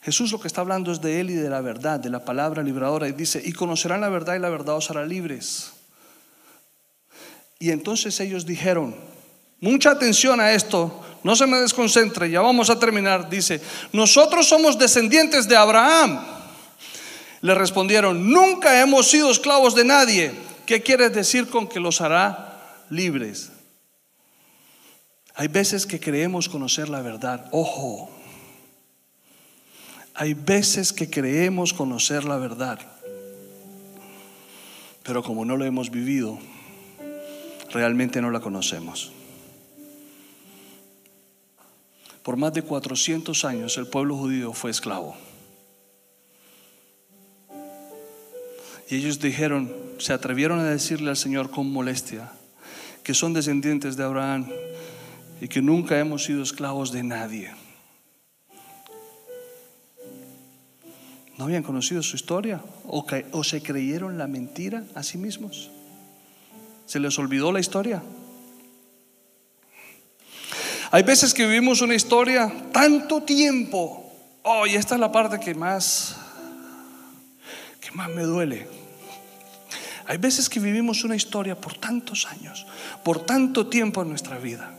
Jesús 0.02 0.32
lo 0.32 0.40
que 0.40 0.48
está 0.48 0.62
hablando 0.62 0.90
es 0.90 1.00
de 1.00 1.20
él 1.20 1.30
y 1.30 1.34
de 1.34 1.48
la 1.48 1.60
verdad, 1.60 2.00
de 2.00 2.10
la 2.10 2.24
palabra 2.24 2.64
liberadora, 2.64 3.08
y 3.08 3.12
dice, 3.12 3.40
y 3.44 3.52
conocerán 3.52 4.00
la 4.00 4.08
verdad 4.08 4.34
y 4.34 4.40
la 4.40 4.50
verdad 4.50 4.74
os 4.74 4.90
hará 4.90 5.06
libres. 5.06 5.74
Y 7.60 7.70
entonces 7.70 8.18
ellos 8.18 8.46
dijeron, 8.46 8.96
mucha 9.60 9.90
atención 9.90 10.40
a 10.40 10.52
esto, 10.52 11.02
no 11.24 11.34
se 11.36 11.46
me 11.46 11.58
desconcentre, 11.58 12.30
ya 12.30 12.40
vamos 12.40 12.70
a 12.70 12.78
terminar. 12.78 13.28
Dice, 13.28 13.60
nosotros 13.92 14.48
somos 14.48 14.78
descendientes 14.78 15.48
de 15.48 15.56
Abraham. 15.56 16.24
Le 17.40 17.54
respondieron, 17.54 18.30
nunca 18.30 18.80
hemos 18.80 19.08
sido 19.08 19.30
esclavos 19.30 19.74
de 19.74 19.84
nadie. 19.84 20.32
¿Qué 20.66 20.82
quieres 20.82 21.12
decir 21.12 21.48
con 21.48 21.68
que 21.68 21.80
los 21.80 22.00
hará 22.00 22.84
libres? 22.90 23.50
Hay 25.34 25.48
veces 25.48 25.86
que 25.86 26.00
creemos 26.00 26.48
conocer 26.48 26.88
la 26.88 27.00
verdad. 27.00 27.46
Ojo, 27.52 28.10
hay 30.14 30.34
veces 30.34 30.92
que 30.92 31.08
creemos 31.08 31.72
conocer 31.72 32.24
la 32.24 32.38
verdad. 32.38 32.80
Pero 35.04 35.22
como 35.22 35.44
no 35.44 35.56
lo 35.56 35.64
hemos 35.64 35.90
vivido, 35.90 36.38
realmente 37.70 38.20
no 38.20 38.30
la 38.30 38.40
conocemos. 38.40 39.12
Por 42.28 42.36
más 42.36 42.52
de 42.52 42.60
400 42.60 43.46
años 43.46 43.78
el 43.78 43.86
pueblo 43.86 44.14
judío 44.14 44.52
fue 44.52 44.70
esclavo. 44.70 45.16
Y 48.90 48.96
ellos 48.96 49.18
dijeron, 49.18 49.74
se 49.96 50.12
atrevieron 50.12 50.58
a 50.58 50.64
decirle 50.64 51.08
al 51.08 51.16
Señor 51.16 51.50
con 51.50 51.72
molestia, 51.72 52.30
que 53.02 53.14
son 53.14 53.32
descendientes 53.32 53.96
de 53.96 54.04
Abraham 54.04 54.46
y 55.40 55.48
que 55.48 55.62
nunca 55.62 55.98
hemos 55.98 56.24
sido 56.24 56.42
esclavos 56.42 56.92
de 56.92 57.02
nadie. 57.02 57.50
¿No 61.38 61.44
habían 61.44 61.62
conocido 61.62 62.02
su 62.02 62.16
historia? 62.16 62.60
¿O, 62.84 63.06
o 63.32 63.42
se 63.42 63.62
creyeron 63.62 64.18
la 64.18 64.26
mentira 64.26 64.84
a 64.94 65.02
sí 65.02 65.16
mismos? 65.16 65.70
¿Se 66.84 67.00
les 67.00 67.18
olvidó 67.18 67.52
la 67.52 67.60
historia? 67.60 68.02
Hay 70.90 71.02
veces 71.02 71.34
que 71.34 71.46
vivimos 71.46 71.82
una 71.82 71.94
historia 71.94 72.50
tanto 72.72 73.22
tiempo. 73.22 74.10
Oh, 74.42 74.66
y 74.66 74.74
esta 74.74 74.94
es 74.94 75.00
la 75.00 75.12
parte 75.12 75.38
que 75.38 75.54
más, 75.54 76.16
que 77.80 77.90
más 77.92 78.08
me 78.08 78.22
duele. 78.22 78.66
Hay 80.06 80.16
veces 80.16 80.48
que 80.48 80.58
vivimos 80.58 81.04
una 81.04 81.16
historia 81.16 81.60
por 81.60 81.74
tantos 81.74 82.26
años, 82.26 82.66
por 83.04 83.26
tanto 83.26 83.66
tiempo 83.66 84.00
en 84.00 84.08
nuestra 84.08 84.38
vida, 84.38 84.70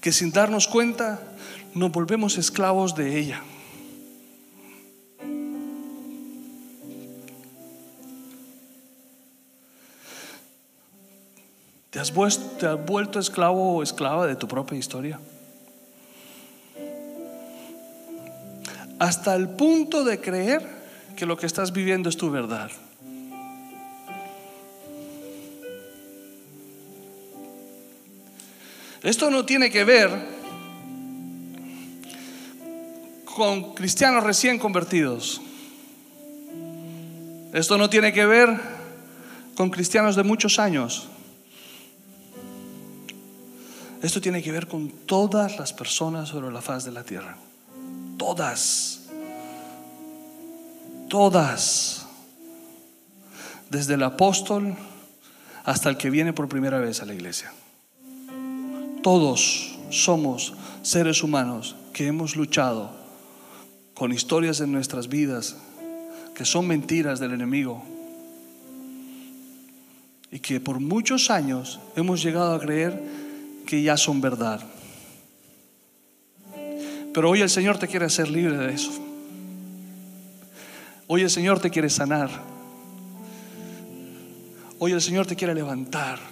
que 0.00 0.12
sin 0.12 0.32
darnos 0.32 0.66
cuenta 0.66 1.20
nos 1.74 1.92
volvemos 1.92 2.38
esclavos 2.38 2.94
de 2.94 3.18
ella. 3.18 3.42
¿Te 11.92 12.00
has, 12.00 12.10
vuelto, 12.14 13.18
esclavo 13.18 13.76
o 13.76 13.82
esclava 13.82 14.26
de 14.26 14.34
tu 14.34 14.48
propia 14.48 14.78
historia? 14.78 15.20
Hasta 18.98 19.34
el 19.34 19.50
punto 19.50 20.02
de 20.02 20.18
creer 20.18 20.66
que 21.16 21.26
lo 21.26 21.36
que 21.36 21.44
estás 21.44 21.74
viviendo 21.74 22.08
es 22.08 22.16
tu 22.16 22.30
verdad. 22.30 22.70
Esto 29.02 29.30
no 29.30 29.44
tiene 29.44 29.70
que 29.70 29.84
ver 29.84 30.08
con 33.26 33.74
cristianos 33.74 34.24
recién 34.24 34.58
convertidos. 34.58 35.42
Esto 37.52 37.76
no 37.76 37.90
tiene 37.90 38.14
que 38.14 38.24
ver 38.24 38.48
con 39.54 39.68
cristianos 39.68 40.16
de 40.16 40.22
muchos 40.22 40.58
años. 40.58 41.10
Esto 44.02 44.20
tiene 44.20 44.42
que 44.42 44.50
ver 44.50 44.66
con 44.66 44.88
todas 45.06 45.58
las 45.58 45.72
personas 45.72 46.28
sobre 46.28 46.52
la 46.52 46.60
faz 46.60 46.84
de 46.84 46.90
la 46.90 47.04
tierra. 47.04 47.36
Todas. 48.18 49.02
Todas. 51.08 52.04
Desde 53.70 53.94
el 53.94 54.02
apóstol 54.02 54.74
hasta 55.64 55.88
el 55.88 55.96
que 55.96 56.10
viene 56.10 56.32
por 56.32 56.48
primera 56.48 56.80
vez 56.80 57.00
a 57.00 57.06
la 57.06 57.14
iglesia. 57.14 57.52
Todos 59.04 59.78
somos 59.90 60.54
seres 60.82 61.22
humanos 61.22 61.76
que 61.92 62.08
hemos 62.08 62.34
luchado 62.34 62.90
con 63.94 64.12
historias 64.12 64.60
en 64.60 64.72
nuestras 64.72 65.08
vidas 65.08 65.56
que 66.34 66.44
son 66.44 66.66
mentiras 66.66 67.20
del 67.20 67.34
enemigo 67.34 67.84
y 70.30 70.40
que 70.40 70.60
por 70.60 70.80
muchos 70.80 71.30
años 71.30 71.78
hemos 71.94 72.22
llegado 72.22 72.54
a 72.54 72.60
creer 72.60 73.21
que 73.66 73.82
ya 73.82 73.96
son 73.96 74.20
verdad. 74.20 74.60
Pero 77.12 77.30
hoy 77.30 77.42
el 77.42 77.50
Señor 77.50 77.78
te 77.78 77.88
quiere 77.88 78.06
hacer 78.06 78.30
libre 78.30 78.56
de 78.56 78.72
eso. 78.72 78.92
Hoy 81.06 81.22
el 81.22 81.30
Señor 81.30 81.60
te 81.60 81.70
quiere 81.70 81.90
sanar. 81.90 82.30
Hoy 84.78 84.92
el 84.92 85.02
Señor 85.02 85.26
te 85.26 85.36
quiere 85.36 85.54
levantar. 85.54 86.31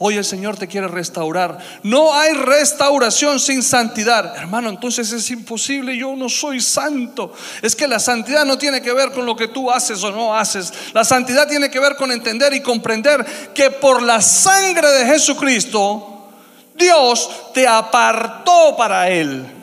Hoy 0.00 0.14
el 0.14 0.24
Señor 0.24 0.56
te 0.56 0.68
quiere 0.68 0.86
restaurar. 0.86 1.58
No 1.82 2.14
hay 2.14 2.32
restauración 2.32 3.40
sin 3.40 3.64
santidad. 3.64 4.36
Hermano, 4.36 4.68
entonces 4.68 5.10
es 5.10 5.28
imposible. 5.32 5.96
Yo 5.96 6.14
no 6.14 6.28
soy 6.28 6.60
santo. 6.60 7.32
Es 7.62 7.74
que 7.74 7.88
la 7.88 7.98
santidad 7.98 8.44
no 8.44 8.56
tiene 8.56 8.80
que 8.80 8.92
ver 8.92 9.10
con 9.10 9.26
lo 9.26 9.34
que 9.34 9.48
tú 9.48 9.72
haces 9.72 10.00
o 10.04 10.12
no 10.12 10.36
haces. 10.36 10.72
La 10.94 11.04
santidad 11.04 11.48
tiene 11.48 11.68
que 11.68 11.80
ver 11.80 11.96
con 11.96 12.12
entender 12.12 12.52
y 12.52 12.62
comprender 12.62 13.26
que 13.52 13.72
por 13.72 14.00
la 14.00 14.20
sangre 14.20 14.88
de 14.88 15.06
Jesucristo, 15.06 16.28
Dios 16.76 17.52
te 17.52 17.66
apartó 17.66 18.76
para 18.76 19.10
Él. 19.10 19.57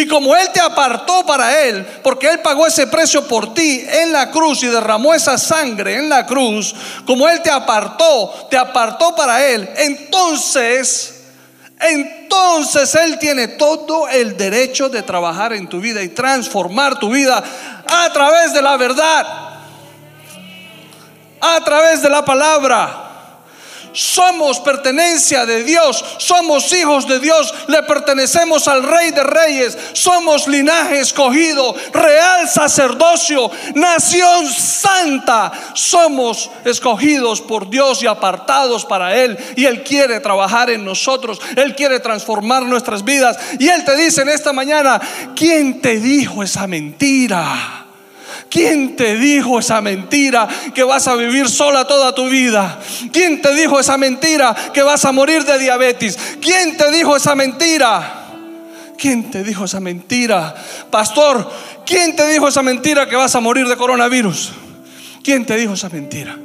Y 0.00 0.06
como 0.06 0.34
Él 0.34 0.48
te 0.50 0.60
apartó 0.60 1.26
para 1.26 1.62
Él, 1.62 1.86
porque 2.02 2.26
Él 2.26 2.40
pagó 2.40 2.66
ese 2.66 2.86
precio 2.86 3.28
por 3.28 3.52
ti 3.52 3.84
en 3.86 4.12
la 4.12 4.30
cruz 4.30 4.62
y 4.62 4.68
derramó 4.68 5.12
esa 5.12 5.36
sangre 5.36 5.96
en 5.96 6.08
la 6.08 6.24
cruz, 6.24 6.74
como 7.04 7.28
Él 7.28 7.42
te 7.42 7.50
apartó, 7.50 8.48
te 8.48 8.56
apartó 8.56 9.14
para 9.14 9.44
Él, 9.44 9.68
entonces, 9.76 11.24
entonces 11.78 12.94
Él 12.94 13.18
tiene 13.18 13.48
todo 13.48 14.08
el 14.08 14.38
derecho 14.38 14.88
de 14.88 15.02
trabajar 15.02 15.52
en 15.52 15.68
tu 15.68 15.80
vida 15.80 16.02
y 16.02 16.08
transformar 16.08 16.98
tu 16.98 17.10
vida 17.10 17.44
a 17.86 18.10
través 18.10 18.54
de 18.54 18.62
la 18.62 18.78
verdad, 18.78 19.26
a 21.42 21.60
través 21.62 22.00
de 22.00 22.08
la 22.08 22.24
palabra. 22.24 23.09
Somos 23.92 24.60
pertenencia 24.60 25.46
de 25.46 25.64
Dios, 25.64 26.04
somos 26.18 26.72
hijos 26.72 27.08
de 27.08 27.18
Dios, 27.20 27.52
le 27.66 27.82
pertenecemos 27.82 28.68
al 28.68 28.82
Rey 28.82 29.10
de 29.10 29.22
Reyes, 29.22 29.76
somos 29.92 30.46
linaje 30.48 31.00
escogido, 31.00 31.74
real 31.92 32.48
sacerdocio, 32.48 33.50
nación 33.74 34.46
santa. 34.46 35.52
Somos 35.74 36.50
escogidos 36.64 37.40
por 37.40 37.68
Dios 37.68 38.02
y 38.02 38.06
apartados 38.06 38.84
para 38.84 39.16
Él. 39.16 39.38
Y 39.56 39.66
Él 39.66 39.82
quiere 39.82 40.20
trabajar 40.20 40.70
en 40.70 40.84
nosotros, 40.84 41.40
Él 41.56 41.74
quiere 41.74 42.00
transformar 42.00 42.62
nuestras 42.64 43.04
vidas. 43.04 43.38
Y 43.58 43.68
Él 43.68 43.84
te 43.84 43.96
dice 43.96 44.22
en 44.22 44.28
esta 44.28 44.52
mañana, 44.52 45.00
¿quién 45.34 45.80
te 45.80 45.98
dijo 45.98 46.42
esa 46.42 46.66
mentira? 46.66 47.79
¿Quién 48.50 48.96
te 48.96 49.16
dijo 49.16 49.60
esa 49.60 49.80
mentira 49.80 50.48
que 50.74 50.82
vas 50.82 51.06
a 51.06 51.14
vivir 51.14 51.48
sola 51.48 51.86
toda 51.86 52.12
tu 52.12 52.28
vida? 52.28 52.80
¿Quién 53.12 53.40
te 53.40 53.54
dijo 53.54 53.78
esa 53.78 53.96
mentira 53.96 54.54
que 54.74 54.82
vas 54.82 55.04
a 55.04 55.12
morir 55.12 55.44
de 55.44 55.56
diabetes? 55.56 56.18
¿Quién 56.42 56.76
te 56.76 56.90
dijo 56.90 57.16
esa 57.16 57.36
mentira? 57.36 58.26
¿Quién 58.98 59.30
te 59.30 59.44
dijo 59.44 59.66
esa 59.66 59.78
mentira? 59.78 60.52
Pastor, 60.90 61.48
¿quién 61.86 62.16
te 62.16 62.26
dijo 62.26 62.48
esa 62.48 62.62
mentira 62.62 63.08
que 63.08 63.14
vas 63.14 63.36
a 63.36 63.40
morir 63.40 63.68
de 63.68 63.76
coronavirus? 63.76 64.50
¿Quién 65.22 65.46
te 65.46 65.56
dijo 65.56 65.74
esa 65.74 65.88
mentira? 65.88 66.36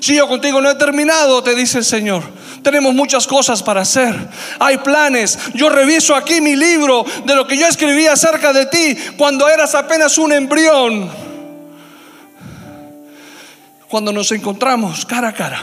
Si 0.00 0.14
yo 0.14 0.28
contigo 0.28 0.60
no 0.60 0.70
he 0.70 0.74
terminado, 0.74 1.42
te 1.42 1.54
dice 1.54 1.78
el 1.78 1.84
Señor. 1.84 2.22
Tenemos 2.62 2.92
muchas 2.92 3.26
cosas 3.26 3.62
para 3.62 3.80
hacer. 3.80 4.14
Hay 4.58 4.76
planes. 4.78 5.38
Yo 5.54 5.70
reviso 5.70 6.14
aquí 6.14 6.42
mi 6.42 6.56
libro 6.56 7.06
de 7.24 7.34
lo 7.34 7.46
que 7.46 7.56
yo 7.56 7.66
escribí 7.66 8.06
acerca 8.06 8.52
de 8.52 8.66
ti 8.66 8.96
cuando 9.16 9.48
eras 9.48 9.74
apenas 9.74 10.18
un 10.18 10.32
embrión 10.32 11.33
cuando 13.94 14.12
nos 14.12 14.32
encontramos 14.32 15.06
cara 15.06 15.28
a 15.28 15.32
cara. 15.32 15.62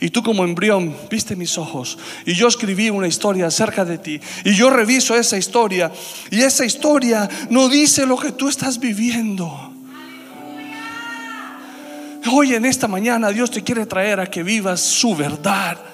Y 0.00 0.10
tú 0.10 0.22
como 0.22 0.44
embrión 0.44 0.96
viste 1.10 1.34
mis 1.34 1.58
ojos 1.58 1.98
y 2.24 2.34
yo 2.34 2.46
escribí 2.46 2.90
una 2.90 3.08
historia 3.08 3.48
acerca 3.48 3.84
de 3.84 3.98
ti 3.98 4.20
y 4.44 4.54
yo 4.54 4.70
reviso 4.70 5.16
esa 5.16 5.36
historia 5.36 5.90
y 6.30 6.42
esa 6.42 6.64
historia 6.64 7.28
no 7.50 7.68
dice 7.68 8.06
lo 8.06 8.16
que 8.16 8.30
tú 8.30 8.48
estás 8.48 8.78
viviendo. 8.78 9.72
Hoy 12.30 12.54
en 12.54 12.66
esta 12.66 12.86
mañana 12.86 13.30
Dios 13.30 13.50
te 13.50 13.64
quiere 13.64 13.84
traer 13.84 14.20
a 14.20 14.26
que 14.30 14.44
vivas 14.44 14.80
su 14.80 15.16
verdad. 15.16 15.89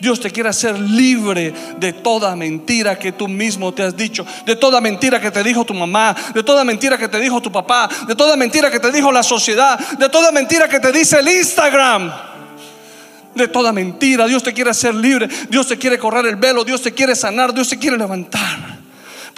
Dios 0.00 0.20
te 0.20 0.30
quiere 0.30 0.48
hacer 0.48 0.78
libre 0.78 1.52
de 1.78 1.92
toda 1.92 2.34
mentira 2.36 2.98
que 2.98 3.12
tú 3.12 3.28
mismo 3.28 3.72
te 3.72 3.82
has 3.82 3.96
dicho, 3.96 4.24
de 4.46 4.56
toda 4.56 4.80
mentira 4.80 5.20
que 5.20 5.30
te 5.30 5.42
dijo 5.42 5.64
tu 5.64 5.74
mamá, 5.74 6.14
de 6.34 6.42
toda 6.42 6.64
mentira 6.64 6.96
que 6.96 7.08
te 7.08 7.18
dijo 7.18 7.40
tu 7.40 7.50
papá, 7.50 7.88
de 8.06 8.14
toda 8.14 8.36
mentira 8.36 8.70
que 8.70 8.80
te 8.80 8.92
dijo 8.92 9.10
la 9.10 9.22
sociedad, 9.22 9.78
de 9.78 10.08
toda 10.08 10.32
mentira 10.32 10.68
que 10.68 10.80
te 10.80 10.92
dice 10.92 11.18
el 11.18 11.28
Instagram. 11.28 12.12
De 13.34 13.46
toda 13.46 13.72
mentira, 13.72 14.26
Dios 14.26 14.42
te 14.42 14.52
quiere 14.52 14.70
hacer 14.70 14.94
libre, 14.94 15.28
Dios 15.48 15.68
te 15.68 15.76
quiere 15.76 15.98
correr 15.98 16.26
el 16.26 16.36
velo, 16.36 16.64
Dios 16.64 16.82
te 16.82 16.92
quiere 16.92 17.14
sanar, 17.14 17.54
Dios 17.54 17.68
te 17.68 17.78
quiere 17.78 17.96
levantar 17.96 18.77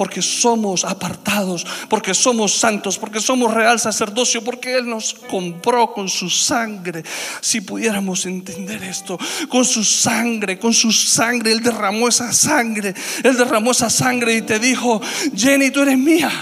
porque 0.01 0.23
somos 0.23 0.87
apartados, 0.87 1.67
porque 1.91 2.15
somos 2.15 2.55
santos, 2.55 2.97
porque 2.97 3.21
somos 3.21 3.53
real 3.53 3.79
sacerdocio, 3.79 4.43
porque 4.43 4.79
Él 4.79 4.89
nos 4.89 5.13
compró 5.13 5.93
con 5.93 6.09
su 6.09 6.31
sangre. 6.31 7.05
Si 7.43 7.61
pudiéramos 7.61 8.25
entender 8.25 8.83
esto, 8.83 9.19
con 9.51 9.63
su 9.63 9.85
sangre, 9.85 10.59
con 10.59 10.73
su 10.73 10.91
sangre, 10.91 11.53
Él 11.53 11.63
derramó 11.63 12.09
esa 12.09 12.33
sangre, 12.33 12.95
Él 13.23 13.37
derramó 13.37 13.73
esa 13.73 13.91
sangre 13.91 14.37
y 14.37 14.41
te 14.41 14.59
dijo, 14.59 15.03
Jenny, 15.37 15.71
tú 15.71 15.83
eres 15.83 15.99
mía. 15.99 16.33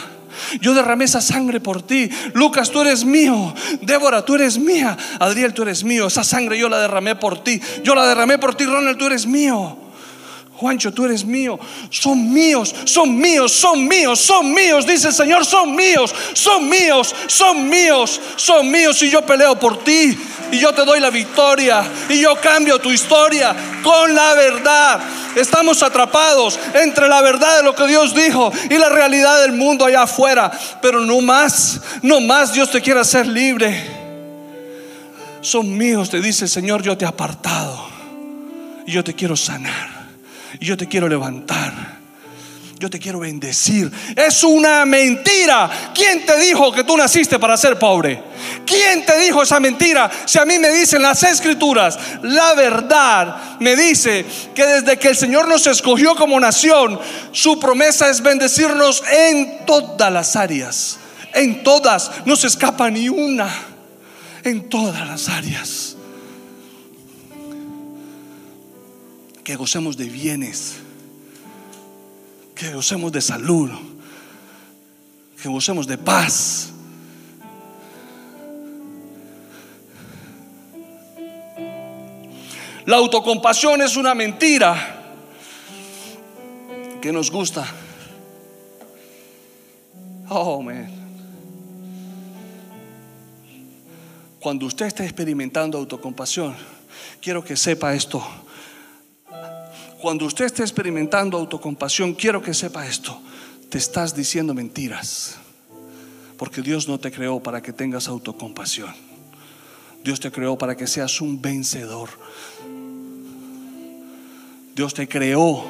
Yo 0.60 0.72
derramé 0.72 1.06
esa 1.06 1.20
sangre 1.20 1.58
por 1.58 1.82
ti. 1.82 2.08
Lucas, 2.34 2.70
tú 2.70 2.82
eres 2.82 3.04
mío. 3.04 3.52
Débora, 3.82 4.24
tú 4.24 4.36
eres 4.36 4.56
mía. 4.56 4.96
Adriel, 5.18 5.52
tú 5.52 5.62
eres 5.62 5.82
mío. 5.82 6.06
Esa 6.06 6.22
sangre 6.22 6.56
yo 6.56 6.68
la 6.68 6.78
derramé 6.78 7.16
por 7.16 7.42
ti. 7.42 7.60
Yo 7.82 7.96
la 7.96 8.06
derramé 8.06 8.38
por 8.38 8.54
ti, 8.54 8.66
Ronald, 8.66 8.98
tú 8.98 9.06
eres 9.06 9.26
mío. 9.26 9.87
Juancho, 10.58 10.92
tú 10.92 11.04
eres 11.04 11.24
mío, 11.24 11.56
son 11.88 12.32
míos, 12.32 12.74
son 12.84 13.16
míos, 13.16 13.52
son 13.52 13.86
míos, 13.86 14.18
son 14.18 14.52
míos, 14.52 14.84
dice 14.84 15.06
el 15.06 15.14
Señor, 15.14 15.44
son 15.44 15.76
míos, 15.76 16.12
son 16.32 16.68
míos, 16.68 17.14
son 17.28 17.68
míos, 17.68 18.20
son 18.34 18.68
míos 18.68 19.00
y 19.04 19.08
yo 19.08 19.24
peleo 19.24 19.56
por 19.56 19.84
ti 19.84 20.18
y 20.50 20.58
yo 20.58 20.72
te 20.72 20.84
doy 20.84 20.98
la 20.98 21.10
victoria 21.10 21.84
y 22.08 22.20
yo 22.20 22.34
cambio 22.40 22.80
tu 22.80 22.90
historia 22.90 23.54
con 23.84 24.12
la 24.12 24.34
verdad. 24.34 25.00
Estamos 25.36 25.80
atrapados 25.84 26.58
entre 26.74 27.06
la 27.06 27.20
verdad 27.20 27.58
de 27.58 27.62
lo 27.62 27.76
que 27.76 27.86
Dios 27.86 28.12
dijo 28.12 28.50
y 28.68 28.78
la 28.78 28.88
realidad 28.88 29.40
del 29.42 29.52
mundo 29.52 29.84
allá 29.84 30.02
afuera, 30.02 30.50
pero 30.82 31.02
no 31.02 31.20
más, 31.20 31.80
no 32.02 32.20
más 32.20 32.52
Dios 32.52 32.68
te 32.72 32.82
quiere 32.82 32.98
hacer 32.98 33.28
libre. 33.28 33.80
Son 35.40 35.78
míos, 35.78 36.10
te 36.10 36.20
dice 36.20 36.46
el 36.46 36.50
Señor, 36.50 36.82
yo 36.82 36.98
te 36.98 37.04
he 37.04 37.08
apartado 37.08 37.88
y 38.84 38.90
yo 38.90 39.04
te 39.04 39.14
quiero 39.14 39.36
sanar. 39.36 39.97
Y 40.60 40.66
yo 40.66 40.76
te 40.76 40.86
quiero 40.86 41.08
levantar. 41.08 41.98
yo 42.78 42.88
te 42.88 43.00
quiero 43.00 43.18
bendecir. 43.18 43.90
Es 44.14 44.44
una 44.44 44.84
mentira. 44.84 45.90
¿Quién 45.92 46.24
te 46.24 46.38
dijo 46.38 46.70
que 46.70 46.84
tú 46.84 46.96
naciste 46.96 47.38
para 47.38 47.56
ser 47.56 47.76
pobre? 47.76 48.22
¿Quién 48.64 49.04
te 49.04 49.18
dijo 49.18 49.42
esa 49.42 49.58
mentira? 49.58 50.08
Si 50.26 50.38
a 50.38 50.44
mí 50.44 50.58
me 50.60 50.70
dicen 50.70 51.02
las 51.02 51.22
escrituras, 51.24 51.98
la 52.22 52.54
verdad 52.54 53.58
me 53.58 53.74
dice 53.74 54.24
que 54.54 54.64
desde 54.64 54.96
que 54.96 55.08
el 55.08 55.16
Señor 55.16 55.48
nos 55.48 55.66
escogió 55.66 56.14
como 56.14 56.38
nación, 56.38 57.00
su 57.32 57.58
promesa 57.58 58.08
es 58.10 58.22
bendecirnos 58.22 59.02
en 59.10 59.66
todas 59.66 60.12
las 60.12 60.36
áreas. 60.36 60.98
En 61.34 61.64
todas, 61.64 62.10
no 62.26 62.36
se 62.36 62.46
escapa 62.46 62.90
ni 62.90 63.08
una. 63.08 63.48
En 64.44 64.68
todas 64.68 65.06
las 65.06 65.28
áreas. 65.28 65.97
Que 69.48 69.56
gocemos 69.56 69.96
de 69.96 70.04
bienes 70.04 70.76
que 72.58 72.74
gocemos 72.74 73.12
de 73.12 73.22
salud, 73.22 73.70
que 75.40 75.48
gocemos 75.48 75.86
de 75.86 75.96
paz. 75.96 76.70
La 82.84 82.96
autocompasión 82.96 83.80
es 83.80 83.96
una 83.96 84.12
mentira 84.14 85.14
que 87.00 87.12
nos 87.12 87.30
gusta. 87.30 87.64
Oh, 90.28 90.60
man. 90.60 90.90
Cuando 94.40 94.66
usted 94.66 94.86
esté 94.86 95.04
experimentando 95.04 95.78
autocompasión, 95.78 96.56
quiero 97.22 97.44
que 97.44 97.56
sepa 97.56 97.94
esto. 97.94 98.22
Cuando 100.00 100.26
usted 100.26 100.44
esté 100.44 100.62
experimentando 100.62 101.36
autocompasión, 101.36 102.14
quiero 102.14 102.40
que 102.40 102.54
sepa 102.54 102.86
esto. 102.86 103.20
Te 103.68 103.78
estás 103.78 104.14
diciendo 104.14 104.54
mentiras. 104.54 105.36
Porque 106.36 106.62
Dios 106.62 106.86
no 106.86 106.98
te 106.98 107.10
creó 107.10 107.42
para 107.42 107.60
que 107.60 107.72
tengas 107.72 108.06
autocompasión. 108.06 108.94
Dios 110.04 110.20
te 110.20 110.30
creó 110.30 110.56
para 110.56 110.76
que 110.76 110.86
seas 110.86 111.20
un 111.20 111.42
vencedor. 111.42 112.08
Dios 114.76 114.94
te 114.94 115.08
creó 115.08 115.66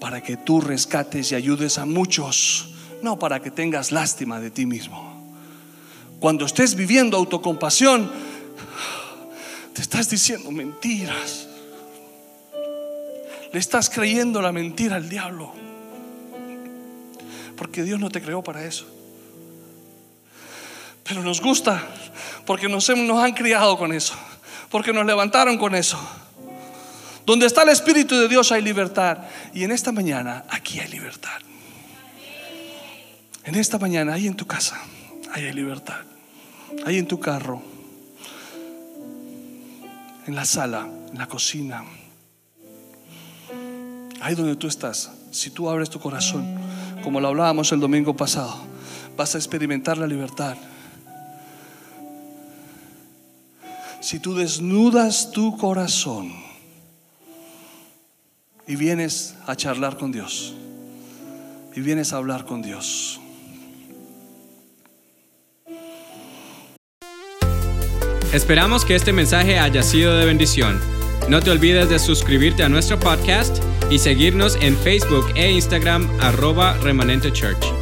para 0.00 0.22
que 0.22 0.38
tú 0.38 0.62
rescates 0.62 1.32
y 1.32 1.34
ayudes 1.34 1.76
a 1.76 1.84
muchos, 1.84 2.72
no 3.02 3.18
para 3.18 3.42
que 3.42 3.50
tengas 3.50 3.92
lástima 3.92 4.40
de 4.40 4.50
ti 4.50 4.64
mismo. 4.64 5.36
Cuando 6.18 6.46
estés 6.46 6.74
viviendo 6.74 7.18
autocompasión, 7.18 8.10
te 9.74 9.82
estás 9.82 10.08
diciendo 10.08 10.50
mentiras. 10.50 11.45
Estás 13.56 13.88
creyendo 13.88 14.42
la 14.42 14.52
mentira 14.52 14.96
al 14.96 15.08
diablo. 15.08 15.52
Porque 17.56 17.82
Dios 17.82 17.98
no 17.98 18.10
te 18.10 18.20
creó 18.20 18.42
para 18.42 18.64
eso. 18.64 18.86
Pero 21.04 21.22
nos 21.22 21.40
gusta 21.40 21.82
porque 22.44 22.68
nos, 22.68 22.88
nos 22.90 23.22
han 23.22 23.32
criado 23.32 23.78
con 23.78 23.92
eso. 23.92 24.14
Porque 24.70 24.92
nos 24.92 25.06
levantaron 25.06 25.56
con 25.58 25.74
eso. 25.74 25.98
Donde 27.24 27.46
está 27.46 27.62
el 27.62 27.70
Espíritu 27.70 28.16
de 28.16 28.28
Dios 28.28 28.52
hay 28.52 28.62
libertad. 28.62 29.18
Y 29.54 29.64
en 29.64 29.70
esta 29.70 29.90
mañana 29.90 30.44
aquí 30.50 30.78
hay 30.78 30.88
libertad. 30.88 31.40
En 33.44 33.54
esta 33.54 33.78
mañana, 33.78 34.14
ahí 34.14 34.26
en 34.26 34.34
tu 34.34 34.44
casa, 34.44 34.76
ahí 35.32 35.44
hay 35.44 35.52
libertad. 35.52 36.00
Ahí 36.84 36.98
en 36.98 37.06
tu 37.06 37.20
carro, 37.20 37.62
en 40.26 40.34
la 40.34 40.44
sala, 40.44 40.88
en 41.12 41.16
la 41.16 41.28
cocina 41.28 41.84
ahí 44.20 44.34
donde 44.34 44.56
tú 44.56 44.66
estás, 44.66 45.10
si 45.30 45.50
tú 45.50 45.68
abres 45.68 45.90
tu 45.90 46.00
corazón, 46.00 46.58
como 47.02 47.20
lo 47.20 47.28
hablábamos 47.28 47.72
el 47.72 47.80
domingo 47.80 48.16
pasado, 48.16 48.56
vas 49.16 49.34
a 49.34 49.38
experimentar 49.38 49.98
la 49.98 50.06
libertad. 50.06 50.56
Si 54.00 54.18
tú 54.20 54.34
desnudas 54.34 55.30
tu 55.32 55.56
corazón 55.56 56.32
y 58.66 58.76
vienes 58.76 59.34
a 59.46 59.56
charlar 59.56 59.96
con 59.96 60.12
Dios, 60.12 60.54
y 61.76 61.82
vienes 61.82 62.14
a 62.14 62.16
hablar 62.16 62.46
con 62.46 62.62
Dios. 62.62 63.20
Esperamos 68.32 68.84
que 68.84 68.96
este 68.96 69.12
mensaje 69.12 69.58
haya 69.58 69.82
sido 69.82 70.16
de 70.16 70.24
bendición. 70.24 70.80
No 71.28 71.40
te 71.40 71.50
olvides 71.50 71.90
de 71.90 71.98
suscribirte 71.98 72.64
a 72.64 72.68
nuestro 72.68 72.98
podcast 72.98 73.62
y 73.90 73.98
seguirnos 73.98 74.56
en 74.60 74.76
Facebook 74.76 75.26
e 75.34 75.50
Instagram 75.50 76.08
arroba 76.20 76.76
remanente 76.78 77.32
church. 77.32 77.75